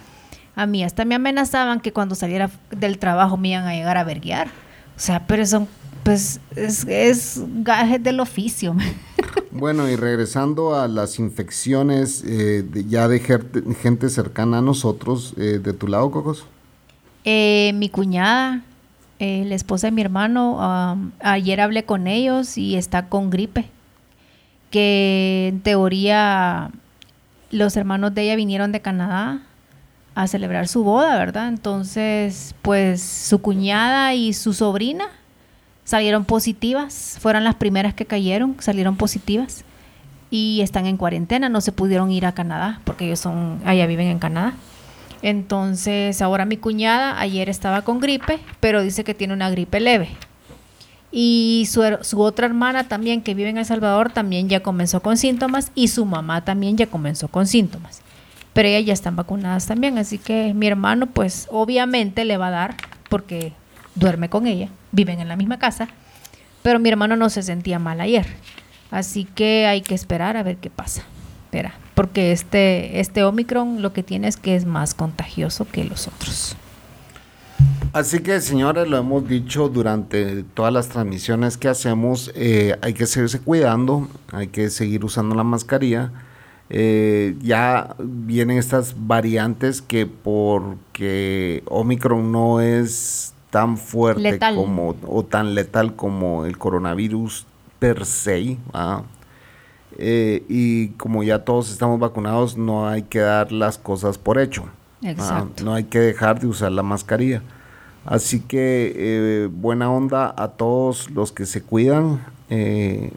a 0.56 0.66
mí 0.66 0.82
hasta 0.84 1.04
me 1.04 1.14
amenazaban 1.14 1.80
que 1.80 1.92
cuando 1.92 2.14
saliera 2.14 2.50
del 2.70 2.98
trabajo 2.98 3.36
me 3.36 3.48
iban 3.48 3.66
a 3.66 3.74
llegar 3.74 3.96
a 3.96 4.04
verguiar. 4.04 4.48
O 4.96 5.00
sea, 5.00 5.26
pero 5.26 5.46
son, 5.46 5.68
pues, 6.02 6.40
es, 6.56 6.84
es 6.86 7.40
gajes 7.62 8.02
del 8.02 8.20
oficio. 8.20 8.74
Bueno, 9.52 9.88
y 9.88 9.96
regresando 9.96 10.76
a 10.76 10.88
las 10.88 11.18
infecciones 11.18 12.22
eh, 12.26 12.64
ya 12.88 13.08
de 13.08 13.18
gente, 13.18 14.08
cercana 14.08 14.58
a 14.58 14.62
nosotros, 14.62 15.34
eh, 15.36 15.60
de 15.62 15.72
tu 15.72 15.88
lado, 15.88 16.10
Cocos. 16.10 16.46
Eh, 17.24 17.72
mi 17.74 17.88
cuñada, 17.88 18.62
la 19.18 19.54
esposa 19.54 19.88
de 19.88 19.90
mi 19.90 20.00
hermano, 20.00 21.02
ayer 21.20 21.60
hablé 21.60 21.84
con 21.84 22.06
ellos 22.06 22.56
y 22.56 22.76
está 22.76 23.08
con 23.08 23.28
gripe. 23.28 23.66
Que 24.70 25.48
en 25.48 25.60
teoría 25.60 26.70
los 27.50 27.76
hermanos 27.76 28.14
de 28.14 28.22
ella 28.22 28.36
vinieron 28.36 28.72
de 28.72 28.80
Canadá 28.80 29.42
a 30.14 30.26
celebrar 30.26 30.68
su 30.68 30.84
boda, 30.84 31.18
¿verdad? 31.18 31.48
Entonces, 31.48 32.54
pues 32.62 33.02
su 33.02 33.40
cuñada 33.40 34.14
y 34.14 34.32
su 34.32 34.54
sobrina 34.54 35.08
salieron 35.90 36.24
positivas, 36.24 37.18
fueron 37.20 37.42
las 37.42 37.56
primeras 37.56 37.94
que 37.94 38.06
cayeron, 38.06 38.54
salieron 38.60 38.96
positivas 38.96 39.64
y 40.30 40.60
están 40.60 40.86
en 40.86 40.96
cuarentena, 40.96 41.48
no 41.48 41.60
se 41.60 41.72
pudieron 41.72 42.12
ir 42.12 42.26
a 42.26 42.32
Canadá 42.32 42.80
porque 42.84 43.06
ellos 43.06 43.18
son, 43.18 43.60
allá 43.64 43.88
viven 43.88 44.06
en 44.06 44.20
Canadá. 44.20 44.54
Entonces, 45.20 46.22
ahora 46.22 46.44
mi 46.44 46.58
cuñada 46.58 47.18
ayer 47.18 47.48
estaba 47.48 47.82
con 47.82 47.98
gripe, 47.98 48.38
pero 48.60 48.82
dice 48.82 49.02
que 49.02 49.14
tiene 49.14 49.34
una 49.34 49.50
gripe 49.50 49.80
leve. 49.80 50.10
Y 51.10 51.66
su, 51.68 51.82
su 52.02 52.20
otra 52.20 52.46
hermana 52.46 52.84
también, 52.84 53.20
que 53.20 53.34
vive 53.34 53.48
en 53.48 53.58
El 53.58 53.66
Salvador, 53.66 54.12
también 54.12 54.48
ya 54.48 54.60
comenzó 54.60 55.02
con 55.02 55.16
síntomas 55.16 55.72
y 55.74 55.88
su 55.88 56.06
mamá 56.06 56.44
también 56.44 56.76
ya 56.76 56.86
comenzó 56.86 57.26
con 57.26 57.48
síntomas. 57.48 58.00
Pero 58.52 58.68
ellas 58.68 58.86
ya 58.86 58.92
están 58.92 59.16
vacunadas 59.16 59.66
también, 59.66 59.98
así 59.98 60.18
que 60.18 60.54
mi 60.54 60.68
hermano 60.68 61.06
pues 61.06 61.48
obviamente 61.50 62.24
le 62.24 62.36
va 62.36 62.46
a 62.46 62.50
dar 62.50 62.76
porque 63.08 63.54
duerme 63.94 64.28
con 64.28 64.46
ella, 64.46 64.68
viven 64.92 65.20
en 65.20 65.28
la 65.28 65.36
misma 65.36 65.58
casa, 65.58 65.88
pero 66.62 66.78
mi 66.78 66.88
hermano 66.88 67.16
no 67.16 67.30
se 67.30 67.42
sentía 67.42 67.78
mal 67.78 68.00
ayer. 68.00 68.26
Así 68.90 69.24
que 69.24 69.66
hay 69.66 69.82
que 69.82 69.94
esperar 69.94 70.36
a 70.36 70.42
ver 70.42 70.56
qué 70.56 70.70
pasa. 70.70 71.02
Espera, 71.44 71.74
porque 71.94 72.32
este, 72.32 73.00
este 73.00 73.24
Omicron 73.24 73.82
lo 73.82 73.92
que 73.92 74.02
tiene 74.02 74.28
es 74.28 74.36
que 74.36 74.54
es 74.56 74.66
más 74.66 74.94
contagioso 74.94 75.66
que 75.66 75.84
los 75.84 76.06
otros. 76.06 76.56
Así 77.92 78.20
que, 78.20 78.40
señores, 78.40 78.86
lo 78.86 78.98
hemos 78.98 79.28
dicho 79.28 79.68
durante 79.68 80.44
todas 80.44 80.72
las 80.72 80.88
transmisiones 80.88 81.56
que 81.56 81.66
hacemos, 81.66 82.30
eh, 82.36 82.76
hay 82.82 82.94
que 82.94 83.06
seguirse 83.06 83.40
cuidando, 83.40 84.08
hay 84.30 84.46
que 84.46 84.70
seguir 84.70 85.04
usando 85.04 85.34
la 85.34 85.42
mascarilla. 85.42 86.12
Eh, 86.68 87.34
ya 87.42 87.96
vienen 87.98 88.58
estas 88.58 88.94
variantes 88.96 89.82
que 89.82 90.06
porque 90.06 91.64
Omicron 91.66 92.30
no 92.30 92.60
es 92.60 93.29
tan 93.50 93.76
fuerte 93.76 94.22
Letal. 94.22 94.54
como 94.56 94.94
o 95.06 95.24
tan 95.24 95.54
letal 95.54 95.94
como 95.94 96.46
el 96.46 96.56
coronavirus 96.56 97.46
per 97.78 98.06
se, 98.06 98.58
¿ah? 98.72 99.02
Eh, 99.98 100.44
y 100.48 100.88
como 100.90 101.22
ya 101.22 101.44
todos 101.44 101.70
estamos 101.70 101.98
vacunados, 101.98 102.56
no 102.56 102.88
hay 102.88 103.02
que 103.02 103.18
dar 103.18 103.52
las 103.52 103.76
cosas 103.76 104.18
por 104.18 104.38
hecho. 104.38 104.64
¿ah? 105.02 105.10
Exacto. 105.10 105.64
no 105.64 105.74
hay 105.74 105.84
que 105.84 105.98
dejar 105.98 106.40
de 106.40 106.46
usar 106.46 106.72
la 106.72 106.82
mascarilla. 106.82 107.42
Así 108.06 108.40
que 108.40 108.92
eh, 108.96 109.48
buena 109.52 109.90
onda 109.90 110.32
a 110.36 110.48
todos 110.48 111.10
los 111.10 111.32
que 111.32 111.44
se 111.44 111.62
cuidan. 111.62 112.24
eh, 112.48 113.12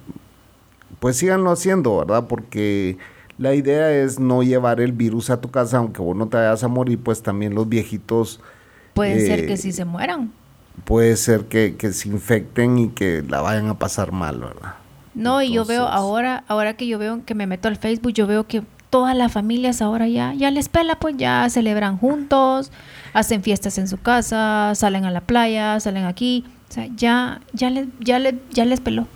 pues 0.99 1.17
síganlo 1.17 1.51
haciendo, 1.51 1.97
¿verdad? 1.97 2.27
Porque 2.29 2.97
la 3.37 3.53
idea 3.55 3.91
es 3.91 4.19
no 4.19 4.41
llevar 4.41 4.79
el 4.79 4.93
virus 4.93 5.29
a 5.29 5.41
tu 5.41 5.51
casa, 5.51 5.77
aunque 5.77 6.01
vos 6.01 6.15
no 6.15 6.27
te 6.27 6.37
vayas 6.37 6.63
a 6.63 6.69
morir, 6.69 6.97
pues 6.97 7.21
también 7.21 7.55
los 7.55 7.67
viejitos 7.67 8.39
Puede 8.93 9.23
Eh, 9.23 9.27
ser 9.27 9.47
que 9.47 9.57
sí 9.57 9.71
se 9.71 9.85
mueran. 9.85 10.31
puede 10.85 11.15
ser 11.17 11.45
que, 11.45 11.75
que 11.77 11.93
se 11.93 12.09
infecten 12.09 12.77
y 12.77 12.89
que 12.89 13.23
la 13.27 13.41
vayan 13.41 13.67
a 13.69 13.77
pasar 13.79 14.11
mal, 14.11 14.39
¿verdad? 14.39 14.75
No, 15.15 15.41
y 15.41 15.53
yo 15.53 15.65
veo 15.65 15.87
ahora, 15.87 16.43
ahora 16.47 16.75
que 16.75 16.87
yo 16.87 16.97
veo 16.97 17.23
que 17.25 17.35
me 17.35 17.45
meto 17.47 17.67
al 17.67 17.77
Facebook, 17.77 18.13
yo 18.13 18.25
veo 18.27 18.47
que 18.47 18.63
todas 18.89 19.15
las 19.15 19.31
familias 19.31 19.81
ahora 19.81 20.07
ya, 20.07 20.33
ya 20.33 20.49
les 20.51 20.69
pela, 20.69 20.95
pues 20.99 21.15
ya 21.17 21.47
celebran 21.49 21.97
juntos, 21.97 22.71
hacen 23.13 23.43
fiestas 23.43 23.77
en 23.77 23.87
su 23.87 23.97
casa, 23.97 24.73
salen 24.75 25.05
a 25.05 25.11
la 25.11 25.21
playa, 25.21 25.79
salen 25.79 26.05
aquí, 26.05 26.45
o 26.69 26.73
sea, 26.73 26.87
ya, 26.95 27.41
ya 27.53 27.69
les, 27.69 27.87
ya 27.99 28.17
les, 28.19 28.35
ya 28.51 28.65
les 28.65 28.79
peló, 28.81 29.07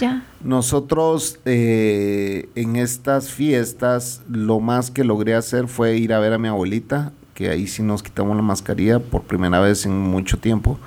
ya. 0.00 0.22
Nosotros 0.42 1.38
eh, 1.44 2.48
en 2.54 2.76
estas 2.76 3.30
fiestas 3.30 4.22
lo 4.28 4.60
más 4.60 4.90
que 4.90 5.04
logré 5.04 5.34
hacer 5.34 5.66
fue 5.68 5.96
ir 5.96 6.12
a 6.12 6.18
ver 6.20 6.32
a 6.32 6.38
mi 6.38 6.48
abuelita, 6.48 7.12
que 7.40 7.48
ahí 7.48 7.66
sí 7.66 7.82
nos 7.82 8.02
quitamos 8.02 8.36
la 8.36 8.42
mascarilla 8.42 8.98
por 8.98 9.22
primera 9.22 9.60
vez 9.60 9.86
en 9.86 9.98
mucho 9.98 10.38
tiempo. 10.38 10.78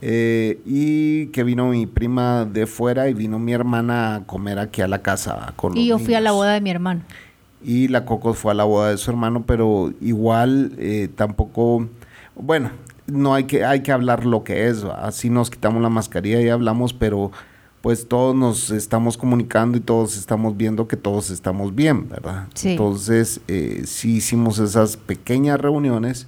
Eh, 0.00 0.60
y 0.64 1.26
que 1.26 1.42
vino 1.42 1.66
mi 1.66 1.86
prima 1.86 2.44
de 2.44 2.66
fuera 2.66 3.08
y 3.08 3.14
vino 3.14 3.40
mi 3.40 3.52
hermana 3.52 4.14
a 4.14 4.24
comer 4.24 4.60
aquí 4.60 4.82
a 4.82 4.86
la 4.86 5.02
casa 5.02 5.52
con 5.56 5.76
Y 5.76 5.88
yo 5.88 5.98
fui 5.98 6.14
a 6.14 6.20
la 6.20 6.30
boda 6.30 6.52
de 6.52 6.60
mi 6.60 6.70
hermano. 6.70 7.02
Y 7.60 7.88
la 7.88 8.04
Cocos 8.04 8.38
fue 8.38 8.52
a 8.52 8.54
la 8.54 8.62
boda 8.62 8.90
de 8.90 8.98
su 8.98 9.10
hermano, 9.10 9.42
pero 9.44 9.92
igual 10.00 10.74
eh, 10.78 11.08
tampoco, 11.12 11.88
bueno, 12.36 12.70
no 13.08 13.34
hay 13.34 13.44
que, 13.44 13.64
hay 13.64 13.80
que 13.80 13.90
hablar 13.90 14.24
lo 14.24 14.44
que 14.44 14.68
es, 14.68 14.86
¿va? 14.86 15.04
así 15.04 15.28
nos 15.28 15.50
quitamos 15.50 15.82
la 15.82 15.88
mascarilla 15.88 16.40
y 16.40 16.48
hablamos, 16.50 16.92
pero 16.92 17.32
pues 17.80 18.06
todos 18.08 18.34
nos 18.36 18.70
estamos 18.70 19.16
comunicando 19.16 19.78
y 19.78 19.80
todos 19.80 20.16
estamos 20.16 20.56
viendo 20.56 20.86
que 20.86 20.96
todos 20.96 21.30
estamos 21.30 21.74
bien, 21.74 22.08
¿verdad? 22.08 22.46
Sí. 22.54 22.70
Entonces, 22.72 23.40
eh, 23.48 23.82
sí 23.86 24.16
hicimos 24.16 24.58
esas 24.58 24.96
pequeñas 24.98 25.58
reuniones, 25.60 26.26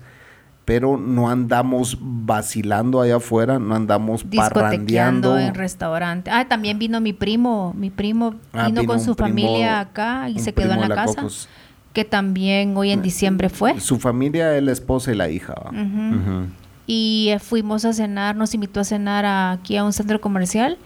pero 0.64 0.96
no 0.96 1.28
andamos 1.28 1.98
vacilando 2.00 3.00
allá 3.02 3.16
afuera, 3.16 3.58
no 3.58 3.74
andamos 3.74 4.24
parrandeando. 4.24 5.38
En 5.38 5.54
restaurante. 5.54 6.30
Ah, 6.30 6.46
también 6.48 6.78
vino 6.78 7.00
mi 7.00 7.12
primo, 7.12 7.74
mi 7.76 7.90
primo 7.90 8.36
Ah, 8.52 8.66
vino, 8.68 8.80
vino 8.82 8.92
con 8.92 9.00
su 9.00 9.14
primo- 9.14 9.28
familia 9.28 9.80
acá 9.80 10.30
y 10.30 10.38
se 10.38 10.54
quedó 10.54 10.72
en 10.72 10.80
la, 10.88 10.94
casa, 10.94 11.16
Cocos. 11.16 11.48
que 11.92 12.04
también 12.06 12.74
hoy 12.76 12.92
en 12.92 13.02
diciembre 13.02 13.50
fue. 13.50 13.78
Su 13.80 13.98
familia 13.98 14.56
es 14.56 14.62
la 14.62 14.72
esposa 14.72 15.12
y 15.12 15.16
la 15.16 15.28
hija. 15.28 15.54
Ujú. 15.68 16.46
Y 16.86 17.28
eh, 17.30 17.38
fuimos 17.38 17.84
a 17.84 17.92
cenar, 17.92 18.36
nos 18.36 18.54
invitó 18.54 18.80
a 18.80 18.84
cenar 18.84 19.26
aquí 19.26 19.76
a 19.76 19.84
un 19.84 19.92
centro 19.92 20.20
comercial 20.20 20.78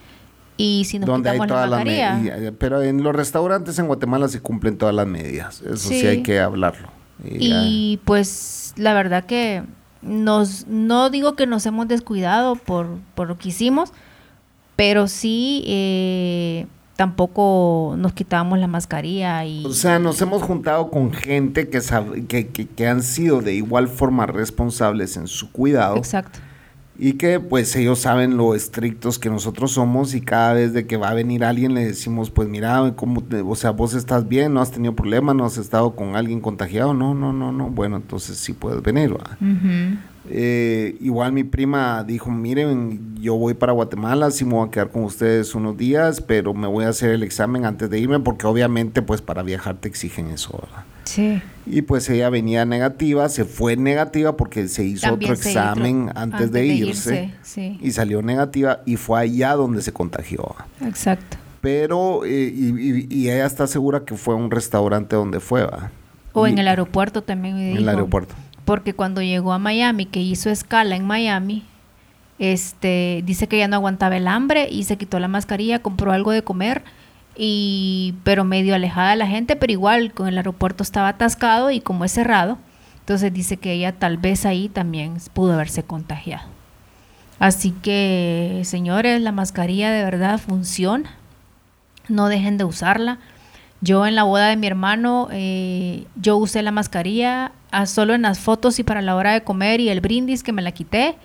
y 0.57 0.85
si 0.87 0.99
nos 0.99 1.07
donde 1.07 1.31
hay 1.31 1.37
quitamos 1.37 1.49
la 1.49 1.55
todas 1.55 1.71
las 1.71 1.79
mascarilla. 1.81 2.15
medidas. 2.37 2.55
Pero 2.59 2.83
en 2.83 3.03
los 3.03 3.15
restaurantes 3.15 3.79
en 3.79 3.87
Guatemala 3.87 4.29
se 4.29 4.41
cumplen 4.41 4.77
todas 4.79 4.95
las 4.95 5.07
medidas. 5.07 5.61
Eso 5.63 5.77
sí, 5.77 6.01
Sí. 6.01 6.07
hay 6.07 6.23
que 6.23 6.41
hablarlo. 6.41 6.89
Y 7.25 7.99
pues 8.05 8.73
la 8.77 8.93
verdad 8.95 9.25
que 9.25 9.63
nos, 10.03 10.67
no 10.67 11.11
digo 11.11 11.35
que 11.35 11.47
nos 11.47 11.65
hemos 11.67 11.89
descuidado 11.89 12.57
por, 12.57 12.87
por 13.15 13.29
lo 13.29 13.39
que 13.39 13.49
hicimos, 13.49 13.93
pero 14.77 15.09
sí 15.09 15.65
eh, 15.67 16.67
tampoco 16.97 17.95
nos 17.99 18.13
quitábamos 18.13 18.59
la 18.59 18.67
mascarilla 18.67 19.45
y... 19.45 19.65
o 19.65 19.73
sea, 19.73 19.99
nos 19.99 20.21
hemos 20.23 20.43
juntado 20.43 20.91
con 20.91 21.13
gente 21.13 21.69
que, 21.69 21.79
sab- 21.79 22.27
que, 22.27 22.49
que- 22.49 22.67
que 22.67 22.87
han 22.87 23.03
sido 23.03 23.41
de 23.41 23.55
igual 23.55 23.89
forma 23.89 24.27
responsables 24.27 25.17
en 25.17 25.27
su 25.27 25.51
cuidado 25.53 25.97
Exacto. 25.97 26.39
Y 26.99 27.15
que 27.15 27.41
pues 27.41 27.75
ellos 27.77 27.99
saben 28.01 28.37
lo 28.37 28.55
estrictos 28.55 29.19
que 29.19 29.29
nosotros 29.29 29.73
somos 29.73 30.15
y 30.15 30.21
cada 30.21 30.55
vez 30.55 30.73
de 30.73 30.87
que 30.87 30.97
va 30.97 31.11
a 31.11 31.15
venir 31.15 31.45
alguien 31.45 31.75
le 31.75 31.85
decimos 31.85 32.31
pues 32.31 32.49
mira, 32.49 32.95
¿cómo 32.97 33.23
o 33.47 33.57
sea, 33.57 33.71
vos 33.71 33.95
estás 33.95 34.29
bien, 34.29 34.55
no 34.55 34.61
has 34.61 34.71
tenido 34.71 34.95
problemas, 34.95 35.37
no 35.37 35.45
has 35.45 35.59
estado 35.59 35.95
con 35.95 36.17
alguien 36.17 36.41
contagiado, 36.41 36.95
no, 36.95 37.15
no, 37.15 37.33
no, 37.33 37.53
no, 37.53 37.69
bueno, 37.71 37.97
entonces 37.97 38.37
sí 38.39 38.53
puedes 38.53 38.83
venir. 38.83 39.17
Eh, 40.31 40.97
igual 41.01 41.33
mi 41.33 41.45
prima 41.45 42.05
dijo, 42.05 42.31
miren, 42.31 43.17
yo 43.21 43.37
voy 43.37 43.55
para 43.55 43.73
Guatemala, 43.73 44.31
sí 44.31 44.45
me 44.45 44.55
voy 44.55 44.69
a 44.69 44.71
quedar 44.71 44.91
con 44.91 45.05
ustedes 45.05 45.55
unos 45.55 45.77
días, 45.77 46.21
pero 46.21 46.53
me 46.55 46.67
voy 46.67 46.85
a 46.85 46.89
hacer 46.89 47.11
el 47.11 47.23
examen 47.23 47.65
antes 47.65 47.89
de 47.91 47.99
irme 47.99 48.19
porque 48.21 48.47
obviamente 48.47 49.03
pues 49.03 49.23
para 49.23 49.43
viajar 49.43 49.77
te 49.77 49.89
exigen 49.89 50.31
eso, 50.31 50.59
¿verdad? 50.61 50.85
Sí. 51.05 51.41
Y 51.67 51.83
pues 51.83 52.09
ella 52.11 52.31
venía 52.31 52.65
negativa, 52.65 53.29
se 53.29 53.45
fue 53.45 53.77
negativa 53.77 54.37
porque 54.37 54.69
se 54.69 54.85
hizo 54.85 55.07
También 55.09 55.33
otro 55.33 55.43
se 55.43 55.51
examen 55.51 56.11
antes, 56.15 56.51
de, 56.51 56.67
irse, 56.67 57.33
Sí, 57.43 57.79
y 57.81 57.91
salió 57.93 58.23
negativa 58.23 58.81
y 58.87 58.97
fue 58.97 59.21
allá 59.21 59.55
donde 59.55 59.83
se 59.83 59.93
contagió. 59.93 60.55
exacto. 60.85 61.37
Pero, 61.61 62.25
eh, 62.25 62.53
y, 62.55 62.69
y- 62.69 63.07
y 63.11 63.31
ella 63.31 63.47
está 63.47 63.67
segura 63.67 64.05
que 64.05 64.15
fue 64.17 64.35
a 64.35 64.37
un 64.37 64.51
restaurante 64.53 65.17
donde 65.17 65.41
fue, 65.41 65.65
¿va? 65.65 65.91
O 66.33 66.47
Y- 66.47 66.51
en 66.51 66.59
el 66.59 66.69
aeropuerto 66.69 67.23
también 67.23 67.57
En 67.57 67.77
el 67.79 67.89
aeropuerto. 67.89 68.35
Porque 68.67 68.93
cuando 68.93 69.23
llegó 69.23 69.55
a 69.55 69.59
Miami, 69.59 70.05
que 70.05 70.21
hizo 70.21 70.51
escala 70.51 70.95
en 70.97 71.07
Miami, 71.07 71.65
este, 72.39 73.23
dice 73.25 73.49
que 73.49 73.57
ya 73.57 73.69
no 73.69 73.77
aguantaba 73.77 74.19
el 74.19 74.29
hambre 74.29 74.69
y 74.71 74.85
se 74.85 74.99
quitó 74.99 75.19
la 75.19 75.29
mascarilla, 75.29 75.79
compró 75.79 76.13
algo 76.13 76.33
de 76.33 76.43
comer 76.43 76.85
y 77.35 78.15
pero 78.25 78.45
medio 78.45 78.75
alejada 78.75 79.11
de 79.11 79.17
la 79.17 79.27
gente, 79.27 79.57
pero 79.57 79.73
igual 79.73 80.13
con 80.13 80.29
el 80.29 80.37
aeropuerto 80.37 80.83
estaba 80.83 81.09
atascado 81.09 81.71
y 81.71 81.81
como 81.81 82.05
es 82.05 82.13
cerrado, 82.13 82.59
entonces 83.01 83.33
dice 83.33 83.57
que 83.57 83.73
ella 83.73 83.93
tal 83.93 84.19
vez 84.19 84.45
ahí 84.45 84.69
también 84.69 85.15
pudo 85.33 85.55
haberse 85.55 85.83
contagiado. 85.83 86.49
Así 87.39 87.71
que, 87.71 88.63
señores, 88.65 89.21
la 89.21 89.33
mascarilla 89.33 89.91
de 89.91 90.03
verdad 90.03 90.39
funciona. 90.39 91.15
No 92.09 92.29
dejen 92.29 92.57
de 92.57 92.65
usarla. 92.65 93.19
Yo 93.81 94.07
en 94.07 94.15
la 94.15 94.23
boda 94.23 94.49
de 94.49 94.57
mi 94.57 94.67
hermano, 94.67 95.29
eh, 95.31 96.07
yo 96.17 96.37
usé 96.37 96.63
la 96.63 96.73
mascarilla 96.73 97.53
ah, 97.71 97.87
solo 97.87 98.15
en 98.15 98.23
las 98.23 98.39
fotos 98.39 98.79
y 98.79 98.85
para 98.85 99.03
la 99.03 99.15
hora 99.17 99.33
de 99.33 99.43
comer 99.43 99.81
y 99.81 99.89
el 99.91 100.01
brindis 100.01 100.43
que 100.43 100.53
me 100.53 100.63
la 100.63 100.73
quité. 100.73 101.17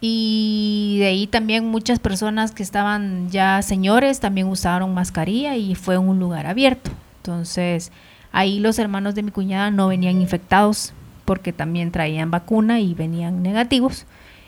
Y 0.00 0.96
de 1.00 1.06
ahí 1.06 1.26
también 1.26 1.66
muchas 1.66 1.98
personas 1.98 2.52
que 2.52 2.62
estaban 2.62 3.30
ya 3.30 3.62
señores 3.62 4.20
también 4.20 4.46
usaron 4.46 4.94
mascarilla 4.94 5.56
y 5.56 5.74
fue 5.74 5.96
en 5.96 6.08
un 6.08 6.18
lugar 6.18 6.46
abierto. 6.46 6.90
Entonces 7.18 7.92
ahí 8.32 8.60
los 8.60 8.78
hermanos 8.78 9.14
de 9.14 9.22
mi 9.22 9.30
cuñada 9.30 9.70
no 9.70 9.88
venían 9.88 10.20
infectados 10.20 10.92
porque 11.24 11.52
también 11.52 11.90
traían 11.90 12.30
vacuna 12.30 12.80
y 12.80 12.94
venían 12.94 13.42
negativos. 13.42 14.06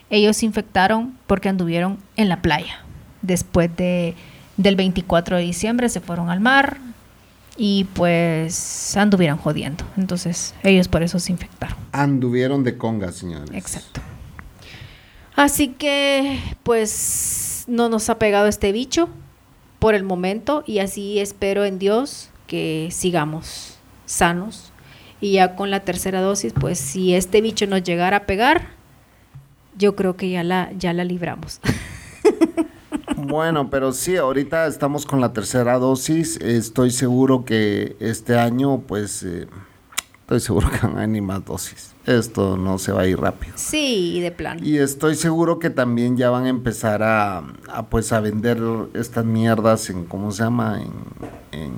Ellos 0.09 0.39
se 0.39 0.47
infectaron 0.47 1.15
porque 1.27 1.49
anduvieron 1.49 1.99
en 2.17 2.29
la 2.29 2.41
playa. 2.41 2.81
Después 3.23 3.75
de, 3.77 4.15
del 4.57 4.77
24 4.77 5.37
de 5.37 5.43
diciembre 5.43 5.89
se 5.89 6.01
fueron 6.01 6.31
al 6.31 6.41
mar 6.41 6.79
y 7.57 7.85
pues 7.95 8.97
anduvieron 8.97 9.39
jodiendo. 9.39 9.85
Entonces 9.97 10.55
ellos 10.63 10.89
por 10.89 11.03
eso 11.03 11.19
se 11.19 11.33
infectaron. 11.33 11.77
Anduvieron 11.93 12.65
de 12.65 12.77
conga, 12.77 13.13
señores. 13.13 13.51
Exacto. 13.53 14.01
Así 15.37 15.69
que, 15.69 16.39
pues, 16.63 17.65
no 17.67 17.89
nos 17.89 18.11
ha 18.11 18.19
pegado 18.19 18.47
este 18.47 18.73
bicho 18.73 19.09
por 19.79 19.95
el 19.95 20.03
momento 20.03 20.65
y 20.67 20.81
así 20.81 21.19
espero 21.19 21.65
en 21.65 21.79
Dios 21.79 22.29
que 22.47 22.89
sigamos 22.91 23.79
sanos. 24.05 24.73
Y 25.21 25.33
ya 25.33 25.57
con 25.57 25.71
la 25.71 25.81
tercera 25.81 26.21
dosis, 26.21 26.53
pues, 26.53 26.79
si 26.79 27.15
este 27.15 27.41
bicho 27.41 27.67
nos 27.67 27.83
llegara 27.83 28.19
a 28.19 28.27
pegar, 28.27 28.69
yo 29.79 29.97
creo 29.97 30.17
que 30.17 30.29
ya 30.29 30.45
la, 30.45 30.73
ya 30.77 30.93
la 30.93 31.05
libramos. 31.05 31.61
Bueno, 33.31 33.71
pero 33.71 33.93
sí, 33.93 34.17
ahorita 34.17 34.67
estamos 34.67 35.07
con 35.07 35.21
la 35.21 35.33
tercera 35.33 35.79
dosis. 35.79 36.37
Estoy 36.39 36.91
seguro 36.91 37.45
que 37.45 37.97
este 38.01 38.37
año, 38.37 38.81
pues, 38.81 39.23
eh, 39.23 39.47
estoy 40.23 40.41
seguro 40.41 40.69
que 40.69 40.85
van 40.85 40.99
a 40.99 41.01
venir 41.03 41.23
más 41.23 41.45
dosis. 41.45 41.95
Esto 42.07 42.57
no 42.57 42.79
se 42.79 42.91
va 42.91 43.03
a 43.03 43.07
ir 43.07 43.21
rápido. 43.21 43.53
sí, 43.57 44.21
de 44.21 44.33
plano. 44.33 44.61
Y 44.65 44.79
estoy 44.79 45.15
seguro 45.15 45.61
que 45.61 45.71
también 45.71 46.17
ya 46.17 46.31
van 46.31 46.47
a 46.47 46.49
empezar 46.49 47.05
a, 47.05 47.45
a, 47.69 47.87
pues, 47.89 48.13
a 48.13 48.19
vender 48.21 48.59
estas 48.95 49.25
mierdas 49.25 49.89
en, 49.91 50.07
¿cómo 50.07 50.33
se 50.33 50.43
llama? 50.43 50.83
En, 50.83 51.61
en, 51.61 51.73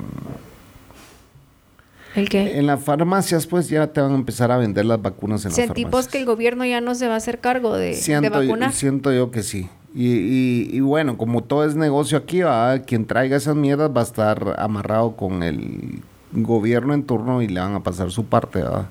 ¿El 2.15 2.29
qué? 2.29 2.59
en 2.59 2.67
las 2.67 2.83
farmacias, 2.83 3.47
pues, 3.47 3.69
ya 3.69 3.87
te 3.87 4.01
van 4.01 4.13
a 4.13 4.15
empezar 4.15 4.51
a 4.53 4.57
vender 4.59 4.85
las 4.85 5.01
vacunas 5.01 5.45
en 5.45 5.51
las 5.51 5.57
Sentimos 5.57 5.91
farmacias. 5.91 6.13
que 6.13 6.19
el 6.19 6.27
gobierno 6.27 6.65
ya 6.65 6.81
no 6.81 6.95
se 6.95 7.09
va 7.09 7.15
a 7.15 7.17
hacer 7.17 7.39
cargo 7.41 7.75
de, 7.77 7.87
de 7.89 7.95
Siento, 7.95 8.43
yo- 8.43 8.71
siento 8.73 9.13
yo 9.13 9.31
que 9.31 9.43
sí. 9.43 9.69
Y, 9.95 10.09
y- 10.13 10.69
y 10.73 10.81
bueno, 10.81 11.19
como 11.19 11.43
todo 11.43 11.65
es 11.67 11.75
negocio 11.75 12.17
aquí, 12.19 12.41
¿va? 12.43 12.79
quien 12.81 13.07
traiga 13.07 13.37
esas 13.37 13.57
mierdas 13.57 13.91
va 13.95 14.01
a 14.01 14.05
estar 14.05 14.55
amarrado 14.59 15.17
con 15.17 15.43
el 15.43 16.01
gobierno 16.33 16.95
en 16.95 17.05
turno 17.05 17.43
y 17.43 17.49
le 17.49 17.61
van 17.61 17.75
a 17.75 17.83
pasar 17.83 18.11
su 18.11 18.25
parte. 18.25 18.63
¿va? 18.63 18.89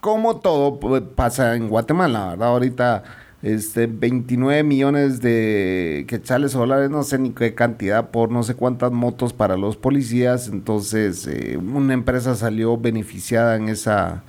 Como 0.00 0.36
todo 0.36 0.78
pues, 0.80 1.02
pasa 1.14 1.54
en 1.54 1.68
Guatemala, 1.68 2.30
¿verdad? 2.30 2.48
Ahorita 2.48 3.02
este, 3.42 3.86
29 3.86 4.62
millones 4.62 5.20
de 5.20 6.04
quetzales 6.08 6.54
o 6.54 6.60
dólares, 6.60 6.90
no 6.90 7.02
sé 7.02 7.18
ni 7.18 7.30
qué 7.30 7.54
cantidad, 7.54 8.10
por 8.10 8.30
no 8.30 8.42
sé 8.42 8.54
cuántas 8.54 8.92
motos 8.92 9.32
para 9.32 9.56
los 9.56 9.76
policías. 9.76 10.48
Entonces, 10.48 11.26
eh, 11.26 11.56
una 11.56 11.94
empresa 11.94 12.34
salió 12.34 12.76
beneficiada 12.76 13.56
en 13.56 13.68
esa, 13.68 14.22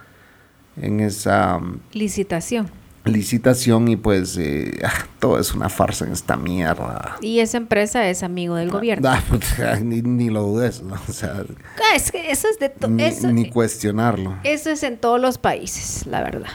en 0.82 1.00
esa 1.00 1.58
mm, 1.60 1.80
Licitación. 1.94 2.70
licitación 3.06 3.88
y 3.88 3.96
pues 3.96 4.36
eh, 4.38 4.80
ah, 4.84 5.06
todo 5.20 5.40
es 5.40 5.54
una 5.56 5.70
farsa 5.70 6.06
en 6.06 6.12
esta 6.12 6.36
mierda. 6.36 7.16
Y 7.22 7.40
esa 7.40 7.58
empresa 7.58 8.08
es 8.10 8.22
amigo 8.22 8.56
del 8.56 8.70
gobierno. 8.70 9.08
Ah, 9.10 9.24
puta, 9.30 9.80
ni, 9.80 10.02
ni 10.02 10.30
lo 10.30 10.44
dudes, 10.44 10.84
¿no? 10.84 10.96
O 11.08 11.14
sea, 11.14 11.44
Ah, 11.78 11.96
es 11.96 12.12
que 12.12 12.30
eso 12.30 12.48
es 12.50 12.60
de 12.60 12.72
ni, 12.90 13.04
eso, 13.04 13.32
ni 13.32 13.50
cuestionarlo. 13.50 14.36
eso 14.44 14.70
es 14.70 14.84
en 14.84 14.98
todos 14.98 15.20
los 15.22 15.38
países, 15.38 16.06
la 16.06 16.22
verdad. 16.22 16.50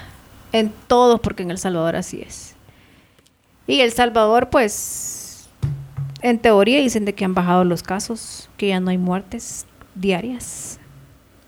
En 0.52 0.72
todos, 0.86 1.20
porque 1.20 1.42
en 1.42 1.50
El 1.50 1.58
Salvador 1.58 1.96
así 1.96 2.20
es. 2.20 2.54
Y 3.66 3.80
El 3.80 3.92
Salvador, 3.92 4.50
pues, 4.50 5.48
en 6.20 6.38
teoría 6.38 6.78
dicen 6.80 7.04
de 7.04 7.14
que 7.14 7.24
han 7.24 7.34
bajado 7.34 7.64
los 7.64 7.82
casos, 7.82 8.48
que 8.56 8.68
ya 8.68 8.80
no 8.80 8.90
hay 8.90 8.98
muertes 8.98 9.66
diarias. 9.94 10.78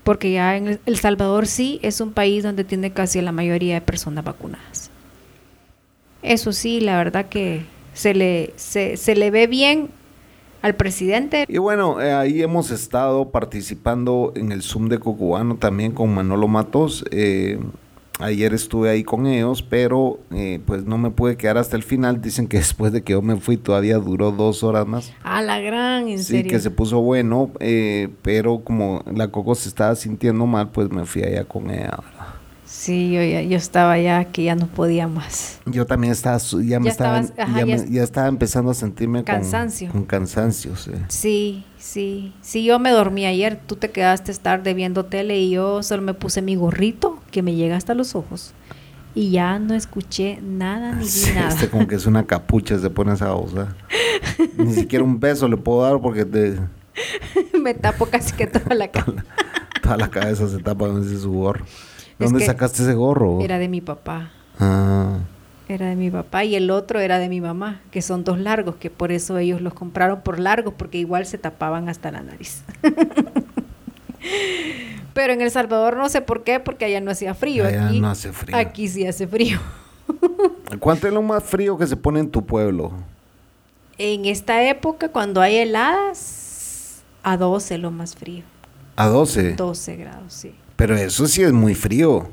Porque 0.05 0.33
ya 0.33 0.57
en 0.57 0.81
El- 0.85 0.99
Salvador 0.99 1.47
sí 1.47 1.81
es 1.83 2.01
un 2.01 2.13
país 2.13 2.43
donde 2.43 2.65
tiene 2.65 2.93
casi 2.93 3.21
la 3.21 3.33
mayoría 3.33 3.75
de 3.75 3.81
personas 3.81 4.25
vacunadas. 4.25 4.91
Eso 6.23 6.53
sí, 6.53 6.81
la 6.81 6.97
verdad 6.97 7.27
que 7.27 7.65
se 7.93 8.15
le, 8.15 8.53
se, 8.57 8.97
se 8.97 9.15
le 9.15 9.31
ve 9.31 9.47
bien 9.47 9.89
al 10.63 10.75
presidente. 10.75 11.45
Y 11.49 11.59
bueno, 11.59 12.01
eh, 12.01 12.13
ahí 12.13 12.43
hemos 12.43 12.71
estado 12.71 13.31
participando 13.31 14.33
en 14.35 14.51
el 14.53 14.63
Zoom 14.63 14.89
de 14.89 14.99
Cocubano 14.99 15.57
también 15.57 15.93
con 15.93 16.15
Manolo 16.15 16.49
Matos. 16.49 17.05
Eh, 17.11 17.59
ayer 18.21 18.55
estuve 18.55 18.91
ahí 18.91 19.03
con 19.05 19.27
ellos, 19.27 19.63
pero 19.63 20.21
eh, 20.33 20.61
pues 20.65 20.85
no 20.85 20.99
me 20.99 21.11
pude 21.11 21.37
quedar 21.37 21.59
hasta 21.59 21.77
el 21.77 21.83
final. 21.83 22.21
Dicen 22.21 22.47
que 22.47 22.57
después 22.65 22.93
de 22.93 23.03
que 23.03 23.13
yo 23.13 23.23
me 23.23 23.37
fui 23.37 23.57
todavía 23.57 23.99
duró 23.99 24.31
dos 24.33 24.63
horas 24.63 24.87
más. 24.87 25.13
A 25.23 25.43
la 25.43 25.59
gran, 25.61 26.09
en 26.09 26.19
Sí, 26.19 26.25
serio. 26.37 26.51
que 26.53 26.61
se 26.61 26.71
puso 26.71 27.01
bueno, 27.01 27.51
eh, 27.61 28.09
pero 28.23 28.61
como 28.65 29.03
la 29.13 29.29
Coco 29.29 29.55
se 29.55 29.69
estaba 29.69 29.95
sintiendo 29.97 30.47
mal, 30.47 30.71
pues 30.71 30.91
me 30.91 31.05
fui 31.07 31.23
allá 31.23 31.45
con 31.45 31.71
ella. 31.71 31.99
Sí, 32.77 33.13
yo, 33.13 33.23
ya, 33.23 33.41
yo 33.41 33.57
estaba 33.57 33.97
ya 34.01 34.25
que 34.25 34.43
ya 34.43 34.57
no 34.57 34.67
podía 34.67 35.07
más. 35.07 35.61
Yo 35.65 35.87
también 35.87 36.13
estaba, 36.13 36.39
ya 36.39 36.81
me 36.81 36.87
Ya 36.87 36.91
estaba, 36.91 37.19
ajá, 37.19 37.31
ya, 37.37 37.59
ya 37.61 37.67
me- 37.67 37.89
ya 37.89 38.03
estaba 38.03 38.27
empezando 38.27 38.73
a 38.73 38.75
sentirme 38.75 39.19
con- 39.19 39.27
Cansancio. 39.27 39.93
Con, 39.93 40.05
cansancio, 40.05 40.75
sí. 40.75 40.91
Sí, 41.09 41.65
sí. 41.79 42.33
Sí, 42.43 42.65
yo 42.65 42.81
me 42.81 42.91
dormí 42.91 43.27
ayer. 43.27 43.61
Tú 43.65 43.77
te 43.77 43.91
quedaste 43.91 44.35
tarde 44.35 44.75
viendo 44.75 45.05
tele 45.05 45.39
y 45.39 45.51
yo 45.51 45.85
solo 45.85 46.03
me 46.03 46.15
puse 46.15 46.43
mi 46.43 46.57
gorrito 46.57 47.21
que 47.31 47.43
me 47.43 47.55
llega 47.55 47.77
hasta 47.77 47.95
los 47.95 48.17
ojos. 48.17 48.55
Y 49.15 49.31
ya 49.31 49.61
no 49.61 49.75
escuché 49.75 50.41
nada 50.43 50.93
ni 50.97 51.05
vi 51.05 51.09
Sí, 51.11 51.31
nada. 51.33 51.51
Este 51.51 51.69
como 51.69 51.87
que 51.87 51.95
es 51.95 52.07
una 52.07 52.27
capucha, 52.27 52.77
se 52.81 52.91
pone 52.91 53.15
esa 53.15 53.31
voz. 53.31 53.53
Ni 54.59 54.73
siquiera 54.75 55.05
un 55.05 55.21
beso 55.21 55.47
le 55.47 55.57
puedo 55.57 55.83
dar 55.83 56.01
porque 56.01 56.25
te- 56.25 56.59
me 57.63 57.73
tapo 57.75 58.07
casi 58.07 58.33
que 58.35 58.49
toda 58.49 58.75
la 58.75 58.89
cara. 58.91 59.25
toda 59.81 59.97
la 59.97 60.11
cabeza 60.11 60.49
se 60.49 60.59
tapa 60.59 60.89
con 60.89 61.01
ese 61.05 61.21
su 61.21 61.31
Es 62.19 62.27
¿Dónde 62.27 62.41
que 62.41 62.47
sacaste 62.47 62.83
ese 62.83 62.95
gorro? 62.95 63.41
Era 63.41 63.59
de 63.59 63.69
mi 63.69 63.81
papá. 63.81 64.31
Ah, 64.61 65.19
Era 65.69 65.87
de 65.87 65.97
mi 65.97 66.11
papá 66.11 66.45
y 66.45 66.55
el 66.55 66.71
otro 66.71 67.01
era 67.01 67.19
de 67.19 67.29
mi 67.29 67.41
mamá, 67.41 67.81
que 67.91 68.03
son 68.03 68.23
dos 68.23 68.39
largos, 68.39 68.77
que 68.77 68.91
por 68.91 69.11
eso 69.11 69.39
ellos 69.39 69.61
los 69.61 69.75
compraron 69.75 70.21
por 70.21 70.39
largos, 70.39 70.75
porque 70.77 70.99
igual 70.99 71.27
se 71.27 71.39
tapaban 71.39 71.89
hasta 71.89 72.13
la 72.13 72.23
nariz. 72.23 72.63
Pero 75.15 75.33
en 75.33 75.41
El 75.41 75.51
Salvador 75.51 75.97
no 75.97 76.09
sé 76.09 76.21
por 76.21 76.45
qué, 76.45 76.61
porque 76.61 76.85
allá 76.85 77.01
no 77.01 77.11
hacía 77.11 77.35
frío. 77.35 77.67
Allá 77.67 77.89
aquí, 77.89 78.01
no 78.01 78.11
hace 78.11 78.33
frío. 78.33 78.57
Aquí 78.57 78.89
sí 78.89 79.07
hace 79.07 79.27
frío. 79.27 79.59
¿Cuánto 80.81 81.07
es 81.07 81.13
lo 81.13 81.23
más 81.23 81.43
frío 81.43 81.79
que 81.79 81.87
se 81.87 81.97
pone 81.97 82.21
en 82.21 82.31
tu 82.31 82.45
pueblo? 82.45 82.93
En 83.97 84.25
esta 84.25 84.69
época, 84.69 85.11
cuando 85.11 85.41
hay 85.41 85.57
heladas, 85.57 87.03
a 87.23 87.37
12 87.37 87.79
lo 87.79 87.91
más 87.91 88.17
frío. 88.17 88.43
A 88.97 89.07
12. 89.07 89.53
12 89.53 89.97
grados, 89.97 90.33
sí. 90.33 90.55
Pero 90.77 90.97
eso 90.97 91.27
sí 91.27 91.43
es 91.43 91.53
muy 91.53 91.75
frío. 91.75 92.29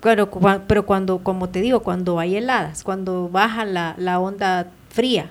Pero, 0.00 0.28
pero 0.66 0.84
cuando, 0.84 1.18
como 1.18 1.48
te 1.48 1.60
digo, 1.62 1.80
cuando 1.80 2.18
hay 2.18 2.36
heladas, 2.36 2.84
cuando 2.84 3.28
baja 3.30 3.64
la, 3.64 3.94
la 3.98 4.18
onda 4.20 4.68
fría, 4.90 5.30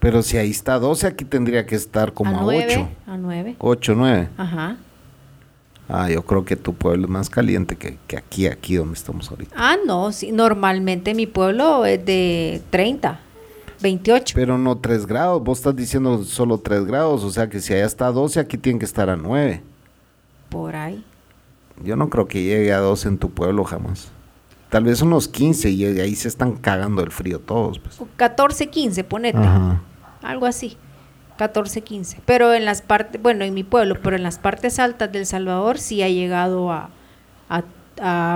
Pero 0.00 0.22
si 0.22 0.38
ahí 0.38 0.50
está 0.50 0.78
12, 0.78 1.06
aquí 1.06 1.24
tendría 1.24 1.64
que 1.66 1.76
estar 1.76 2.12
como 2.12 2.36
a 2.36 2.40
a 2.40 2.42
9, 2.42 2.66
8. 2.74 2.88
a 3.06 3.16
9. 3.16 3.56
8, 3.58 3.94
9. 3.96 4.28
Ajá. 4.36 4.76
Ah, 5.88 6.08
yo 6.08 6.22
creo 6.24 6.44
que 6.44 6.56
tu 6.56 6.72
pueblo 6.74 7.04
es 7.04 7.10
más 7.10 7.28
caliente 7.28 7.76
que, 7.76 7.98
que 8.06 8.16
aquí, 8.16 8.46
aquí 8.46 8.76
donde 8.76 8.94
estamos 8.94 9.30
ahorita. 9.30 9.54
Ah, 9.58 9.76
no, 9.86 10.10
sí, 10.12 10.30
normalmente 10.32 11.14
mi 11.14 11.26
pueblo 11.26 11.84
es 11.84 12.04
de 12.04 12.62
30, 12.70 13.18
28. 13.80 14.32
Pero 14.36 14.56
no 14.56 14.78
3 14.78 15.04
grados, 15.06 15.42
vos 15.42 15.58
estás 15.58 15.76
diciendo 15.76 16.22
solo 16.24 16.58
3 16.58 16.86
grados, 16.86 17.22
o 17.24 17.30
sea 17.30 17.48
que 17.48 17.60
si 17.60 17.72
allá 17.74 17.86
está 17.86 18.06
a 18.06 18.12
12, 18.12 18.40
aquí 18.40 18.56
tiene 18.56 18.78
que 18.78 18.84
estar 18.84 19.10
a 19.10 19.16
9. 19.16 19.62
por 20.48 20.74
ahí. 20.76 21.04
Yo 21.82 21.96
no 21.96 22.08
creo 22.10 22.28
que 22.28 22.42
llegue 22.42 22.72
a 22.72 22.78
12 22.78 23.08
en 23.08 23.18
tu 23.18 23.30
pueblo 23.30 23.64
jamás. 23.64 24.10
Tal 24.68 24.84
vez 24.84 25.02
unos 25.02 25.26
15 25.28 25.70
y 25.70 25.84
ahí 26.00 26.14
se 26.14 26.28
están 26.28 26.52
cagando 26.56 27.02
el 27.02 27.10
frío 27.10 27.40
todos. 27.40 27.78
Pues. 27.80 28.00
14, 28.16 28.68
15, 28.68 29.04
ponete. 29.04 29.38
Ajá. 29.38 29.80
Algo 30.22 30.46
así. 30.46 30.76
14, 31.38 31.80
15. 31.80 32.20
Pero 32.26 32.52
en 32.54 32.64
las 32.66 32.82
partes, 32.82 33.20
bueno, 33.20 33.44
en 33.44 33.54
mi 33.54 33.64
pueblo, 33.64 33.96
pero 34.02 34.14
en 34.16 34.22
las 34.22 34.38
partes 34.38 34.78
altas 34.78 35.10
del 35.10 35.24
Salvador 35.26 35.78
sí 35.78 36.02
ha 36.02 36.08
llegado 36.08 36.70
a, 36.70 36.90
a, 37.48 37.64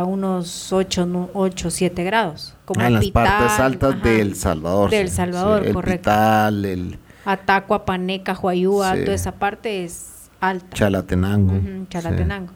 a 0.01 0.05
unos 0.05 0.73
8, 0.73 1.31
8, 1.35 1.71
7 1.71 2.03
grados. 2.03 2.57
Como 2.65 2.81
Ah, 2.81 2.87
en 2.89 2.95
las 2.95 3.05
Pital, 3.05 3.27
partes 3.27 3.61
altas 3.61 3.95
ajá, 3.97 4.09
de 4.09 4.21
El 4.23 4.35
Salvador. 4.37 4.91
De 4.91 5.01
El 5.03 5.09
sí, 5.11 5.17
Salvador, 5.17 5.63
sí, 5.63 5.69
el 5.69 5.75
correcto. 5.75 6.11
Pital, 6.11 6.65
el 6.65 6.99
Atacua, 7.27 7.85
Paneca, 7.85 8.33
Huayúa, 8.35 8.95
Sí. 8.97 9.01
toda 9.05 9.15
esa 9.15 9.33
parte 9.33 9.85
es 9.85 10.31
alta. 10.41 10.75
Chalatenango. 10.75 11.55
Ujú, 11.57 11.87
Chalatenango. 11.91 12.53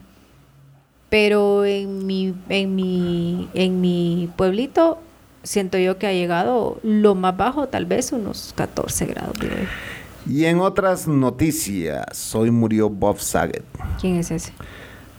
Pero 1.09 1.65
en 1.65 2.05
mi, 2.05 2.35
en 2.49 2.75
mi, 2.75 3.49
en 3.53 3.81
mi 3.81 4.29
pueblito 4.35 4.99
siento 5.43 5.77
yo 5.77 5.97
que 5.97 6.05
ha 6.07 6.13
llegado 6.13 6.79
lo 6.83 7.15
más 7.15 7.35
bajo, 7.35 7.67
tal 7.67 7.85
vez 7.85 8.11
unos 8.11 8.53
14 8.55 9.05
grados. 9.07 9.35
Y 10.29 10.45
en 10.45 10.59
otras 10.59 11.07
noticias, 11.07 12.35
hoy 12.35 12.51
murió 12.51 12.89
Bob 12.89 13.19
Saget. 13.19 13.63
¿Quién 13.99 14.17
es 14.17 14.29
ese? 14.29 14.51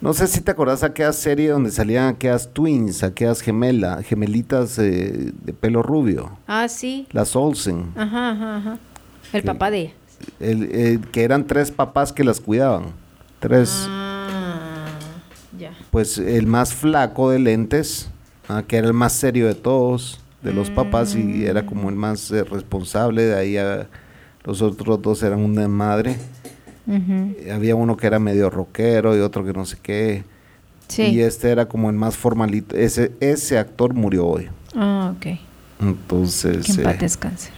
No 0.01 0.13
sé 0.15 0.27
si 0.29 0.41
te 0.41 0.51
acordás 0.53 0.81
de 0.81 0.87
aquella 0.87 1.13
serie 1.13 1.51
donde 1.51 1.71
salían 1.71 2.07
aquellas 2.09 2.49
twins, 2.53 3.03
aquellas 3.03 3.41
gemelas, 3.41 4.05
gemelitas 4.07 4.79
eh, 4.79 5.33
de 5.43 5.53
pelo 5.53 5.83
rubio, 5.83 6.39
Ah, 6.47 6.69
sí. 6.69 7.07
las 7.13 7.35
Olsen, 7.37 7.93
Ajá, 7.97 8.31
ajá, 8.31 8.57
ajá. 8.57 8.79
El 9.33 9.43
papá 9.43 9.71
de 9.71 9.79
ella. 9.81 9.93
el- 10.39 11.01
que 11.13 11.23
eran 11.25 11.47
tres 11.47 11.71
papás 11.71 12.13
que 12.13 12.25
las 12.25 12.41
cuidaban. 12.41 12.85
Tres, 13.41 13.87
Ah. 13.89 14.07
Pues 15.91 16.19
el 16.19 16.47
más 16.47 16.75
flaco 16.75 17.31
de 17.31 17.39
lentes, 17.39 18.11
ah, 18.49 18.63
que 18.67 18.77
era 18.77 18.87
el 18.87 18.95
más 18.95 19.13
serio 19.13 19.47
de 19.47 19.55
todos, 19.55 20.21
de 20.43 20.53
los 20.55 20.71
papás, 20.71 21.15
y 21.17 21.45
era 21.45 21.67
como 21.67 21.89
el 21.91 21.97
más 21.97 22.31
eh, 22.31 22.45
responsable, 22.45 23.25
de 23.25 23.35
ahí 23.37 23.57
a- 23.57 23.89
los 24.45 24.63
otros 24.63 25.03
dos 25.03 25.23
eran 25.23 25.41
una 25.41 25.69
madre. 25.69 26.17
Eh, 26.89 27.53
Había 27.55 27.77
uno 27.77 27.97
que 27.97 28.07
era 28.07 28.19
medio 28.19 28.49
rockero 28.51 29.17
y 29.17 29.21
otro 29.21 29.45
que 29.45 29.53
no 29.53 29.67
sé 29.67 29.77
qué. 29.83 30.25
Sí. 30.89 31.03
Y 31.03 31.21
este 31.21 31.51
era 31.51 31.67
como 31.67 31.91
el 31.91 31.95
más 31.97 32.17
formalito. 32.17 32.75
Ese, 32.75 33.13
ese 33.21 33.59
actor 33.59 33.93
murió 33.95 34.27
hoy. 34.27 34.49
Ah, 34.75 35.13
ok. 35.17 35.39
Entonces. 35.81 36.65
Que 36.67 36.73
en 36.73 36.83
paz 36.83 37.03
eh, 37.03 37.51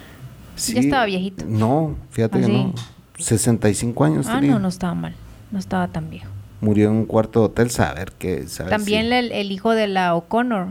sí, 0.57 0.75
Ya 0.75 0.81
estaba 0.81 1.05
viejito. 1.07 1.45
No, 1.47 1.97
fíjate 2.11 2.39
¿Ah, 2.39 2.41
que 2.41 2.47
sí? 2.47 2.53
no. 2.53 2.75
65 3.19 4.05
años 4.05 4.27
Ah, 4.29 4.35
tenía. 4.41 4.53
no, 4.55 4.59
no 4.59 4.69
estaba 4.69 4.95
mal. 4.95 5.15
No 5.51 5.59
estaba 5.59 5.87
tan 5.89 6.11
viejo. 6.11 6.29
Murió 6.63 6.89
en 6.89 6.95
un 6.97 7.05
cuarto 7.05 7.41
de 7.41 7.47
hotel, 7.47 7.71
saber 7.71 8.13
qué. 8.19 8.47
saber 8.49 8.71
También 8.71 9.09
si- 9.09 9.13
el, 9.13 9.33
el 9.33 9.53
hijo 9.53 9.73
de 9.73 9.89
la 9.89 10.15
O'Connor. 10.15 10.69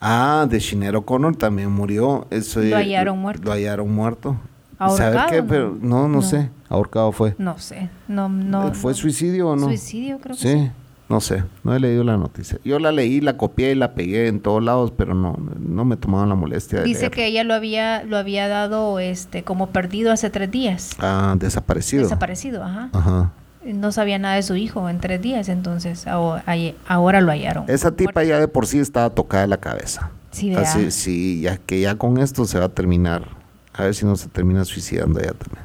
Ah, 0.00 0.46
de 0.50 0.58
Shinero 0.58 1.06
Connor 1.06 1.34
también 1.36 1.70
murió. 1.70 2.26
Eso, 2.30 2.60
Lo 2.60 2.66
eh, 2.66 2.74
hallaron 2.74 3.18
muerto. 3.18 3.42
Lo 3.44 3.52
hallaron 3.52 3.90
muerto. 3.94 4.36
¿Ahorcado 4.78 5.14
¿Saber 5.14 5.30
qué? 5.30 5.40
no? 5.42 5.48
Pero 5.48 5.78
no, 5.80 6.02
no, 6.02 6.16
No. 6.16 6.22
sé. 6.22 6.50
Ahorcado 6.68 7.10
fue. 7.12 7.34
No 7.38 7.56
sé. 7.58 7.88
No, 8.08 8.28
no. 8.28 8.74
¿Fue 8.74 8.92
no. 8.92 8.96
suicidio 8.98 9.48
o 9.50 9.56
no? 9.56 9.66
Suicidio, 9.66 10.18
creo 10.18 10.34
que 10.36 10.42
Sí, 10.42 10.48
sí. 10.52 10.70
no 11.08 11.20
sé, 11.20 11.44
no 11.62 11.74
he 11.74 11.78
leído 11.80 12.02
la 12.04 12.16
noticia. 12.18 12.58
Yo 12.64 12.78
la 12.80 12.90
leí, 12.92 13.20
la 13.20 13.36
copié 13.38 13.70
y 13.70 13.74
la 13.76 13.94
pegué 13.94 14.26
en 14.26 14.40
todos 14.40 14.62
lados, 14.62 14.92
pero 14.96 15.14
no, 15.14 15.38
no 15.60 15.84
me 15.84 15.96
tomaban 15.96 16.28
la 16.28 16.34
molestia 16.34 16.80
de 16.80 16.84
Dice 16.86 17.00
leer. 17.02 17.12
que 17.12 17.26
ella 17.26 17.44
lo 17.44 17.54
había, 17.54 18.02
lo 18.02 18.16
había 18.18 18.48
dado 18.48 18.98
este 18.98 19.44
como 19.44 19.68
perdido 19.68 20.10
hace 20.12 20.28
tres 20.28 20.50
días. 20.50 20.90
Ah, 20.98 21.36
desaparecido. 21.38 22.02
Desaparecido, 22.02 22.64
ajá. 22.64 22.90
Ajá. 22.92 23.32
No 23.64 23.92
sabía 23.92 24.18
nada 24.18 24.34
de 24.36 24.42
su 24.42 24.56
hijo 24.56 24.88
en 24.88 25.00
tres 25.00 25.22
días, 25.22 25.48
entonces 25.48 26.06
ahora, 26.06 26.44
ahora 26.86 27.20
lo 27.20 27.30
hallaron. 27.32 27.64
Esa 27.68 27.92
tipa 27.92 28.22
ya 28.22 28.38
de 28.38 28.48
por 28.48 28.66
sí 28.66 28.78
estaba 28.78 29.10
tocada 29.10 29.46
la 29.46 29.56
cabeza. 29.56 30.10
Sí, 30.30 30.50
¿verdad? 30.50 30.64
Así, 30.64 30.90
sí, 30.90 31.40
ya 31.40 31.56
que 31.58 31.80
ya 31.80 31.94
con 31.94 32.18
esto 32.18 32.44
se 32.44 32.58
va 32.58 32.66
a 32.66 32.68
terminar. 32.68 33.28
A 33.72 33.84
ver 33.84 33.94
si 33.94 34.04
no 34.04 34.16
se 34.16 34.28
termina 34.28 34.64
suicidando 34.64 35.18
ella 35.20 35.32
también. 35.32 35.64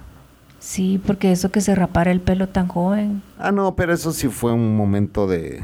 Sí, 0.60 1.02
porque 1.06 1.32
eso 1.32 1.50
que 1.50 1.62
se 1.62 1.74
rapara 1.76 2.12
el 2.12 2.22
pelo 2.22 2.48
tan 2.50 2.68
joven. 2.68 3.22
Ah, 3.38 3.52
no, 3.52 3.76
pero 3.76 3.94
eso 3.94 4.12
sí 4.12 4.28
fue 4.28 4.52
un 4.52 4.76
momento 4.76 5.26
de, 5.28 5.64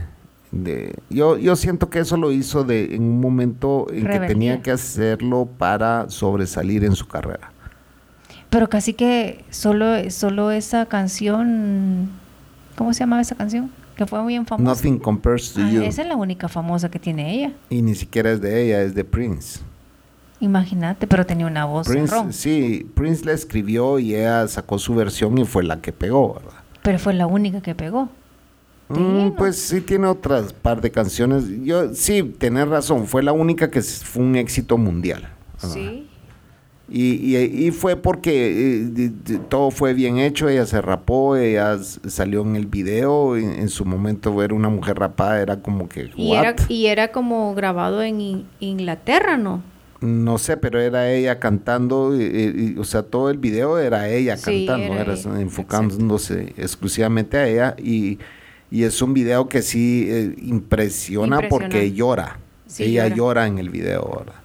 de 0.51 0.95
yo, 1.09 1.37
yo 1.37 1.55
siento 1.55 1.89
que 1.89 1.99
eso 1.99 2.17
lo 2.17 2.31
hizo 2.31 2.63
de 2.63 2.95
en 2.95 3.03
un 3.03 3.19
momento 3.19 3.87
en 3.91 4.07
que 4.07 4.19
tenía 4.21 4.61
que 4.61 4.71
hacerlo 4.71 5.47
para 5.57 6.09
sobresalir 6.09 6.83
en 6.85 6.95
su 6.95 7.07
carrera. 7.07 7.51
Pero 8.49 8.69
casi 8.69 8.93
que 8.93 9.43
solo, 9.49 10.09
solo 10.11 10.51
esa 10.51 10.85
canción, 10.85 12.09
¿cómo 12.75 12.93
se 12.93 12.99
llamaba 13.01 13.21
esa 13.21 13.35
canción? 13.35 13.71
Que 13.95 14.05
fue 14.05 14.21
muy 14.21 14.35
famosa. 14.45 14.57
Nothing 14.63 14.99
compares 14.99 15.53
to 15.53 15.61
Ah, 15.61 15.69
you. 15.71 15.81
esa 15.83 16.01
es 16.01 16.07
la 16.07 16.15
única 16.15 16.47
famosa 16.49 16.89
que 16.91 16.99
tiene 16.99 17.33
ella. 17.33 17.53
Y 17.69 17.81
ni 17.81 17.95
siquiera 17.95 18.31
es 18.31 18.41
de 18.41 18.63
ella, 18.65 18.81
es 18.81 18.93
de 18.93 19.03
Prince. 19.03 19.59
Imagínate, 20.41 21.07
pero 21.07 21.25
tenía 21.25 21.47
una 21.47 21.65
voz 21.65 21.87
Prince, 21.87 22.13
ron. 22.13 22.33
sí, 22.33 22.85
Prince 22.93 23.23
la 23.25 23.31
escribió 23.31 23.99
y 23.99 24.15
ella 24.15 24.47
sacó 24.47 24.77
su 24.77 24.93
versión 24.93 25.37
y 25.37 25.45
fue 25.45 25.63
la 25.63 25.79
que 25.81 25.93
pegó, 25.93 26.33
¿verdad? 26.35 26.59
Pero 26.83 26.99
fue 26.99 27.13
la 27.13 27.25
única 27.25 27.61
que 27.61 27.73
pegó. 27.73 28.09
Mm, 28.89 29.31
pues 29.37 29.57
sí 29.57 29.81
tiene 29.81 30.05
otras 30.07 30.53
par 30.53 30.81
de 30.81 30.91
canciones. 30.91 31.45
Yo 31.63 31.93
sí, 31.95 32.21
tenés 32.37 32.67
razón, 32.67 33.07
fue 33.07 33.23
la 33.23 33.31
única 33.31 33.71
que 33.71 33.81
fue 33.81 34.23
un 34.23 34.35
éxito 34.35 34.77
mundial. 34.77 35.27
¿verdad? 35.61 35.73
Sí. 35.75 36.07
Y, 36.87 37.35
y- 37.35 37.65
y 37.67 37.71
fue 37.71 37.95
porque 37.95 38.85
eh, 38.95 39.11
todo 39.49 39.71
fue 39.71 39.93
bien 39.95 40.19
hecho, 40.19 40.47
ella 40.49 40.67
se 40.67 40.81
rapó, 40.81 41.35
ella 41.35 41.79
salió 41.81 42.41
en 42.41 42.55
el 42.55 42.67
video, 42.67 43.35
en, 43.37 43.51
en 43.53 43.69
su 43.69 43.85
momento 43.85 44.35
ver 44.35 44.53
una 44.53 44.69
mujer 44.69 44.99
rapada 44.99 45.41
era 45.41 45.61
como 45.61 45.89
que... 45.89 46.11
Y 46.15 46.33
era, 46.33 46.55
y 46.69 46.85
era 46.85 47.11
como 47.11 47.55
grabado 47.55 48.03
en 48.03 48.21
In- 48.21 48.45
Inglaterra, 48.59 49.35
¿no? 49.35 49.63
No 50.01 50.37
sé, 50.37 50.57
pero 50.57 50.79
era 50.79 51.11
ella 51.11 51.39
cantando, 51.39 52.13
eh, 52.13 52.29
eh, 52.31 52.75
o 52.77 52.83
sea, 52.83 53.01
todo 53.01 53.31
el 53.31 53.39
video 53.39 53.79
era 53.79 54.07
ella 54.09 54.37
Sí, 54.37 54.67
cantando, 54.67 54.93
era 54.93 55.13
era, 55.13 55.39
enfocándose 55.39 56.53
exclusivamente 56.57 57.37
a 57.37 57.47
ella 57.47 57.75
y, 57.79 58.19
y 58.69 58.83
es 58.83 59.01
un 59.01 59.15
video 59.15 59.49
que 59.49 59.63
sí 59.63 60.05
eh, 60.07 60.35
impresiona 60.43 61.39
porque 61.49 61.91
llora. 61.93 62.37
Sí, 62.67 62.83
ella 62.83 63.07
llora. 63.07 63.15
llora. 63.15 63.47
en 63.47 63.57
el 63.57 63.69
video, 63.69 64.17
¿verdad? 64.19 64.35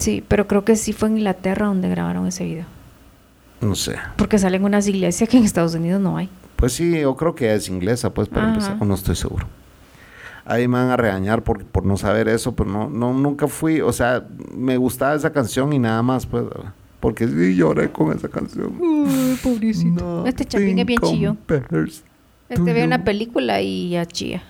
Sí, 0.00 0.24
pero 0.26 0.48
creo 0.48 0.64
que 0.64 0.76
sí 0.76 0.92
fue 0.92 1.08
en 1.08 1.18
Inglaterra 1.18 1.66
donde 1.66 1.88
grabaron 1.90 2.26
ese 2.26 2.44
video. 2.44 2.64
No 3.60 3.74
sé. 3.74 3.96
Porque 4.16 4.38
salen 4.38 4.64
unas 4.64 4.88
iglesias 4.88 5.28
que 5.28 5.36
en 5.36 5.44
Estados 5.44 5.74
Unidos 5.74 6.00
no 6.00 6.16
hay. 6.16 6.30
Pues 6.56 6.72
sí, 6.72 6.98
yo 7.00 7.14
creo 7.16 7.34
que 7.34 7.54
es 7.54 7.68
inglesa, 7.68 8.10
pues, 8.10 8.28
para 8.28 8.46
Ajá. 8.46 8.54
empezar, 8.54 8.76
o 8.80 8.84
no 8.86 8.94
estoy 8.94 9.14
seguro. 9.14 9.46
Ahí 10.46 10.66
me 10.66 10.78
van 10.78 10.88
a 10.88 10.96
regañar 10.96 11.44
por, 11.44 11.62
por 11.66 11.84
no 11.84 11.98
saber 11.98 12.28
eso, 12.28 12.56
pero 12.56 12.70
no, 12.70 12.88
no, 12.88 13.12
nunca 13.12 13.46
fui, 13.46 13.82
o 13.82 13.92
sea, 13.92 14.26
me 14.54 14.78
gustaba 14.78 15.14
esa 15.14 15.30
canción 15.32 15.72
y 15.74 15.78
nada 15.78 16.02
más, 16.02 16.24
pues, 16.24 16.44
porque 16.98 17.28
sí 17.28 17.54
lloré 17.54 17.92
con 17.92 18.16
esa 18.16 18.28
canción. 18.28 18.72
pobrecito. 19.42 20.26
Este 20.26 20.46
chapín 20.46 20.78
es 20.78 20.86
bien 20.86 21.00
chillo. 21.00 21.36
Este 22.48 22.72
ve 22.72 22.84
una 22.84 23.04
película 23.04 23.60
y 23.60 23.90
ya 23.90 24.06
chía. 24.06 24.42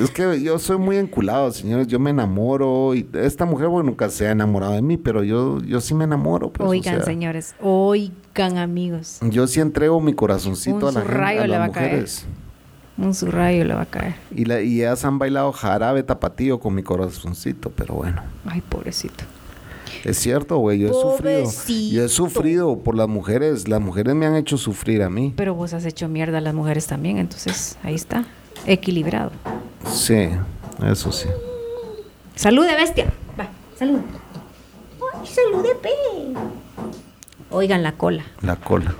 Es 0.00 0.10
que 0.10 0.40
yo 0.42 0.58
soy 0.58 0.78
muy 0.78 0.96
enculado, 0.96 1.50
señores. 1.50 1.86
Yo 1.86 1.98
me 1.98 2.10
enamoro 2.10 2.94
y 2.94 3.08
esta 3.14 3.44
mujer, 3.44 3.68
bueno, 3.68 3.90
nunca 3.90 4.08
se 4.10 4.28
ha 4.28 4.30
enamorado 4.32 4.74
de 4.74 4.82
mí, 4.82 4.96
pero 4.96 5.24
yo, 5.24 5.60
yo 5.62 5.80
sí 5.80 5.94
me 5.94 6.04
enamoro. 6.04 6.52
Pues, 6.52 6.66
o 6.66 6.70
oigan, 6.70 6.96
sea, 6.96 7.04
señores. 7.04 7.54
Oigan, 7.60 8.58
amigos. 8.58 9.18
Yo 9.22 9.46
sí 9.46 9.60
entrego 9.60 10.00
mi 10.00 10.12
corazoncito 10.12 10.76
Un 10.76 10.84
a 10.88 10.92
la 10.92 11.00
subrayo 11.02 11.40
a 11.40 11.46
le 11.46 11.48
las 11.48 11.60
va 11.60 11.64
a 11.64 11.70
caer. 11.72 11.90
mujeres. 11.90 12.26
Un 12.98 13.14
surrayo 13.14 13.64
le 13.64 13.74
va 13.74 13.82
a 13.82 13.86
caer. 13.86 14.14
Y, 14.34 14.44
la, 14.44 14.60
y 14.60 14.80
ellas 14.80 15.04
han 15.04 15.18
bailado 15.18 15.52
jarabe 15.52 16.02
tapatío 16.02 16.60
con 16.60 16.74
mi 16.74 16.82
corazoncito, 16.82 17.70
pero 17.70 17.94
bueno. 17.94 18.22
Ay, 18.44 18.60
pobrecito. 18.60 19.24
Es 20.04 20.18
cierto, 20.18 20.58
güey, 20.58 20.78
yo 20.80 20.88
he 20.88 20.92
sufrido. 20.92 21.50
Yo 21.90 22.04
he 22.04 22.08
sufrido 22.08 22.78
por 22.78 22.94
las 22.94 23.08
mujeres. 23.08 23.68
Las 23.68 23.80
mujeres 23.80 24.14
me 24.14 24.26
han 24.26 24.36
hecho 24.36 24.56
sufrir 24.58 25.02
a 25.02 25.10
mí. 25.10 25.32
Pero 25.36 25.54
vos 25.54 25.72
has 25.74 25.84
hecho 25.84 26.08
mierda 26.08 26.38
a 26.38 26.40
las 26.40 26.54
mujeres 26.54 26.86
también, 26.86 27.18
entonces 27.18 27.78
ahí 27.82 27.94
está. 27.94 28.24
Equilibrado. 28.68 29.30
Sí, 29.90 30.28
eso 30.86 31.10
sí. 31.12 31.28
Salude, 32.34 32.74
bestia. 32.76 33.06
Va, 33.38 33.48
salude. 33.78 34.02
Ay, 35.20 35.26
salude, 35.26 35.74
pe. 35.82 35.88
Oigan 37.50 37.82
la 37.82 37.92
cola. 37.92 38.24
La 38.42 38.56
cola. 38.56 38.94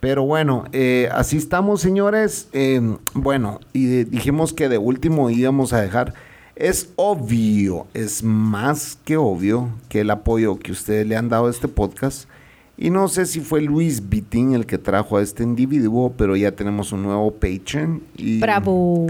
Pero 0.00 0.24
bueno, 0.24 0.64
eh, 0.72 1.08
así 1.12 1.36
estamos, 1.36 1.80
señores. 1.80 2.48
Eh, 2.52 2.80
bueno, 3.14 3.60
y 3.72 3.86
de- 3.86 4.04
dijimos 4.04 4.52
que 4.52 4.68
de 4.68 4.76
último 4.78 5.30
íbamos 5.30 5.72
a 5.72 5.80
dejar. 5.80 6.12
Es 6.56 6.90
obvio, 6.96 7.86
es 7.94 8.22
más 8.22 8.98
que 9.04 9.16
obvio 9.16 9.70
que 9.88 10.00
el 10.02 10.10
apoyo 10.10 10.58
que 10.58 10.72
ustedes 10.72 11.06
le 11.06 11.16
han 11.16 11.28
dado 11.28 11.46
a 11.46 11.50
este 11.50 11.68
podcast. 11.68 12.28
Y 12.76 12.90
no 12.90 13.06
sé 13.06 13.26
si 13.26 13.40
fue 13.40 13.60
Luis 13.60 14.08
Vitín 14.08 14.52
el 14.52 14.66
que 14.66 14.78
trajo 14.78 15.16
a 15.16 15.22
este 15.22 15.44
individuo, 15.44 16.12
pero 16.16 16.34
ya 16.34 16.52
tenemos 16.52 16.90
un 16.90 17.04
nuevo 17.04 17.30
Patreon. 17.32 18.02
Y, 18.16 18.40
Bravo. 18.40 19.06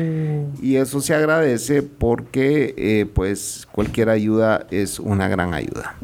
Y 0.60 0.76
eso 0.76 1.00
se 1.00 1.14
agradece 1.14 1.82
porque 1.82 2.74
eh, 2.76 3.06
pues 3.06 3.66
cualquier 3.72 4.10
ayuda 4.10 4.66
es 4.70 5.00
una 5.00 5.28
gran 5.28 5.54
ayuda. 5.54 5.96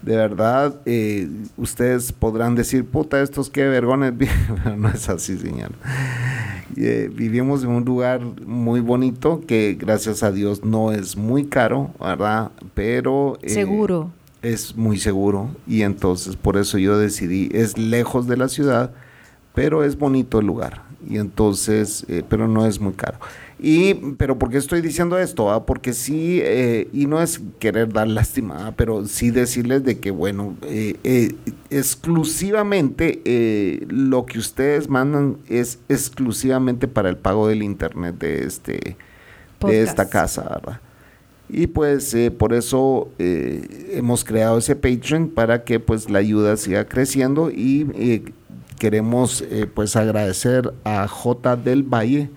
De 0.00 0.16
verdad, 0.16 0.80
eh, 0.86 1.28
ustedes 1.56 2.12
podrán 2.12 2.54
decir, 2.54 2.84
puta, 2.86 3.22
estos 3.22 3.50
qué 3.50 3.64
vergones, 3.64 4.16
vi-". 4.16 4.28
pero 4.62 4.76
no 4.76 4.88
es 4.88 5.08
así, 5.08 5.36
señor. 5.36 5.72
Eh, 6.76 7.10
vivimos 7.12 7.64
en 7.64 7.70
un 7.70 7.84
lugar 7.84 8.20
muy 8.46 8.80
bonito 8.80 9.42
que 9.46 9.76
gracias 9.78 10.22
a 10.22 10.32
Dios 10.32 10.64
no 10.64 10.92
es 10.92 11.16
muy 11.16 11.44
caro, 11.44 11.90
¿verdad? 12.00 12.50
Pero... 12.74 13.38
Seguro. 13.46 14.10
Es 14.44 14.76
muy 14.76 14.98
seguro 14.98 15.50
y 15.66 15.82
entonces 15.82 16.36
por 16.36 16.56
eso 16.56 16.78
yo 16.78 16.98
decidí, 16.98 17.48
es 17.52 17.78
lejos 17.78 18.26
de 18.26 18.36
la 18.36 18.48
ciudad, 18.48 18.92
pero 19.54 19.84
es 19.84 19.98
bonito 19.98 20.40
el 20.40 20.46
lugar 20.46 20.82
y 21.08 21.18
entonces, 21.18 22.04
eh, 22.08 22.22
pero 22.28 22.48
no 22.48 22.66
es 22.66 22.80
muy 22.80 22.92
caro. 22.92 23.18
Y, 23.58 23.94
pero 24.18 24.38
¿por 24.38 24.50
qué 24.50 24.58
estoy 24.58 24.80
diciendo 24.80 25.18
esto? 25.18 25.50
ah? 25.50 25.64
Porque 25.64 25.92
sí, 25.92 26.40
eh, 26.42 26.88
y 26.92 27.06
no 27.06 27.22
es 27.22 27.40
querer 27.58 27.92
dar 27.92 28.08
lástima, 28.08 28.66
ah, 28.66 28.74
pero 28.76 29.06
sí 29.06 29.30
decirles 29.30 29.84
de 29.84 29.98
que, 29.98 30.10
bueno, 30.10 30.56
eh, 30.62 30.96
eh, 31.04 31.34
exclusivamente 31.70 33.22
eh, 33.24 33.86
lo 33.88 34.26
que 34.26 34.38
ustedes 34.38 34.88
mandan 34.88 35.38
es 35.48 35.78
exclusivamente 35.88 36.88
para 36.88 37.08
el 37.08 37.16
pago 37.16 37.48
del 37.48 37.62
internet 37.62 38.16
de 38.18 38.44
este 38.44 38.96
de 39.60 39.82
esta 39.82 40.10
casa, 40.10 40.42
¿verdad? 40.42 40.80
Y 41.48 41.66
pues 41.66 42.12
eh, 42.14 42.30
por 42.30 42.52
eso 42.54 43.08
eh, 43.18 43.90
hemos 43.92 44.24
creado 44.24 44.58
ese 44.58 44.76
Patreon 44.76 45.28
para 45.28 45.64
que 45.64 45.78
pues 45.78 46.08
la 46.10 46.18
ayuda 46.20 46.56
siga 46.56 46.86
creciendo 46.86 47.50
y 47.50 47.86
eh, 47.94 48.22
queremos 48.78 49.42
eh, 49.50 49.66
pues 49.72 49.94
agradecer 49.96 50.72
a 50.84 51.06
J 51.06 51.56
del 51.56 51.82
Valle 51.82 52.30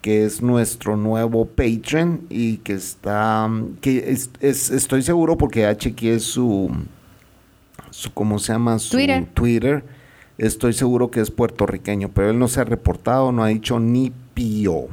que 0.00 0.24
es 0.24 0.40
nuestro 0.42 0.96
nuevo 0.96 1.46
Patreon 1.46 2.22
y 2.30 2.58
que 2.58 2.74
está 2.74 3.50
que 3.80 4.10
es- 4.10 4.30
es- 4.40 4.70
estoy 4.70 5.02
seguro 5.02 5.36
porque 5.36 5.60
ya 5.62 5.76
chequeé 5.76 6.20
su 6.20 6.70
su 7.90 8.12
cómo 8.12 8.38
se 8.38 8.52
llama 8.52 8.78
su 8.78 8.96
Twitter. 8.96 9.26
Twitter. 9.34 9.84
Estoy 10.36 10.72
seguro 10.72 11.10
que 11.10 11.20
es 11.20 11.30
puertorriqueño, 11.30 12.10
pero 12.12 12.30
él 12.30 12.38
no 12.38 12.48
se 12.48 12.60
ha 12.60 12.64
reportado, 12.64 13.30
no 13.30 13.44
ha 13.44 13.48
dicho 13.48 13.78
ni 13.78 14.12
pío. 14.34 14.86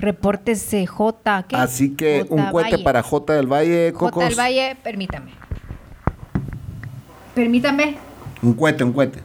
Repórtese 0.00 0.86
J. 0.86 1.42
¿qué? 1.46 1.56
Así 1.56 1.94
que 1.94 2.22
J. 2.28 2.34
un 2.34 2.50
cohete 2.50 2.70
Valle. 2.72 2.84
para 2.84 3.02
J 3.02 3.34
del 3.34 3.46
Valle, 3.46 3.92
J 3.92 3.98
Cocos. 3.98 4.24
del 4.24 4.34
Valle, 4.38 4.76
permítame. 4.82 5.32
Permítame. 7.34 7.98
Un 8.42 8.54
cohete, 8.54 8.82
un 8.84 8.92
cohete. 8.94 9.20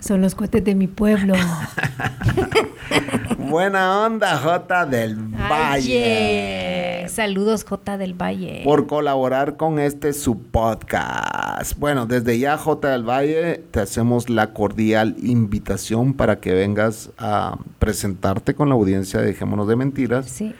Son 0.00 0.20
los 0.20 0.34
cohetes 0.34 0.64
de 0.64 0.74
mi 0.74 0.88
pueblo. 0.88 1.34
Buena 3.52 4.06
onda, 4.06 4.38
J 4.38 4.86
del 4.86 5.14
Valle. 5.14 7.02
Ay, 7.02 7.08
Saludos, 7.10 7.64
J 7.64 7.98
del 7.98 8.14
Valle. 8.14 8.62
Por 8.64 8.86
colaborar 8.86 9.58
con 9.58 9.78
este 9.78 10.14
su 10.14 10.38
podcast. 10.38 11.78
Bueno, 11.78 12.06
desde 12.06 12.38
ya, 12.38 12.56
J 12.56 12.88
del 12.88 13.06
Valle, 13.06 13.62
te 13.70 13.80
hacemos 13.80 14.30
la 14.30 14.54
cordial 14.54 15.16
invitación 15.18 16.14
para 16.14 16.40
que 16.40 16.54
vengas 16.54 17.10
a 17.18 17.58
presentarte 17.78 18.54
con 18.54 18.70
la 18.70 18.74
audiencia 18.74 19.20
de 19.20 19.26
Dejémonos 19.26 19.68
de 19.68 19.76
Mentiras. 19.76 20.30
Sí. 20.30 20.54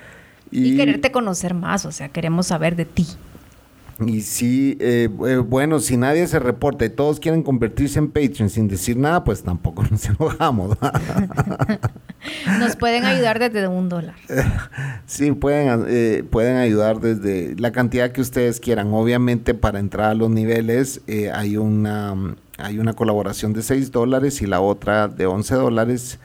Y, 0.51 0.76
quererte 0.76 1.11
conocer 1.11 1.55
más, 1.55 1.86
o 1.86 1.93
sea, 1.93 2.11
queremos 2.11 2.49
saber 2.49 2.76
de 2.76 2.84
ti. 2.84 3.07
Y 4.01 4.22
sí, 4.22 4.76
eh, 4.80 5.09
eh, 5.26 5.36
bueno, 5.36 5.80
si 5.80 5.97
nadie 5.97 6.26
se 6.26 6.38
reporta 6.38 6.84
y 6.84 6.90
todos 6.90 7.20
quieren 7.20 7.43
convertirse 7.43 7.99
en 7.99 8.09
Patreon 8.09 8.51
sin 8.51 8.68
decir 8.68 8.97
nada, 8.97 9.22
pues 9.24 9.43
tampoco 9.43 9.82
nos 9.90 10.05
enojamos. 10.07 10.76
Nos 12.59 12.76
pueden 12.76 13.05
ayudar 13.05 13.38
desde 13.38 13.66
un 13.66 13.88
dólar. 13.88 14.14
sí, 15.07 15.32
pueden, 15.32 15.84
eh, 15.88 16.24
pueden 16.28 16.57
ayudar 16.57 17.01
desde 17.01 17.57
la 17.57 17.72
cantidad 17.72 18.12
que 18.12 18.20
ustedes 18.20 18.61
quieran. 18.61 18.93
Obviamente, 18.93 19.55
para 19.55 19.78
entrar 19.80 20.11
a 20.11 20.14
los 20.14 20.30
niveles 20.30 21.01
eh, 21.07 21.30
hay, 21.32 21.57
una, 21.57 22.14
hay 22.59 22.78
una 22.78 22.93
colaboración 22.93 23.53
de 23.53 23.62
6 23.62 23.90
dólares 23.90 24.40
y 24.43 24.47
la 24.47 24.61
otra 24.61 25.09
de 25.09 25.26
11 25.26 25.55
dólares. 25.55 26.18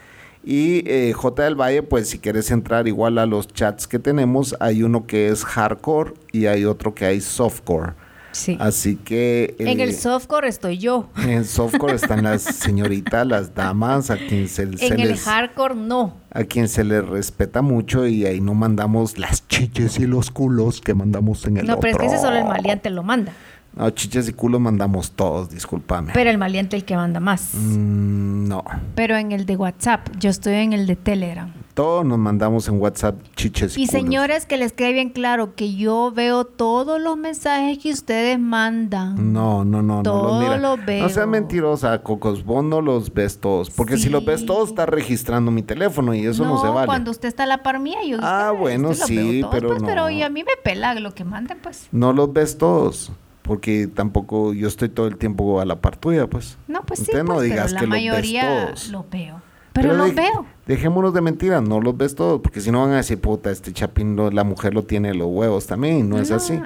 Y 0.50 0.89
eh, 0.89 1.12
J 1.12 1.43
del 1.43 1.60
Valle, 1.60 1.84
pues 1.84 2.08
si 2.08 2.20
quieres 2.20 2.52
entrar 2.52 2.88
igual 2.88 3.18
a 3.18 3.26
los 3.26 3.50
chats 3.50 3.86
que 3.86 4.00
tenemos, 4.00 4.56
hay 4.62 4.82
uno 4.82 5.06
que 5.06 5.28
es 5.28 5.43
hardcore 5.43 6.14
y 6.32 6.45
hay 6.45 6.64
otro 6.64 6.95
que 6.95 7.04
hay 7.04 7.20
softcore. 7.20 7.95
Sí. 8.32 8.56
Así 8.62 8.95
que... 8.95 9.58
en 9.60 9.82
el 9.82 9.89
eh, 9.89 9.93
softcore 9.93 10.48
estoy 10.48 10.78
yo. 10.78 11.10
En 11.18 11.32
el 11.32 11.45
softcore 11.45 11.95
están 11.95 12.24
las 12.24 12.41
señoritas, 12.43 13.28
las 13.28 13.56
damas, 13.56 14.10
a 14.10 14.16
quien 14.16 14.48
se, 14.48 14.78
se 14.78 14.88
En 14.88 15.02
el 15.02 15.10
les, 15.10 15.26
hardcore 15.26 15.76
no. 15.76 16.16
a 16.32 16.45
quien 16.45 16.70
se 16.70 16.86
les 16.86 17.06
respeta 17.06 17.62
mucho 17.62 18.08
y 18.08 18.26
ahí 18.26 18.39
no 18.39 18.54
mandamos 18.54 19.18
las 19.18 19.45
chiches 19.50 20.00
y 20.00 20.08
los 20.08 20.32
culos 20.32 20.80
que 20.80 20.93
mandamos 20.93 21.45
en 21.45 21.58
el 21.58 21.66
No, 21.68 21.78
pero 21.82 21.91
es 21.91 22.00
que 22.00 22.06
ese 22.06 22.20
solo 22.20 22.38
el 22.38 22.45
maleante 22.45 22.89
lo 22.89 23.04
manda. 23.04 23.34
No, 23.78 23.89
chiches 23.91 24.28
y 24.28 24.34
culos 24.34 24.59
mandamos 24.59 25.11
todos, 25.11 25.49
discúlpame. 25.49 26.11
Pero 26.13 26.30
el 26.30 26.38
maleante 26.38 26.75
el 26.75 26.84
que 26.84 26.95
manda 26.95 27.19
más. 27.19 27.51
Mm, 27.53 28.47
no, 28.47 28.63
Pero 28.95 29.15
en 29.17 29.32
el 29.32 29.45
de 29.45 29.55
WhatsApp, 29.55 30.07
yo 30.19 30.30
estoy 30.30 30.55
en 30.55 30.73
el 30.73 30.88
de 30.88 30.95
Telegram. 30.95 31.51
todos 31.75 32.03
nos 32.03 32.17
mandamos 32.17 32.67
en 32.69 32.80
WhatsApp 32.82 33.15
chiches 33.36 33.78
y, 33.78 33.84
Y 33.84 33.88
culos. 33.88 34.01
señores, 34.01 34.45
que 34.47 34.57
les 34.57 34.73
quede 34.73 34.93
bien 34.93 35.09
claro 35.11 35.53
que 35.53 35.75
yo 35.75 36.11
veo 36.11 36.43
todos 36.45 36.99
los 36.99 37.17
mensajes 37.17 37.78
que 37.78 37.91
ustedes 37.91 38.39
mandan. 38.39 39.32
No, 39.32 39.63
no, 39.63 39.84
no, 39.84 40.01
no 40.01 40.23
los 40.23 40.39
mira. 40.41 40.57
lo 40.57 40.78
No 40.78 40.84
veo. 40.84 41.09
seas 41.09 41.28
mentirosa, 41.28 42.01
Cocos. 42.01 42.43
Vos 42.43 42.63
no 42.63 42.82
los 42.82 43.13
ves 43.13 43.39
todos. 43.39 43.69
Porque 43.69 43.97
si 43.97 44.09
los 44.09 44.25
ves 44.25 44.45
todos, 44.47 44.69
está 44.69 44.88
registrando 44.88 45.51
mi 45.51 45.61
teléfono 45.61 46.15
y 46.15 46.25
eso 46.25 46.43
no, 46.45 46.59
se 46.59 46.67
vale. 46.67 46.88
cuando 46.88 47.11
usted 47.11 47.28
está 47.28 47.43
a 47.43 47.47
la 47.47 47.61
par 47.61 47.80
mía, 47.80 47.99
yo 48.07 48.17
Ah, 48.23 48.49
usted, 48.51 48.59
bueno, 48.59 48.89
usted 48.89 48.99
los 49.01 49.07
sí, 49.07 49.41
veo 49.41 49.49
pero 49.51 49.67
pues, 49.69 49.84
pero 49.84 50.09
y 50.09 50.23
a 50.23 50.30
mí 50.30 50.43
me 50.43 50.53
pela 50.63 50.95
lo 50.95 51.13
que 51.13 51.23
manden, 51.25 51.59
pues. 51.61 51.88
No 51.91 52.11
los 52.11 52.34
ves 52.34 52.57
todos. 52.57 53.11
Porque 53.48 53.88
tampoco 53.88 54.54
yo 54.54 54.68
estoy 54.68 54.89
todo 54.89 55.08
el 55.08 55.18
tiempo 55.18 55.60
a 55.62 55.66
la 55.66 55.78
par 55.78 55.95
tuya, 55.98 56.28
pues. 56.28 56.58
No, 56.68 56.84
pues 56.84 57.00
sí, 57.00 57.06
Entonces 57.08 57.26
no 57.28 57.36
pues, 57.36 57.50
digas 57.50 57.66
pero 57.74 57.76
la 57.76 57.80
que 57.80 57.88
mayoría 57.88 58.43
los 58.43 58.52
ves 58.52 58.66
todos. 58.68 58.89
los 58.89 59.10
veo. 59.10 59.41
Pero, 59.74 59.93
los 59.93 60.08
de- 60.10 60.22
veo. 60.22 60.45
Dejémonos 60.66 61.14
de 61.14 61.22
mentiras, 61.22 61.62
no 61.62 61.80
los 61.80 61.95
ves 61.95 62.16
todos, 62.16 62.41
porque 62.41 62.60
si 62.62 62.72
no 62.72 62.82
van 62.82 62.91
a 62.91 62.95
decir, 62.98 63.22
puta, 63.22 63.52
este 63.52 63.72
chapín, 63.72 64.16
lo- 64.16 64.32
la 64.32 64.43
mujer 64.43 64.74
lo 64.74 64.84
tiene 64.84 65.14
los 65.14 65.28
huevos 65.30 65.68
también, 65.68 66.10
no, 66.10 66.18
es 66.18 66.32
así. 66.32 66.60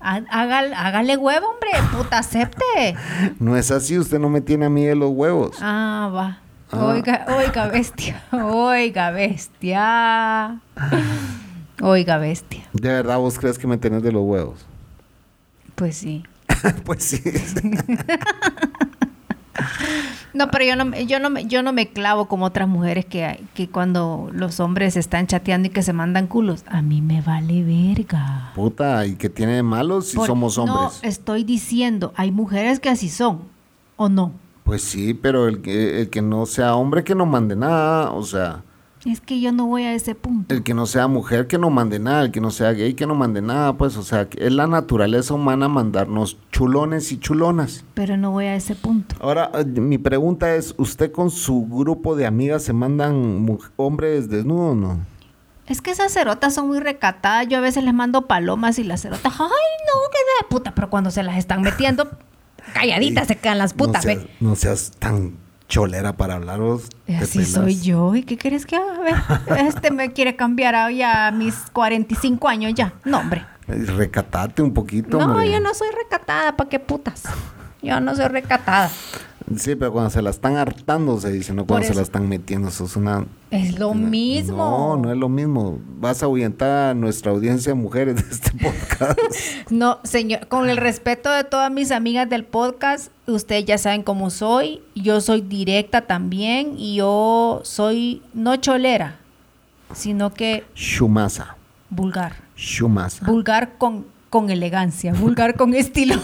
hágale, 0.00 0.74
hágale 0.74 1.16
huevo, 1.18 1.46
hombre, 1.50 1.70
puta, 1.96 2.18
acepte. 2.18 2.96
No 3.38 3.56
es 3.56 3.70
así, 3.70 3.98
usted 3.98 4.18
no 4.18 4.28
me 4.30 4.40
tiene 4.40 4.64
a 4.64 4.70
mí 4.70 4.84
de 4.84 4.96
los 4.96 5.10
huevos. 5.10 5.58
Ah, 5.60 6.10
va. 6.12 6.38
Ah. 6.72 6.86
Oiga, 6.86 7.26
oiga, 7.36 7.68
bestia. 7.68 8.22
Oiga, 8.32 9.10
bestia. 9.10 10.58
Oiga, 11.82 12.18
bestia. 12.18 12.62
¿De 12.72 12.88
verdad 12.88 13.18
vos 13.18 13.38
crees 13.38 13.58
que 13.58 13.66
me 13.66 13.76
tenés 13.76 14.02
de 14.02 14.10
los 14.12 14.22
huevos? 14.22 14.64
Pues 15.74 15.96
sí. 15.96 16.22
pues 16.84 17.02
sí. 17.04 17.22
No, 20.32 20.50
pero 20.50 20.64
yo 20.64 20.74
no, 20.74 20.84
me- 20.84 21.06
yo 21.06 21.20
no, 21.20 21.30
me- 21.30 21.46
yo 21.46 21.62
no 21.62 21.72
me 21.72 21.90
clavo 21.92 22.26
como 22.26 22.46
otras 22.46 22.68
mujeres 22.68 23.04
que, 23.04 23.24
hay- 23.24 23.46
que 23.54 23.68
cuando 23.68 24.30
los 24.32 24.58
hombres 24.58 24.96
están 24.96 25.28
chateando 25.28 25.68
y 25.68 25.70
que 25.70 25.84
se 25.84 25.92
mandan 25.92 26.26
culos. 26.26 26.64
A 26.66 26.82
mí 26.82 27.00
me 27.00 27.20
vale 27.22 27.62
verga. 27.62 28.50
Puta, 28.56 29.06
¿y 29.06 29.14
qué 29.14 29.28
tiene 29.30 29.52
de 29.52 29.62
malo 29.62 30.00
si 30.02 30.16
Por- 30.16 30.26
somos 30.26 30.58
hombres? 30.58 31.00
No, 31.02 31.08
estoy 31.08 31.44
diciendo, 31.44 32.12
hay 32.16 32.32
mujeres 32.32 32.80
que 32.80 32.88
así 32.88 33.08
son, 33.08 33.42
¿o 33.94 34.08
no? 34.08 34.32
Pues 34.64 34.82
sí, 34.82 35.14
pero 35.14 35.46
el 35.46 35.62
que, 35.62 36.00
el 36.00 36.10
que 36.10 36.20
no 36.20 36.46
sea 36.46 36.74
hombre 36.74 37.04
que 37.04 37.14
no 37.14 37.26
mande 37.26 37.54
nada, 37.54 38.10
o 38.10 38.24
sea, 38.24 38.64
Es 39.04 39.20
que 39.20 39.38
yo 39.38 39.52
no 39.52 39.66
voy 39.66 39.82
a 39.82 39.92
ese 39.92 40.14
punto. 40.14 40.54
el 40.54 40.62
que 40.62 40.72
no 40.72 40.86
sea 40.86 41.08
mujer 41.08 41.46
que 41.46 41.58
no 41.58 41.68
mande 41.68 41.98
nada, 41.98 42.22
el 42.22 42.30
que 42.30 42.40
no 42.40 42.50
sea 42.50 42.72
gay 42.72 42.94
que 42.94 43.06
no 43.06 43.14
mande 43.14 43.42
nada, 43.42 43.74
pues, 43.74 43.98
o 43.98 44.02
sea, 44.02 44.28
es 44.36 44.52
la 44.52 44.66
naturaleza 44.66 45.34
humana 45.34 45.68
mandarnos 45.68 46.38
chulones 46.50 47.12
y 47.12 47.18
chulonas. 47.18 47.84
Pero 47.92 48.16
no 48.16 48.30
voy 48.30 48.46
a 48.46 48.54
ese 48.56 48.74
punto. 48.74 49.16
Ahora, 49.20 49.50
eh, 49.54 49.64
mi 49.64 49.98
pregunta 49.98 50.54
es, 50.54 50.74
¿usted 50.78 51.12
con 51.12 51.30
su 51.30 51.66
grupo 51.66 52.16
de 52.16 52.24
amigas 52.24 52.62
se 52.62 52.72
mandan 52.72 53.46
hombres 53.76 54.30
desnudos 54.30 54.72
o 54.72 54.74
no? 54.74 55.14
Es 55.66 55.80
que 55.80 55.90
esas 55.90 56.12
cerotas 56.12 56.54
son 56.54 56.68
muy 56.68 56.78
recatadas. 56.78 57.46
Yo 57.48 57.58
a 57.58 57.60
veces 57.60 57.84
les 57.84 57.94
mando 57.94 58.26
palomas 58.26 58.78
y 58.78 58.84
las 58.84 59.02
cerotas, 59.02 59.32
ay, 59.32 59.38
no, 59.40 60.10
que 60.10 60.18
de 60.18 60.48
puta. 60.48 60.74
Pero 60.74 60.90
cuando 60.90 61.10
se 61.10 61.22
las 61.22 61.36
están 61.36 61.62
metiendo, 61.62 62.08
calladitas 62.74 63.28
se 63.28 63.36
quedan 63.36 63.58
las 63.58 63.74
putas, 63.74 64.04
no 64.04 64.12
seas, 64.12 64.24
ve. 64.24 64.30
no 64.40 64.56
seas 64.56 64.90
tan 64.98 65.43
cholera 65.68 66.16
para 66.16 66.34
hablaros. 66.34 66.88
te 67.06 67.16
Así 67.16 67.38
pelas. 67.38 67.52
soy 67.52 67.80
yo. 67.80 68.14
¿Y 68.14 68.22
qué 68.22 68.36
quieres 68.36 68.66
que 68.66 68.76
haga? 68.76 69.00
Ve, 69.48 69.60
Este 69.68 69.90
me 69.90 70.12
quiere 70.12 70.36
cambiar 70.36 70.74
a, 70.74 70.90
ya 70.90 71.28
a 71.28 71.30
mis 71.32 71.54
45 71.72 72.48
años 72.48 72.72
ya. 72.74 72.92
No, 73.04 73.18
hombre. 73.18 73.44
Eh, 73.68 73.84
Recatate 73.96 74.60
un 74.62 74.74
poquito, 74.74 75.18
No, 75.18 75.24
hombre. 75.26 75.50
yo 75.50 75.60
no 75.60 75.72
soy 75.74 75.88
recatada. 76.02 76.56
¿Para 76.56 76.68
qué 76.70 76.78
putas? 76.78 77.22
Yo 77.84 78.00
no 78.00 78.14
soy 78.16 78.26
recatada. 78.28 78.90
Sí, 79.58 79.74
pero 79.76 79.92
cuando 79.92 80.08
se 80.08 80.22
la 80.22 80.30
están 80.30 80.56
hartando, 80.56 81.20
se 81.20 81.30
dice, 81.30 81.52
no 81.52 81.66
cuando 81.66 81.86
se 81.86 81.94
la 81.94 82.00
están 82.00 82.26
metiendo. 82.30 82.68
Eso 82.68 82.86
es 82.86 82.96
una... 82.96 83.26
Es 83.50 83.78
lo 83.78 83.92
mismo. 83.92 84.56
No, 84.56 84.96
no 84.96 85.12
es 85.12 85.18
lo 85.18 85.28
mismo. 85.28 85.78
Vas 86.00 86.22
a 86.22 86.26
ahuyentar 86.26 86.90
a 86.90 86.94
nuestra 86.94 87.30
audiencia 87.30 87.74
mujeres 87.74 88.16
de 88.16 88.22
este 88.34 88.50
podcast. 88.52 89.18
No, 89.70 89.98
señor, 90.02 90.46
con 90.48 90.70
el 90.70 90.76
respeto 90.78 91.30
de 91.30 91.44
todas 91.44 91.70
mis 91.70 91.90
amigas 91.90 92.28
del 92.30 92.44
podcast, 92.44 93.10
ustedes 93.26 93.64
ya 93.66 93.76
saben 93.76 94.02
cómo 94.02 94.30
soy. 94.30 94.80
Yo 94.94 95.20
soy 95.20 95.42
directa 95.42 96.02
también 96.02 96.74
y 96.78 96.96
yo 96.96 97.60
soy 97.64 98.22
no 98.32 98.56
cholera, 98.56 99.16
sino 99.94 100.32
que 100.32 100.64
Shumasa. 100.74 101.56
vulgar. 101.90 102.36
Shumasa. 102.56 103.26
Vulgar 103.26 103.76
con, 103.78 104.06
con 104.30 104.48
elegancia, 104.50 105.12
vulgar 105.12 105.54
con 105.56 105.74
estilo. 105.74 106.14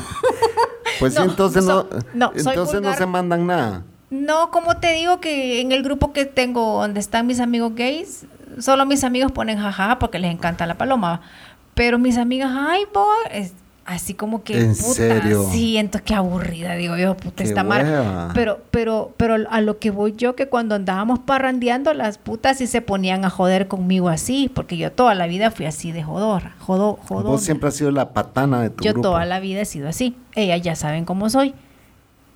Pues 1.00 1.14
sí, 1.14 1.18
No, 1.18 1.24
entonces 1.30 1.64
no, 1.64 1.72
so- 1.72 1.88
no, 2.14 2.28
soy 2.30 2.38
entonces 2.38 2.80
no 2.80 2.94
se 2.94 3.06
mandan 3.06 3.46
nada. 3.46 3.82
No, 4.10 4.50
como 4.50 4.76
te 4.76 4.92
digo 4.92 5.20
que 5.20 5.60
en 5.60 5.72
el 5.72 5.82
grupo 5.82 6.12
que 6.12 6.24
tengo 6.26 6.80
donde 6.82 7.00
están 7.00 7.26
mis 7.26 7.40
amigos 7.40 7.74
gays, 7.74 8.26
solo 8.58 8.84
mis 8.86 9.02
amigos 9.04 9.32
ponen 9.32 9.58
jajaja 9.58 9.98
porque 9.98 10.18
les 10.18 10.32
encanta 10.32 10.66
la 10.66 10.74
paloma. 10.76 11.20
Pero 11.74 11.98
mis 11.98 12.18
amigas, 12.18 12.50
ay, 12.54 12.82
boy, 12.92 13.04
es 13.32 13.52
así 13.86 14.14
como 14.14 14.44
que 14.44 14.60
¿En 14.60 14.72
puta, 14.74 14.84
serio? 14.94 15.48
sí, 15.50 15.76
entonces 15.76 16.06
qué 16.06 16.14
aburrida, 16.14 16.74
digo 16.74 16.96
yo, 16.96 17.16
puta, 17.16 17.42
está 17.42 17.64
mal. 17.64 18.30
Pero, 18.34 18.60
pero, 18.70 19.12
pero 19.16 19.36
a 19.50 19.60
lo 19.60 19.78
que 19.78 19.90
voy 19.90 20.14
yo, 20.16 20.36
que 20.36 20.48
cuando 20.48 20.74
andábamos 20.76 21.18
parrandeando, 21.18 21.92
las 21.94 22.18
putas 22.18 22.58
sí 22.58 22.66
se 22.66 22.82
ponían 22.82 23.24
a 23.24 23.30
joder 23.30 23.66
conmigo 23.68 24.08
así, 24.08 24.50
porque 24.54 24.76
yo 24.76 24.92
toda 24.92 25.14
la 25.14 25.26
vida 25.26 25.50
fui 25.50 25.66
así 25.66 25.92
de 25.92 26.02
jodor, 26.02 26.42
jodo, 26.60 26.98
jodona. 27.08 27.30
Vos 27.30 27.42
siempre 27.42 27.68
has 27.68 27.74
sido 27.74 27.90
la 27.90 28.10
patana 28.10 28.62
de 28.62 28.70
tu 28.70 28.84
Yo 28.84 28.92
grupo. 28.92 29.08
toda 29.08 29.24
la 29.24 29.40
vida 29.40 29.60
he 29.62 29.64
sido 29.64 29.88
así. 29.88 30.16
Ellas 30.34 30.62
ya 30.62 30.76
saben 30.76 31.04
cómo 31.04 31.28
soy. 31.30 31.54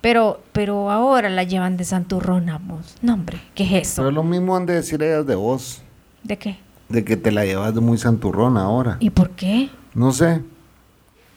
Pero, 0.01 0.41
pero 0.51 0.91
ahora 0.91 1.29
la 1.29 1.43
llevan 1.43 1.77
de 1.77 1.83
santurrona, 1.83 2.59
vos. 2.63 2.95
No, 3.01 3.13
hombre, 3.15 3.39
¿qué 3.55 3.63
es 3.63 3.71
eso? 3.89 4.01
Pero 4.03 4.11
lo 4.11 4.23
mismo 4.23 4.55
han 4.55 4.65
de 4.67 4.73
decir 4.75 5.01
ellas 5.01 5.25
de 5.25 5.33
vos. 5.35 5.81
¿De 6.21 6.37
qué? 6.37 6.57
De 6.89 7.03
que 7.03 7.17
te 7.17 7.31
la 7.31 7.43
llevas 7.45 7.73
de 7.73 7.81
muy 7.81 7.97
santurrona 7.97 8.61
ahora. 8.63 8.97
¿Y 8.99 9.09
por 9.09 9.31
qué? 9.31 9.69
No 9.95 10.11
sé. 10.11 10.43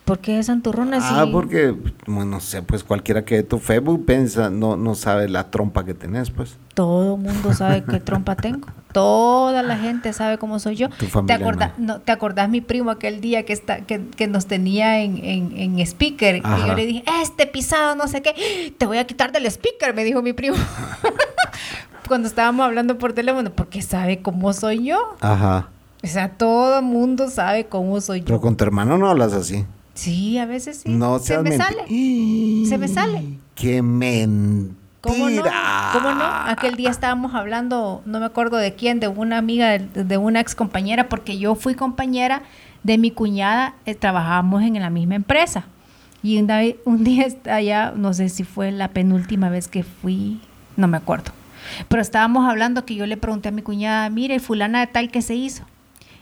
¿Por 0.09 0.19
qué 0.21 0.37
de 0.37 0.43
santurrona 0.43 0.99
Ah, 1.03 1.27
porque, 1.31 1.75
bueno, 2.07 2.25
no 2.33 2.41
sé, 2.41 2.63
pues 2.63 2.83
cualquiera 2.83 3.25
que 3.25 3.37
ve 3.37 3.43
tu 3.43 3.59
Facebook 3.59 4.07
piensa, 4.07 4.49
no, 4.51 4.77
no 4.77 4.95
sabe 4.95 5.29
la 5.29 5.51
trompa 5.51 5.85
que 5.85 5.95
tenés, 5.95 6.31
pues. 6.31 6.57
Todo 6.75 7.17
el 7.17 7.21
mundo 7.23 7.53
sabe 7.53 7.85
qué 7.85 8.01
trompa 8.01 8.35
tengo. 8.37 8.67
Toda 8.93 9.63
la 9.63 9.77
gente 9.77 10.13
sabe 10.15 10.39
cómo 10.39 10.59
soy 10.59 10.77
yo. 10.77 10.89
Tu 10.89 11.05
¿Te, 11.05 11.07
familia 11.09 11.37
acorda- 11.37 11.75
no, 11.77 12.01
¿Te 12.01 12.11
acordás 12.11 12.49
mi 12.49 12.61
primo 12.63 12.91
aquel 12.91 13.21
día 13.21 13.45
que, 13.45 13.53
está, 13.53 13.81
que, 13.83 14.07
que 14.17 14.27
nos 14.27 14.47
tenía 14.47 15.01
en, 15.03 15.19
en, 15.23 15.57
en 15.57 15.79
speaker? 15.81 16.37
Y 16.37 16.41
yo 16.67 16.75
le 16.75 16.87
dije, 16.87 17.05
este 17.23 17.47
pisado, 17.47 17.95
no 17.95 18.09
sé 18.09 18.23
qué, 18.23 18.75
te 18.79 18.87
voy 18.87 18.97
a 18.99 19.07
quitar 19.07 19.31
del 19.31 19.45
speaker, 19.47 19.95
me 19.95 20.05
dijo 20.05 20.23
mi 20.23 20.33
primo. 20.33 20.57
Cuando 22.09 22.27
estábamos 22.29 22.65
hablando 22.65 22.97
por 22.97 23.13
teléfono, 23.13 23.51
porque 23.51 23.83
sabe 23.83 24.23
cómo 24.23 24.53
soy 24.55 24.85
yo. 24.87 25.17
Ajá. 25.21 25.69
O 26.03 26.07
sea, 26.07 26.31
todo 26.31 26.79
el 26.79 26.85
mundo 26.85 27.29
sabe 27.29 27.67
cómo 27.67 28.01
soy 28.01 28.23
Pero 28.23 28.37
yo. 28.37 28.41
con 28.41 28.57
tu 28.57 28.65
hermano 28.65 28.97
no 28.97 29.09
hablas 29.11 29.33
así. 29.33 29.67
Sí, 29.99 30.39
a 30.39 30.47
veces 30.47 30.83
sí. 30.83 30.89
No 30.91 31.19
se 31.19 31.39
me 31.43 31.51
sale. 31.57 31.83
Se 32.69 32.79
me 32.79 32.87
sale. 32.87 33.39
¡Qué 33.57 33.83
mentira! 33.83 34.31
¿Cómo 35.01 35.29
no? 35.29 35.43
¿Cómo 35.93 36.15
no? 36.15 36.25
Aquel 36.25 36.77
día 36.77 36.91
estábamos 36.91 37.35
hablando, 37.35 38.03
no 38.07 38.21
me 38.21 38.27
acuerdo 38.27 38.57
de 38.59 38.75
quién, 38.75 39.01
de 39.01 39.09
una 39.09 39.39
amiga, 39.39 39.71
de, 39.79 40.05
de 40.05 40.17
una 40.19 40.39
ex 40.41 40.55
compañera, 40.55 41.09
porque 41.09 41.37
yo 41.39 41.57
fui 41.57 41.75
compañera 41.75 42.43
de 42.85 42.97
mi 42.99 43.11
cuñada, 43.11 43.75
eh, 43.87 43.95
trabajábamos 43.97 44.63
en 44.63 44.75
la 44.81 44.91
misma 44.91 45.17
empresa. 45.17 45.65
Y 46.23 46.39
un, 46.39 46.47
da- 46.47 46.63
un 46.85 47.03
día 47.03 47.27
allá, 47.51 47.93
no 47.97 48.13
sé 48.15 48.29
si 48.29 48.45
fue 48.45 48.71
la 48.71 48.89
penúltima 48.89 49.49
vez 49.49 49.67
que 49.67 49.83
fui, 49.83 50.41
no 50.77 50.87
me 50.87 50.97
acuerdo. 50.97 51.33
Pero 51.89 52.01
estábamos 52.03 52.49
hablando 52.49 52.85
que 52.85 52.95
yo 52.95 53.05
le 53.07 53.17
pregunté 53.17 53.49
a 53.49 53.53
mi 53.53 53.63
cuñada, 53.63 54.09
mire, 54.11 54.39
fulana 54.39 54.79
de 54.81 54.87
tal 54.87 55.11
que 55.11 55.23
se 55.23 55.35
hizo. 55.35 55.65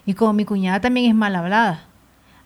Y 0.06 0.14
como 0.14 0.32
mi 0.32 0.44
cuñada 0.46 0.80
también 0.80 1.10
es 1.10 1.14
mal 1.14 1.34
hablada. 1.36 1.84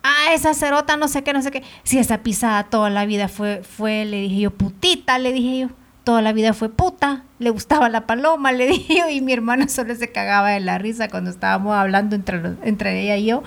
Ah, 0.02 0.32
esa 0.34 0.54
cerota, 0.54 0.96
no 0.96 1.08
sé 1.08 1.22
qué, 1.22 1.32
no 1.32 1.42
sé 1.42 1.50
qué. 1.50 1.62
Si 1.82 1.98
esa 1.98 2.18
pisada 2.18 2.64
toda 2.64 2.88
la 2.90 3.04
vida 3.06 3.28
fue, 3.28 3.62
fue, 3.62 4.04
le 4.04 4.20
dije 4.22 4.40
yo, 4.42 4.50
putita, 4.50 5.18
le 5.18 5.32
dije 5.32 5.60
yo. 5.60 5.68
Toda 6.04 6.22
la 6.22 6.32
vida 6.32 6.54
fue 6.54 6.70
puta. 6.70 7.24
Le 7.38 7.50
gustaba 7.50 7.90
la 7.90 8.06
paloma, 8.06 8.52
le 8.52 8.66
dije 8.68 8.96
yo. 8.98 9.10
Y 9.10 9.20
mi 9.20 9.32
hermano 9.34 9.68
solo 9.68 9.94
se 9.94 10.10
cagaba 10.10 10.50
de 10.50 10.60
la 10.60 10.78
risa 10.78 11.08
cuando 11.08 11.30
estábamos 11.30 11.74
hablando 11.76 12.16
entre, 12.16 12.40
los- 12.40 12.56
entre 12.62 13.02
ella 13.02 13.16
y 13.18 13.26
yo. 13.26 13.42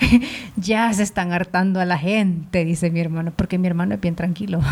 ya 0.56 0.90
se 0.94 1.02
están 1.02 1.32
hartando 1.32 1.78
a 1.80 1.84
la 1.84 1.98
gente, 1.98 2.64
dice 2.64 2.90
mi 2.90 3.00
hermano, 3.00 3.32
porque 3.36 3.58
mi 3.58 3.68
hermano 3.68 3.94
es 3.94 4.00
bien 4.00 4.14
tranquilo. 4.16 4.60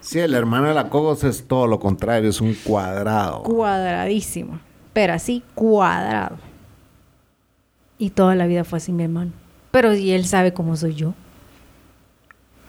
Sí, 0.00 0.18
el 0.18 0.34
hermano 0.34 0.68
de 0.68 0.74
la 0.74 0.90
Cogos 0.90 1.24
es 1.24 1.48
todo 1.48 1.66
lo 1.66 1.80
contrario, 1.80 2.28
es 2.28 2.42
un 2.42 2.52
cuadrado. 2.52 3.42
Cuadradísimo. 3.42 4.60
Pero 4.92 5.14
así, 5.14 5.42
cuadrado. 5.54 6.36
Y 7.96 8.10
toda 8.10 8.34
la 8.34 8.46
vida 8.46 8.64
fue 8.64 8.76
así 8.76 8.92
mi 8.92 9.04
hermano. 9.04 9.32
Pero 9.74 9.92
y 9.92 10.12
él 10.12 10.24
sabe 10.24 10.52
cómo 10.52 10.76
soy 10.76 10.94
yo. 10.94 11.14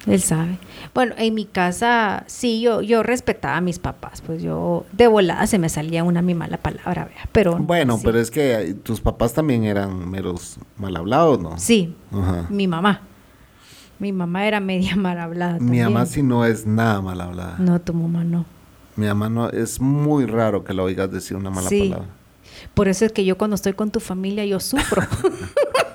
Él 0.07 0.19
sabe. 0.21 0.57
Bueno, 0.95 1.13
en 1.19 1.35
mi 1.35 1.45
casa 1.45 2.23
sí, 2.25 2.61
yo, 2.61 2.81
yo 2.81 3.03
respetaba 3.03 3.57
a 3.57 3.61
mis 3.61 3.77
papás, 3.77 4.21
pues 4.25 4.41
yo 4.41 4.87
de 4.91 5.05
volada 5.05 5.45
se 5.45 5.59
me 5.59 5.69
salía 5.69 6.03
una 6.03 6.23
mi 6.23 6.33
mala 6.33 6.57
palabra, 6.57 7.05
vea, 7.05 7.29
pero... 7.31 7.57
Bueno, 7.57 7.97
sí. 7.97 8.01
pero 8.05 8.19
es 8.19 8.31
que 8.31 8.53
eh, 8.55 8.73
tus 8.73 9.01
papás 9.01 9.33
también 9.33 9.65
eran 9.65 10.09
meros 10.09 10.57
mal 10.77 10.95
hablados, 10.95 11.39
¿no? 11.39 11.59
Sí, 11.59 11.95
Ajá. 12.11 12.47
mi 12.49 12.67
mamá. 12.67 13.01
Mi 13.99 14.11
mamá 14.11 14.47
era 14.47 14.59
media 14.59 14.95
mal 14.95 15.19
hablada 15.19 15.53
Mi 15.53 15.59
también. 15.59 15.83
mamá 15.85 16.07
sí 16.07 16.23
no 16.23 16.43
es 16.43 16.65
nada 16.65 17.01
mal 17.01 17.21
hablada. 17.21 17.57
No, 17.59 17.79
tu 17.79 17.93
mamá 17.93 18.23
no. 18.23 18.45
Mi 18.95 19.05
mamá 19.05 19.29
no, 19.29 19.49
es 19.51 19.79
muy 19.79 20.25
raro 20.25 20.63
que 20.63 20.73
la 20.73 20.81
oigas 20.81 21.11
decir 21.11 21.37
una 21.37 21.51
mala 21.51 21.69
Sí. 21.69 21.89
palabra. 21.89 22.09
Por 22.73 22.87
eso 22.87 23.05
es 23.05 23.11
que 23.11 23.25
yo 23.25 23.37
cuando 23.37 23.53
estoy 23.55 23.73
con 23.73 23.91
tu 23.91 23.99
familia 23.99 24.43
yo 24.45 24.59
sufro. 24.59 25.03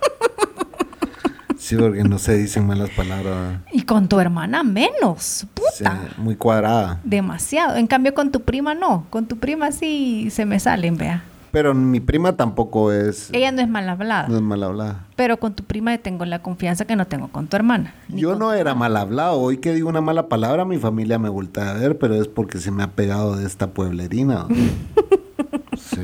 Sí, 1.70 1.76
porque 1.76 2.04
no 2.04 2.18
se 2.18 2.36
dicen 2.36 2.66
malas 2.66 2.90
palabras. 2.90 3.60
y 3.72 3.82
con 3.82 4.08
tu 4.08 4.18
hermana 4.20 4.62
menos. 4.62 5.22
Sí, 5.22 5.46
Puta. 5.54 6.00
muy 6.18 6.36
cuadrada. 6.36 7.00
Demasiado. 7.04 7.76
En 7.76 7.86
cambio 7.86 8.12
con 8.14 8.30
tu 8.32 8.40
prima 8.42 8.74
no. 8.74 9.06
Con 9.10 9.26
tu 9.26 9.36
prima 9.38 9.70
sí 9.72 10.28
se 10.30 10.44
me 10.46 10.58
salen, 10.60 10.96
vea. 10.96 11.22
Pero 11.52 11.74
mi 11.74 11.98
prima 11.98 12.36
tampoco 12.36 12.92
es, 12.92 13.28
Ella 13.32 13.50
no 13.50 13.60
es 13.60 13.68
mal 13.68 13.88
hablada. 13.88 14.28
no 14.28 14.36
es 14.36 14.42
mal 14.42 14.62
hablada. 14.62 15.04
Pero 15.16 15.38
con 15.38 15.52
tu 15.54 15.64
prima 15.64 15.98
tengo 15.98 16.24
la 16.24 16.40
confianza 16.42 16.84
que 16.84 16.94
no 16.94 17.06
tengo 17.08 17.26
con 17.28 17.48
tu 17.48 17.56
hermana. 17.56 17.92
Yo 18.08 18.36
no 18.36 18.52
era 18.52 18.74
mal 18.76 18.96
hablado. 18.96 19.40
Hoy 19.40 19.58
que 19.58 19.74
digo 19.74 19.88
una 19.88 20.00
mala 20.00 20.28
palabra, 20.28 20.64
mi 20.64 20.78
familia 20.78 21.18
me 21.18 21.28
voltea 21.28 21.70
a 21.70 21.74
ver, 21.74 21.98
pero 21.98 22.14
es 22.14 22.28
porque 22.28 22.58
se 22.58 22.70
me 22.70 22.84
ha 22.84 22.88
pegado 22.92 23.34
de 23.36 23.46
esta 23.46 23.66
pueblerina. 23.68 24.46
sí. 25.76 26.02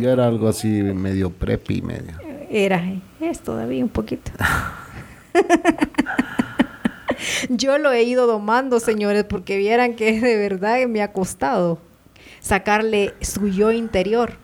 Yo 0.00 0.10
era 0.10 0.26
algo 0.26 0.48
así 0.48 0.68
medio 0.68 1.30
preppy, 1.30 1.80
medio. 1.80 2.12
Era, 2.50 2.82
es 3.20 3.40
todavía 3.40 3.82
un 3.82 3.90
poquito. 3.90 4.30
Yo 7.48 7.78
lo 7.78 7.92
he 7.92 8.02
ido 8.04 8.26
domando, 8.26 8.80
señores, 8.80 9.24
porque 9.24 9.56
vieran 9.58 9.94
que 9.94 10.20
de 10.20 10.36
verdad 10.36 10.86
me 10.86 11.02
ha 11.02 11.12
costado 11.12 11.78
sacarle 12.40 13.14
su 13.20 13.48
yo 13.48 13.72
interior, 13.72 14.34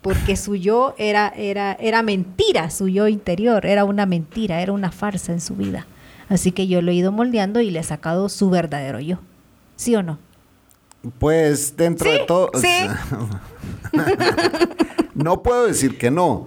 porque 0.00 0.36
su 0.36 0.54
yo 0.54 0.94
era, 0.96 1.28
era, 1.36 1.72
era 1.80 2.02
mentira, 2.02 2.70
su 2.70 2.88
yo 2.88 3.08
interior, 3.08 3.66
era 3.66 3.84
una 3.84 4.06
mentira, 4.06 4.62
era 4.62 4.72
una 4.72 4.92
farsa 4.92 5.32
en 5.32 5.40
su 5.40 5.56
vida. 5.56 5.86
Así 6.28 6.52
que 6.52 6.68
yo 6.68 6.80
lo 6.82 6.92
he 6.92 6.94
ido 6.94 7.10
moldeando 7.10 7.60
y 7.60 7.70
le 7.70 7.80
he 7.80 7.82
sacado 7.82 8.28
su 8.28 8.50
verdadero 8.50 9.00
yo. 9.00 9.18
¿Sí 9.76 9.96
o 9.96 10.02
no? 10.02 10.18
Pues 11.18 11.76
dentro 11.76 12.10
Sí, 12.10 12.18
de 12.18 12.24
todo. 12.26 12.50
sí. 12.54 12.86
no 15.14 15.42
puedo 15.42 15.66
decir 15.66 15.98
que 15.98 16.10
no, 16.10 16.46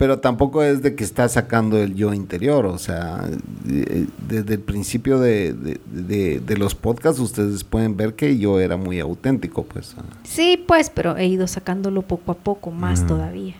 pero 0.00 0.18
tampoco 0.18 0.62
es 0.62 0.80
de 0.80 0.94
que 0.94 1.04
está 1.04 1.28
sacando 1.28 1.76
el 1.76 1.94
yo 1.94 2.14
interior. 2.14 2.64
O 2.64 2.78
sea, 2.78 3.28
eh, 3.68 4.06
desde 4.26 4.54
el 4.54 4.60
principio 4.60 5.18
de, 5.20 5.52
de- 5.52 5.78
de- 5.92 6.40
de 6.40 6.56
los 6.56 6.74
podcasts, 6.74 7.20
ustedes 7.20 7.64
pueden 7.64 7.98
ver 7.98 8.14
que 8.14 8.38
yo 8.38 8.58
era 8.60 8.78
muy 8.78 8.98
auténtico, 8.98 9.62
pues. 9.64 9.94
Sí, 10.24 10.64
pues, 10.66 10.88
pero 10.88 11.18
he 11.18 11.26
ido 11.26 11.46
sacándolo 11.46 12.00
poco 12.00 12.32
a 12.32 12.34
poco, 12.34 12.70
más 12.70 13.06
todavía. 13.06 13.54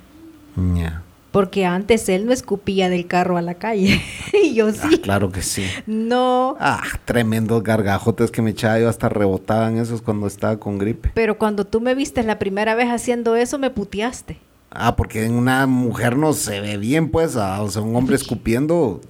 ya. 0.75 1.03
Porque 1.31 1.65
antes 1.67 2.09
él 2.09 2.25
no 2.27 2.33
escupía 2.33 2.89
del 2.89 3.07
carro 3.07 3.37
a 3.37 3.43
la 3.43 3.55
calle. 3.55 4.01
y 4.33 4.55
yo 4.55 4.69
Ah, 4.69 4.73
sí. 4.73 4.97
claro 4.99 5.31
que 5.31 5.43
sí. 5.43 5.65
No. 5.87 6.57
Ah, 6.59 6.81
tremendos 7.05 7.63
gargajotes 7.63 8.31
que 8.31 8.41
me 8.43 8.51
echaba 8.51 8.81
yo 8.81 8.89
hasta 8.89 9.11
rebotaban 9.11 9.77
esos 9.77 10.01
cuando 10.03 10.27
estaba 10.27 10.57
con 10.59 10.79
gripe. 10.79 11.11
Pero 11.15 11.37
cuando 11.39 11.67
tú 11.67 11.83
me 11.83 11.95
viste 11.95 12.23
la 12.23 12.39
primera 12.39 12.75
vez 12.75 12.89
haciendo 12.89 13.37
eso, 13.37 13.59
me 13.59 13.69
puteaste. 13.71 14.39
Ah, 14.71 14.95
porque 14.97 15.25
en 15.25 15.35
una 15.35 15.67
mujer 15.67 16.17
no 16.17 16.33
se 16.33 16.61
ve 16.61 16.77
bien, 16.77 17.11
pues, 17.11 17.37
ah, 17.37 17.61
o 17.63 17.71
sea, 17.71 17.83
un 17.83 17.97
hombre 17.97 18.17
escupiendo 18.17 19.01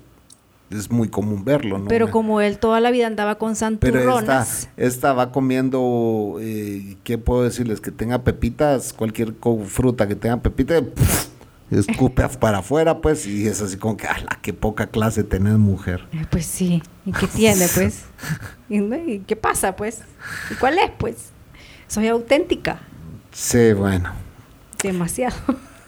es 0.70 0.90
muy 0.90 1.08
común 1.08 1.44
verlo, 1.44 1.78
¿no? 1.78 1.88
Pero 1.88 2.10
como 2.10 2.40
él 2.40 2.58
toda 2.58 2.80
la 2.80 2.90
vida 2.90 3.06
andaba 3.08 3.36
con 3.36 3.54
Pero 3.54 3.58
esta, 3.58 3.66
santurronas. 3.66 4.68
esta 4.76 5.12
va 5.12 5.32
comiendo, 5.32 6.36
eh, 6.40 6.96
¿qué 7.02 7.18
puedo 7.18 7.42
decirles? 7.42 7.80
Que 7.80 7.90
tenga 7.90 8.22
pepitas, 8.22 8.92
cualquier 8.92 9.34
fruta 9.66 10.06
que 10.06 10.14
tenga 10.14 10.36
pepitas, 10.38 10.82
escupe 11.70 12.26
para 12.28 12.58
afuera, 12.58 13.00
pues, 13.00 13.26
y 13.26 13.46
es 13.46 13.60
así 13.60 13.76
como 13.76 13.96
que, 13.96 14.06
¡ala, 14.06 14.38
qué 14.42 14.52
poca 14.52 14.86
clase 14.86 15.24
tenés, 15.24 15.58
mujer! 15.58 16.06
Eh, 16.12 16.24
Pues 16.30 16.46
sí. 16.46 16.82
¿Y 17.04 17.12
qué 17.12 17.26
tiene, 17.26 17.66
pues? 17.74 18.04
¿Y 18.68 19.18
qué 19.20 19.36
pasa, 19.36 19.74
pues? 19.74 20.02
¿Y 20.50 20.54
cuál 20.54 20.78
es, 20.78 20.90
pues? 20.98 21.16
Soy 21.88 22.06
auténtica. 22.06 22.80
Sí, 23.32 23.72
bueno. 23.72 24.29
Demasiado. 24.82 25.36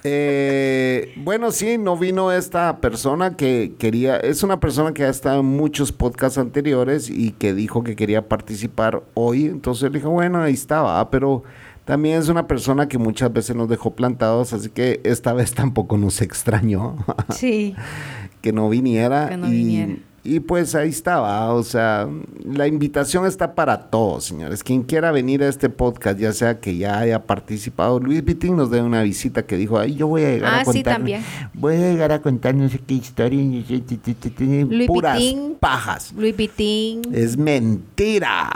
Eh, 0.04 1.12
bueno, 1.16 1.52
sí, 1.52 1.78
no 1.78 1.96
vino 1.96 2.32
esta 2.32 2.80
persona 2.80 3.36
que 3.36 3.74
quería, 3.78 4.16
es 4.16 4.42
una 4.42 4.58
persona 4.58 4.92
que 4.92 5.04
ha 5.04 5.08
estado 5.08 5.40
en 5.40 5.46
muchos 5.46 5.92
podcasts 5.92 6.38
anteriores 6.38 7.08
y 7.08 7.30
que 7.30 7.54
dijo 7.54 7.84
que 7.84 7.94
quería 7.94 8.28
participar 8.28 9.04
hoy, 9.14 9.46
entonces 9.46 9.84
le 9.92 9.98
dije, 9.98 10.08
bueno, 10.08 10.42
ahí 10.42 10.54
estaba, 10.54 10.98
ah, 10.98 11.08
pero 11.10 11.44
también 11.84 12.18
es 12.18 12.28
una 12.28 12.48
persona 12.48 12.88
que 12.88 12.98
muchas 12.98 13.32
veces 13.32 13.54
nos 13.54 13.68
dejó 13.68 13.94
plantados, 13.94 14.52
así 14.52 14.70
que 14.70 15.00
esta 15.04 15.32
vez 15.34 15.54
tampoco 15.54 15.96
nos 15.96 16.20
extrañó 16.20 16.96
Sí. 17.30 17.76
que 18.40 18.52
no 18.52 18.68
viniera. 18.68 19.28
Que 19.28 19.36
no 19.36 19.46
y, 19.46 19.52
viniera. 19.52 19.96
Y 20.24 20.38
pues 20.40 20.74
ahí 20.76 20.88
estaba, 20.90 21.52
o 21.52 21.62
sea, 21.64 22.08
la 22.44 22.66
invitación 22.68 23.26
está 23.26 23.54
para 23.56 23.90
todos, 23.90 24.24
señores. 24.24 24.62
Quien 24.62 24.82
quiera 24.84 25.10
venir 25.10 25.42
a 25.42 25.48
este 25.48 25.68
podcast, 25.68 26.18
ya 26.18 26.32
sea 26.32 26.60
que 26.60 26.76
ya 26.76 26.98
haya 27.00 27.24
participado, 27.24 27.98
Luis 27.98 28.24
Vitín 28.24 28.56
nos 28.56 28.70
dé 28.70 28.80
una 28.80 29.02
visita 29.02 29.44
que 29.44 29.56
dijo, 29.56 29.78
ay, 29.78 29.94
yo 29.96 30.06
voy 30.06 30.22
a 30.22 30.30
llegar 30.30 30.54
Ah, 30.54 30.60
a 30.60 30.64
sí, 30.64 30.72
contar. 30.74 30.94
también. 30.94 31.22
Voy 31.54 31.74
a 31.74 31.78
llegar 31.90 32.12
a 32.12 32.22
contar 32.22 32.54
no 32.54 32.68
sé 32.68 32.78
qué 32.78 32.94
historia, 32.94 33.40
Luis 33.40 34.86
puras 34.86 35.18
Vitín. 35.18 35.56
pajas. 35.58 36.12
Luis 36.16 36.36
Vitín. 36.36 37.02
Es 37.12 37.36
mentira. 37.36 38.50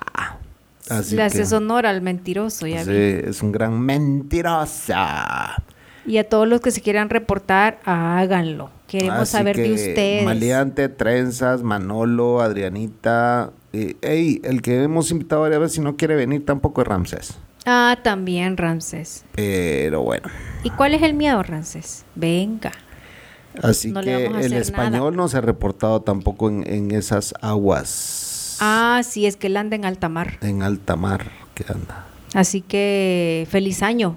Así 0.89 1.17
le 1.17 1.23
hace 1.25 1.43
que, 1.43 1.55
honor 1.57 1.85
al 1.85 2.01
mentiroso, 2.01 2.64
ya 2.69 2.85
sí, 2.85 2.91
vi. 2.91 2.97
es 3.29 3.43
un 3.43 3.51
gran 3.51 3.81
mentirosa. 3.81 5.62
Y 6.07 6.19
a 6.19 6.29
todos 6.29 6.47
los 6.47 6.61
que 6.61 6.71
se 6.71 6.81
quieran 6.81 7.11
reportar, 7.11 7.81
háganlo. 7.85 8.71
Queremos 8.87 9.20
Así 9.20 9.32
saber 9.32 9.57
de 9.57 9.72
ustedes. 9.72 10.24
Maleante, 10.24 10.89
Trenzas, 10.89 11.62
Manolo, 11.62 12.41
Adrianita. 12.41 13.51
eh, 13.72 13.97
ey, 14.03 14.41
el 14.45 14.62
que 14.62 14.82
hemos 14.82 15.11
invitado 15.11 15.43
varias 15.43 15.61
veces, 15.61 15.74
si 15.74 15.80
no 15.80 15.97
quiere 15.97 16.14
venir, 16.14 16.45
tampoco 16.47 16.82
es 16.82 16.89
Ramsés. 16.89 17.39
Ah, 17.66 17.99
también 18.05 18.57
Ramses. 18.57 19.24
Pero 19.34 20.03
bueno. 20.03 20.28
¿Y 20.62 20.70
cuál 20.70 20.95
es 20.95 21.03
el 21.03 21.14
miedo, 21.14 21.43
Ramses? 21.43 22.05
Venga. 22.14 22.70
Así 23.61 23.91
No 23.91 24.03
que 24.03 24.26
el 24.26 24.53
español 24.53 24.93
nada. 24.93 25.11
no 25.11 25.28
se 25.28 25.39
ha 25.39 25.41
reportado 25.41 26.03
tampoco 26.03 26.49
en, 26.49 26.62
en 26.72 26.91
esas 26.93 27.34
aguas. 27.41 28.59
Ah, 28.61 29.01
sí, 29.05 29.26
es 29.26 29.37
que 29.37 29.49
él 29.49 29.57
anda 29.57 29.74
en 29.76 29.84
alta 29.84 30.09
mar. 30.09 30.39
En 30.43 30.62
alta 30.62 30.95
mar 30.95 31.26
que 31.55 31.64
anda. 31.68 32.07
Así 32.34 32.61
que 32.61 33.47
feliz 33.51 33.82
año. 33.82 34.16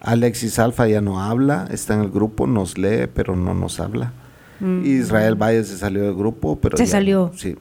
Alexis 0.00 0.58
Alfa 0.58 0.86
ya 0.88 1.00
no 1.00 1.20
habla, 1.20 1.66
está 1.70 1.94
en 1.94 2.00
el 2.00 2.10
grupo, 2.10 2.46
nos 2.46 2.78
lee, 2.78 3.08
pero 3.12 3.34
no 3.36 3.54
nos 3.54 3.80
habla. 3.80 4.12
Mm. 4.60 4.84
Israel 4.84 5.34
Valle 5.34 5.64
se 5.64 5.76
salió 5.78 6.02
del 6.02 6.14
grupo, 6.14 6.58
pero 6.60 6.76
Se 6.76 6.84
ya- 6.86 6.90
salió. 6.92 7.30
Sí. 7.36 7.56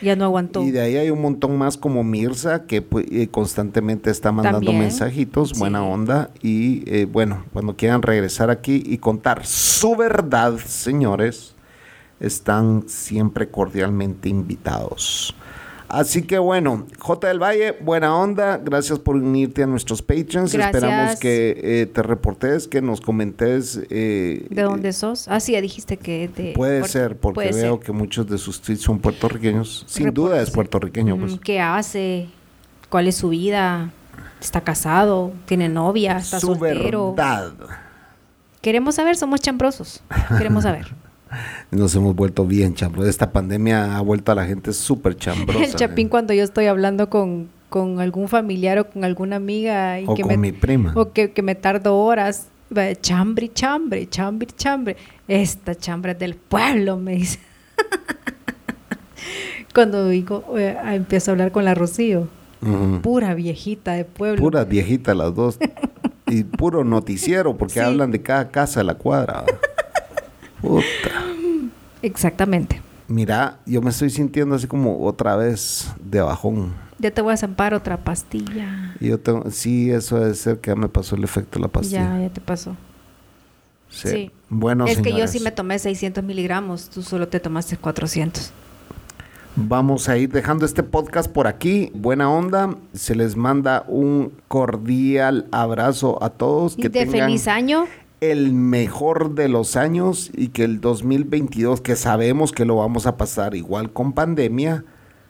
Ya 0.00 0.16
no 0.16 0.24
aguantó. 0.24 0.62
Y 0.64 0.72
de 0.72 0.80
ahí 0.80 0.96
hay 0.96 1.10
un 1.10 1.22
montón 1.22 1.56
más 1.56 1.76
como 1.76 2.02
Mirza 2.02 2.64
que 2.66 2.82
pues, 2.82 3.06
eh, 3.12 3.28
constantemente 3.30 4.10
está 4.10 4.32
mandando 4.32 4.58
También. 4.58 4.80
mensajitos, 4.80 5.50
Sí. 5.50 5.58
buena 5.60 5.84
onda. 5.84 6.30
Y 6.42 6.82
eh, 6.92 7.04
bueno, 7.04 7.44
cuando 7.52 7.76
quieran 7.76 8.02
regresar 8.02 8.50
aquí 8.50 8.82
y 8.84 8.98
contar 8.98 9.46
su 9.46 9.94
verdad, 9.94 10.56
señores, 10.58 11.54
están 12.18 12.84
siempre 12.88 13.48
cordialmente 13.48 14.28
invitados. 14.28 15.36
Así 15.94 16.22
que 16.22 16.38
bueno, 16.38 16.86
J 16.98 17.28
del 17.28 17.38
Valle, 17.38 17.76
buena 17.82 18.16
onda, 18.16 18.56
gracias 18.56 18.98
por 18.98 19.16
unirte 19.16 19.62
a 19.62 19.66
nuestros 19.66 20.00
Patreons. 20.00 20.50
Gracias. 20.54 20.74
Esperamos 20.82 21.16
que 21.20 21.60
eh, 21.62 21.86
te 21.86 22.02
reportes, 22.02 22.66
que 22.66 22.80
nos 22.80 23.02
comentes. 23.02 23.78
eh, 23.90 24.46
¿De 24.48 24.62
dónde 24.62 24.94
sos? 24.94 25.28
Ah, 25.28 25.38
sí, 25.38 25.52
ya 25.52 25.60
dijiste 25.60 25.98
que 25.98 26.28
de 26.34 26.54
Puede 26.54 26.78
Puerto- 26.80 26.88
ser, 26.92 27.16
porque 27.18 27.34
puede 27.34 27.52
veo 27.62 27.76
ser. 27.76 27.84
que 27.84 27.92
muchos 27.92 28.26
de 28.26 28.38
sus 28.38 28.62
tweets 28.62 28.80
son 28.82 29.00
puertorriqueños. 29.00 29.84
Sin 29.86 30.14
duda 30.14 30.40
es 30.40 30.50
puertorriqueño, 30.50 31.18
pues. 31.18 31.32
Mm, 31.34 31.38
¿Qué 31.40 31.60
hace? 31.60 32.28
¿Cuál 32.88 33.08
es 33.08 33.16
su 33.16 33.28
vida? 33.28 33.90
¿Está 34.40 34.62
casado? 34.62 35.32
¿Tiene 35.44 35.68
novia? 35.68 36.16
¿Está 36.16 36.40
Su 36.40 36.46
soltero? 36.54 37.12
verdad. 37.14 37.52
Queremos 38.62 38.94
saber, 38.94 39.16
somos 39.16 39.40
chambrosos. 39.42 40.02
Queremos 40.38 40.62
saber. 40.62 40.86
Nos 41.70 41.94
hemos 41.94 42.14
vuelto 42.14 42.46
bien 42.46 42.74
chambrosos. 42.74 43.08
Esta 43.10 43.32
pandemia 43.32 43.96
ha 43.96 44.00
vuelto 44.00 44.32
a 44.32 44.34
la 44.34 44.44
gente 44.46 44.72
súper 44.72 45.16
chambrosa. 45.16 45.64
El 45.64 45.74
chapín 45.74 46.06
¿eh? 46.06 46.10
cuando 46.10 46.32
yo 46.34 46.44
estoy 46.44 46.66
hablando 46.66 47.08
con, 47.10 47.48
con 47.68 48.00
algún 48.00 48.28
familiar 48.28 48.78
o 48.78 48.90
con 48.90 49.04
alguna 49.04 49.36
amiga 49.36 50.00
y 50.00 50.04
O 50.06 50.14
que 50.14 50.22
con 50.22 50.30
me, 50.30 50.36
mi 50.36 50.52
prima. 50.52 50.92
o 50.96 51.12
que, 51.12 51.32
que 51.32 51.42
me 51.42 51.54
tardo 51.54 51.96
horas 51.98 52.48
chambre 53.02 53.52
chambre 53.52 54.08
chambre 54.08 54.46
chambre 54.56 54.96
esta 55.28 55.74
chambre 55.74 56.12
es 56.12 56.18
del 56.18 56.36
pueblo 56.36 56.96
me 56.96 57.16
dice 57.16 57.38
cuando 59.74 60.08
digo 60.08 60.44
eh, 60.56 60.76
empiezo 60.92 61.30
a 61.30 61.32
hablar 61.32 61.52
con 61.52 61.64
la 61.66 61.74
Rocío 61.74 62.28
pura 63.02 63.34
viejita 63.34 63.92
de 63.92 64.04
pueblo 64.04 64.40
Puras 64.40 64.68
viejitas 64.68 65.16
las 65.16 65.34
dos. 65.34 65.58
y 66.28 66.44
puro 66.44 66.84
noticiero, 66.84 67.56
porque 67.58 67.74
Sí. 67.74 67.80
hablan 67.80 68.10
de 68.12 68.22
cada 68.22 68.50
casa 68.50 68.80
de 68.80 68.84
la 68.84 68.94
cuadra. 68.94 69.44
Puta. 70.62 71.10
exactamente 72.00 72.80
Mira, 73.12 73.58
yo 73.66 73.82
me 73.82 73.90
estoy 73.90 74.08
sintiendo 74.08 74.54
así 74.54 74.66
como 74.66 75.04
otra 75.04 75.36
vez 75.36 75.92
de 76.02 76.22
bajón. 76.22 76.72
Ya 76.98 77.10
te 77.10 77.20
voy 77.20 77.34
a 77.34 77.36
zampar 77.36 77.74
otra 77.74 77.98
pastilla. 77.98 78.94
Y 79.00 79.08
yo 79.08 79.20
tengo, 79.20 79.50
sí, 79.50 79.90
eso 79.90 80.18
debe 80.18 80.34
ser 80.34 80.60
que 80.60 80.70
ya 80.70 80.76
me 80.76 80.88
pasó 80.88 81.16
el 81.16 81.24
efecto 81.24 81.58
de 81.58 81.62
la 81.64 81.68
pastilla. 81.68 82.16
Ya, 82.16 82.22
ya 82.22 82.30
te 82.30 82.40
pasó. 82.40 82.74
Sí. 83.90 84.08
Sí. 84.08 84.30
Bueno, 84.48 84.86
es 84.86 85.02
que 85.02 85.12
yo 85.12 85.26
sí 85.26 85.40
me 85.40 85.50
tomé 85.50 85.78
600 85.78 86.24
miligramos, 86.24 86.88
tú 86.88 87.02
solo 87.02 87.28
te 87.28 87.38
tomaste 87.38 87.76
400. 87.76 88.50
Vamos 89.56 90.08
a 90.08 90.16
ir 90.16 90.30
dejando 90.30 90.64
este 90.64 90.82
podcast 90.82 91.30
por 91.30 91.46
aquí. 91.46 91.90
Buena 91.92 92.30
onda. 92.30 92.74
Se 92.94 93.14
les 93.14 93.36
manda 93.36 93.84
un 93.86 94.32
cordial 94.48 95.46
abrazo 95.52 96.22
a 96.22 96.30
todos. 96.30 96.78
Y 96.78 96.82
Que 96.82 96.88
de 96.88 97.04
tengan 97.04 97.26
feliz 97.28 97.46
año. 97.48 97.84
El 98.22 98.52
mejor 98.52 99.34
de 99.34 99.48
los 99.48 99.74
años 99.76 100.30
y 100.34 100.48
que 100.48 100.62
el 100.64 100.80
2022, 100.80 101.80
que 101.80 101.96
sabemos 101.96 102.52
que 102.52 102.64
lo 102.64 102.76
vamos 102.76 103.06
a 103.06 103.16
pasar 103.16 103.54
igual 103.56 103.92
con 103.92 104.12
pandemia, 104.12 104.84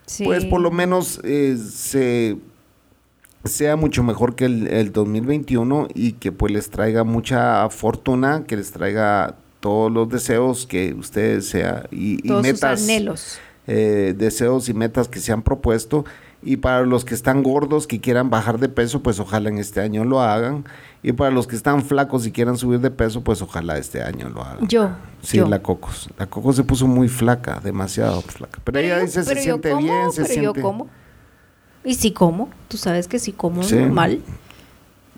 Sí. 0.05 0.25
pues 0.25 0.45
por 0.45 0.59
lo 0.61 0.69
menos 0.69 1.19
eh, 1.23 1.57
se 1.57 2.37
sea 3.45 3.75
mucho 3.75 4.03
mejor 4.03 4.35
que 4.35 4.45
el, 4.45 4.67
el 4.67 4.91
2021 4.93 5.87
y 5.93 6.13
que 6.13 6.31
pues 6.31 6.53
les 6.53 6.69
traiga 6.69 7.03
mucha 7.03 7.67
fortuna, 7.69 8.43
que 8.45 8.55
les 8.57 8.71
traiga 8.71 9.35
todos 9.59 9.91
los 9.91 10.07
deseos 10.09 10.67
que 10.67 10.93
ustedes 10.93 11.47
sea 11.49 11.87
y, 11.91 12.19
y 12.23 12.27
Todos 12.27 12.43
metas 12.43 12.79
sus 12.81 12.89
anhelos. 12.89 13.39
eh, 13.67 14.13
deseos 14.17 14.69
y 14.69 14.73
metas 14.73 15.07
que 15.07 15.19
se 15.19 15.31
han 15.31 15.41
propuesto. 15.41 16.05
Y 16.45 16.57
para 16.57 16.81
los 16.85 17.05
que 17.05 17.13
están 17.15 17.41
gordos, 17.43 17.87
que 17.87 18.01
quieran 18.01 18.29
bajar 18.29 18.59
de 18.59 18.67
peso, 18.69 19.01
pues 19.01 19.19
ojalá 19.19 19.49
en 19.49 19.57
este 19.59 19.79
año 19.81 20.03
lo 20.03 20.21
hagan. 20.21 20.65
Y 21.01 21.13
para 21.13 21.31
los 21.31 21.47
que 21.47 21.55
están 21.55 21.83
flacos 21.83 22.25
y 22.25 22.31
quieran 22.31 22.57
subir 22.57 22.79
de 22.79 22.91
peso, 22.91 23.21
pues 23.21 23.41
ojalá 23.41 23.77
este 23.77 24.01
año 24.03 24.29
lo 24.29 24.41
hagan. 24.43 24.67
Yo. 24.67 24.89
Sí, 25.21 25.37
yo. 25.37 25.47
la 25.47 25.59
Cocos. 25.61 26.09
La 26.17 26.27
Cocos 26.27 26.55
se 26.55 26.63
puso 26.63 26.87
muy 26.87 27.07
flaca, 27.07 27.59
demasiado 27.63 28.21
flaca. 28.21 28.59
Pero, 28.63 28.79
ella 28.79 28.99
dice 28.99 29.23
se 29.23 29.35
yo 29.35 29.41
siente 29.41 29.69
como, 29.71 29.81
bien, 29.81 30.11
se 30.11 30.21
pero 30.23 30.33
siente... 30.33 30.59
yo 30.59 30.61
como. 30.61 30.87
Y 31.85 31.95
sí 31.95 32.11
como. 32.11 32.49
Tú 32.67 32.77
sabes 32.77 33.07
que 33.07 33.19
sí 33.19 33.31
como 33.33 33.63
Sí. 33.63 33.75
normal. 33.75 34.19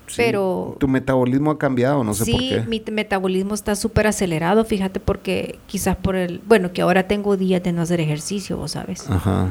Sí. 0.08 0.14
pero- 0.18 0.76
Tu 0.78 0.86
metabolismo 0.86 1.50
ha 1.50 1.58
cambiado, 1.58 2.04
no 2.04 2.14
sé 2.14 2.24
sí, 2.24 2.30
por 2.32 2.40
qué. 2.40 2.60
mi 2.68 2.78
t- 2.78 2.92
metabolismo 2.92 3.54
está 3.54 3.74
súper 3.74 4.06
acelerado, 4.06 4.64
fíjate, 4.64 5.00
porque 5.00 5.58
quizás 5.66 5.96
por 5.96 6.14
el... 6.14 6.40
Bueno, 6.46 6.72
que 6.72 6.82
ahora 6.82 7.08
tengo 7.08 7.36
días 7.36 7.60
de 7.64 7.72
no 7.72 7.82
hacer 7.82 8.00
ejercicio, 8.00 8.56
vos 8.56 8.70
sabes. 8.72 9.10
Ajá. 9.10 9.48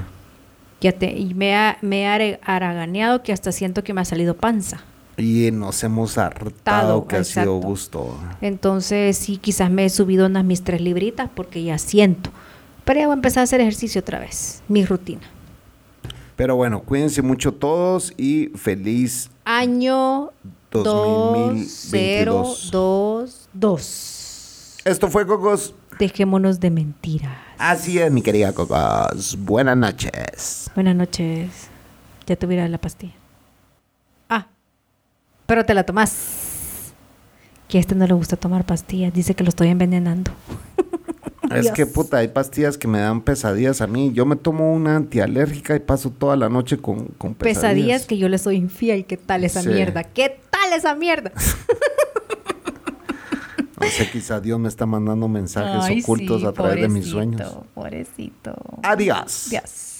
Te, 0.91 1.17
y 1.17 1.33
me 1.33 1.55
ha, 1.55 1.77
me 1.81 2.07
ha 2.07 2.15
haraganeado 2.43 3.23
que 3.23 3.33
hasta 3.33 3.51
siento 3.51 3.83
que 3.83 3.93
me 3.93 4.01
ha 4.01 4.05
salido 4.05 4.35
panza. 4.35 4.83
Y 5.17 5.49
nos 5.51 5.83
hemos 5.83 6.17
hartado 6.17 6.51
Tado, 6.63 7.07
que 7.07 7.17
ha 7.17 7.23
sido 7.23 7.55
gusto. 7.55 8.17
Entonces, 8.41 9.17
sí, 9.17 9.37
quizás 9.37 9.71
me 9.71 9.85
he 9.85 9.89
subido 9.89 10.25
unas 10.25 10.43
mis 10.43 10.63
tres 10.63 10.81
libritas 10.81 11.29
porque 11.33 11.63
ya 11.63 11.77
siento. 11.77 12.31
Pero 12.83 12.99
ya 12.99 13.05
voy 13.07 13.13
a 13.13 13.15
empezar 13.15 13.41
a 13.41 13.45
hacer 13.45 13.61
ejercicio 13.61 14.01
otra 14.01 14.19
vez, 14.19 14.61
mi 14.67 14.85
rutina. 14.85 15.21
Pero 16.35 16.57
bueno, 16.57 16.81
cuídense 16.81 17.21
mucho 17.21 17.53
todos 17.53 18.13
y 18.17 18.47
feliz 18.55 19.29
Año 19.45 20.31
2022. 20.71 22.71
2022. 22.71 24.81
Esto 24.83 25.09
fue 25.09 25.25
Cocos. 25.25 25.73
Dejémonos 25.97 26.59
de 26.59 26.71
mentiras. 26.71 27.44
Así 27.57 27.99
es, 27.99 28.11
mi 28.11 28.21
querida 28.21 28.53
Cocos. 28.53 29.37
Buenas 29.39 29.77
noches. 29.77 30.69
Buenas 30.75 30.95
noches. 30.95 31.49
Ya 32.27 32.35
te 32.35 32.45
voy 32.45 32.55
a 32.55 32.57
ir 32.57 32.59
a 32.59 32.63
dar 32.63 32.71
la 32.71 32.77
pastilla. 32.81 33.13
Ah, 34.29 34.47
pero 35.45 35.65
te 35.65 35.73
la 35.73 35.83
tomas. 35.83 36.93
Que 37.67 37.77
a 37.77 37.81
este 37.81 37.95
no 37.95 38.05
le 38.05 38.13
gusta 38.13 38.35
tomar 38.35 38.65
pastillas. 38.65 39.13
Dice 39.13 39.35
que 39.35 39.43
lo 39.43 39.49
estoy 39.49 39.69
envenenando. 39.69 40.31
Es 41.51 41.61
Dios. 41.63 41.73
que 41.75 41.85
puta, 41.85 42.17
hay 42.17 42.27
pastillas 42.27 42.77
que 42.77 42.87
me 42.87 42.99
dan 42.99 43.21
pesadillas 43.21 43.79
a 43.81 43.87
mí. 43.87 44.11
Yo 44.13 44.25
me 44.25 44.35
tomo 44.35 44.73
una 44.73 44.95
antialérgica 44.95 45.75
y 45.75 45.79
paso 45.79 46.09
toda 46.09 46.35
la 46.35 46.49
noche 46.49 46.77
con, 46.77 47.05
con 47.17 47.35
pesadillas. 47.35 47.61
Pesadillas 47.61 48.05
que 48.07 48.17
yo 48.17 48.29
le 48.29 48.37
soy 48.39 48.55
infiel. 48.57 49.05
¿Qué 49.05 49.15
tal 49.17 49.43
esa 49.43 49.61
Sí. 49.61 49.69
mierda? 49.69 50.03
¿Qué 50.03 50.39
tal 50.49 50.73
esa 50.73 50.95
mierda? 50.95 51.31
No 53.79 53.87
sé, 53.87 54.09
quizá 54.09 54.39
Dios 54.39 54.59
me 54.59 54.69
está 54.69 54.85
mandando 54.85 55.27
mensajes 55.27 55.83
Ay, 55.83 56.01
ocultos 56.01 56.41
sí, 56.41 56.47
a 56.47 56.51
través 56.53 56.81
de 56.81 56.87
mis 56.89 57.07
sueños. 57.07 57.41
Pobrecito. 57.73 58.55
Adiós. 58.83 59.47
Adiós. 59.47 59.94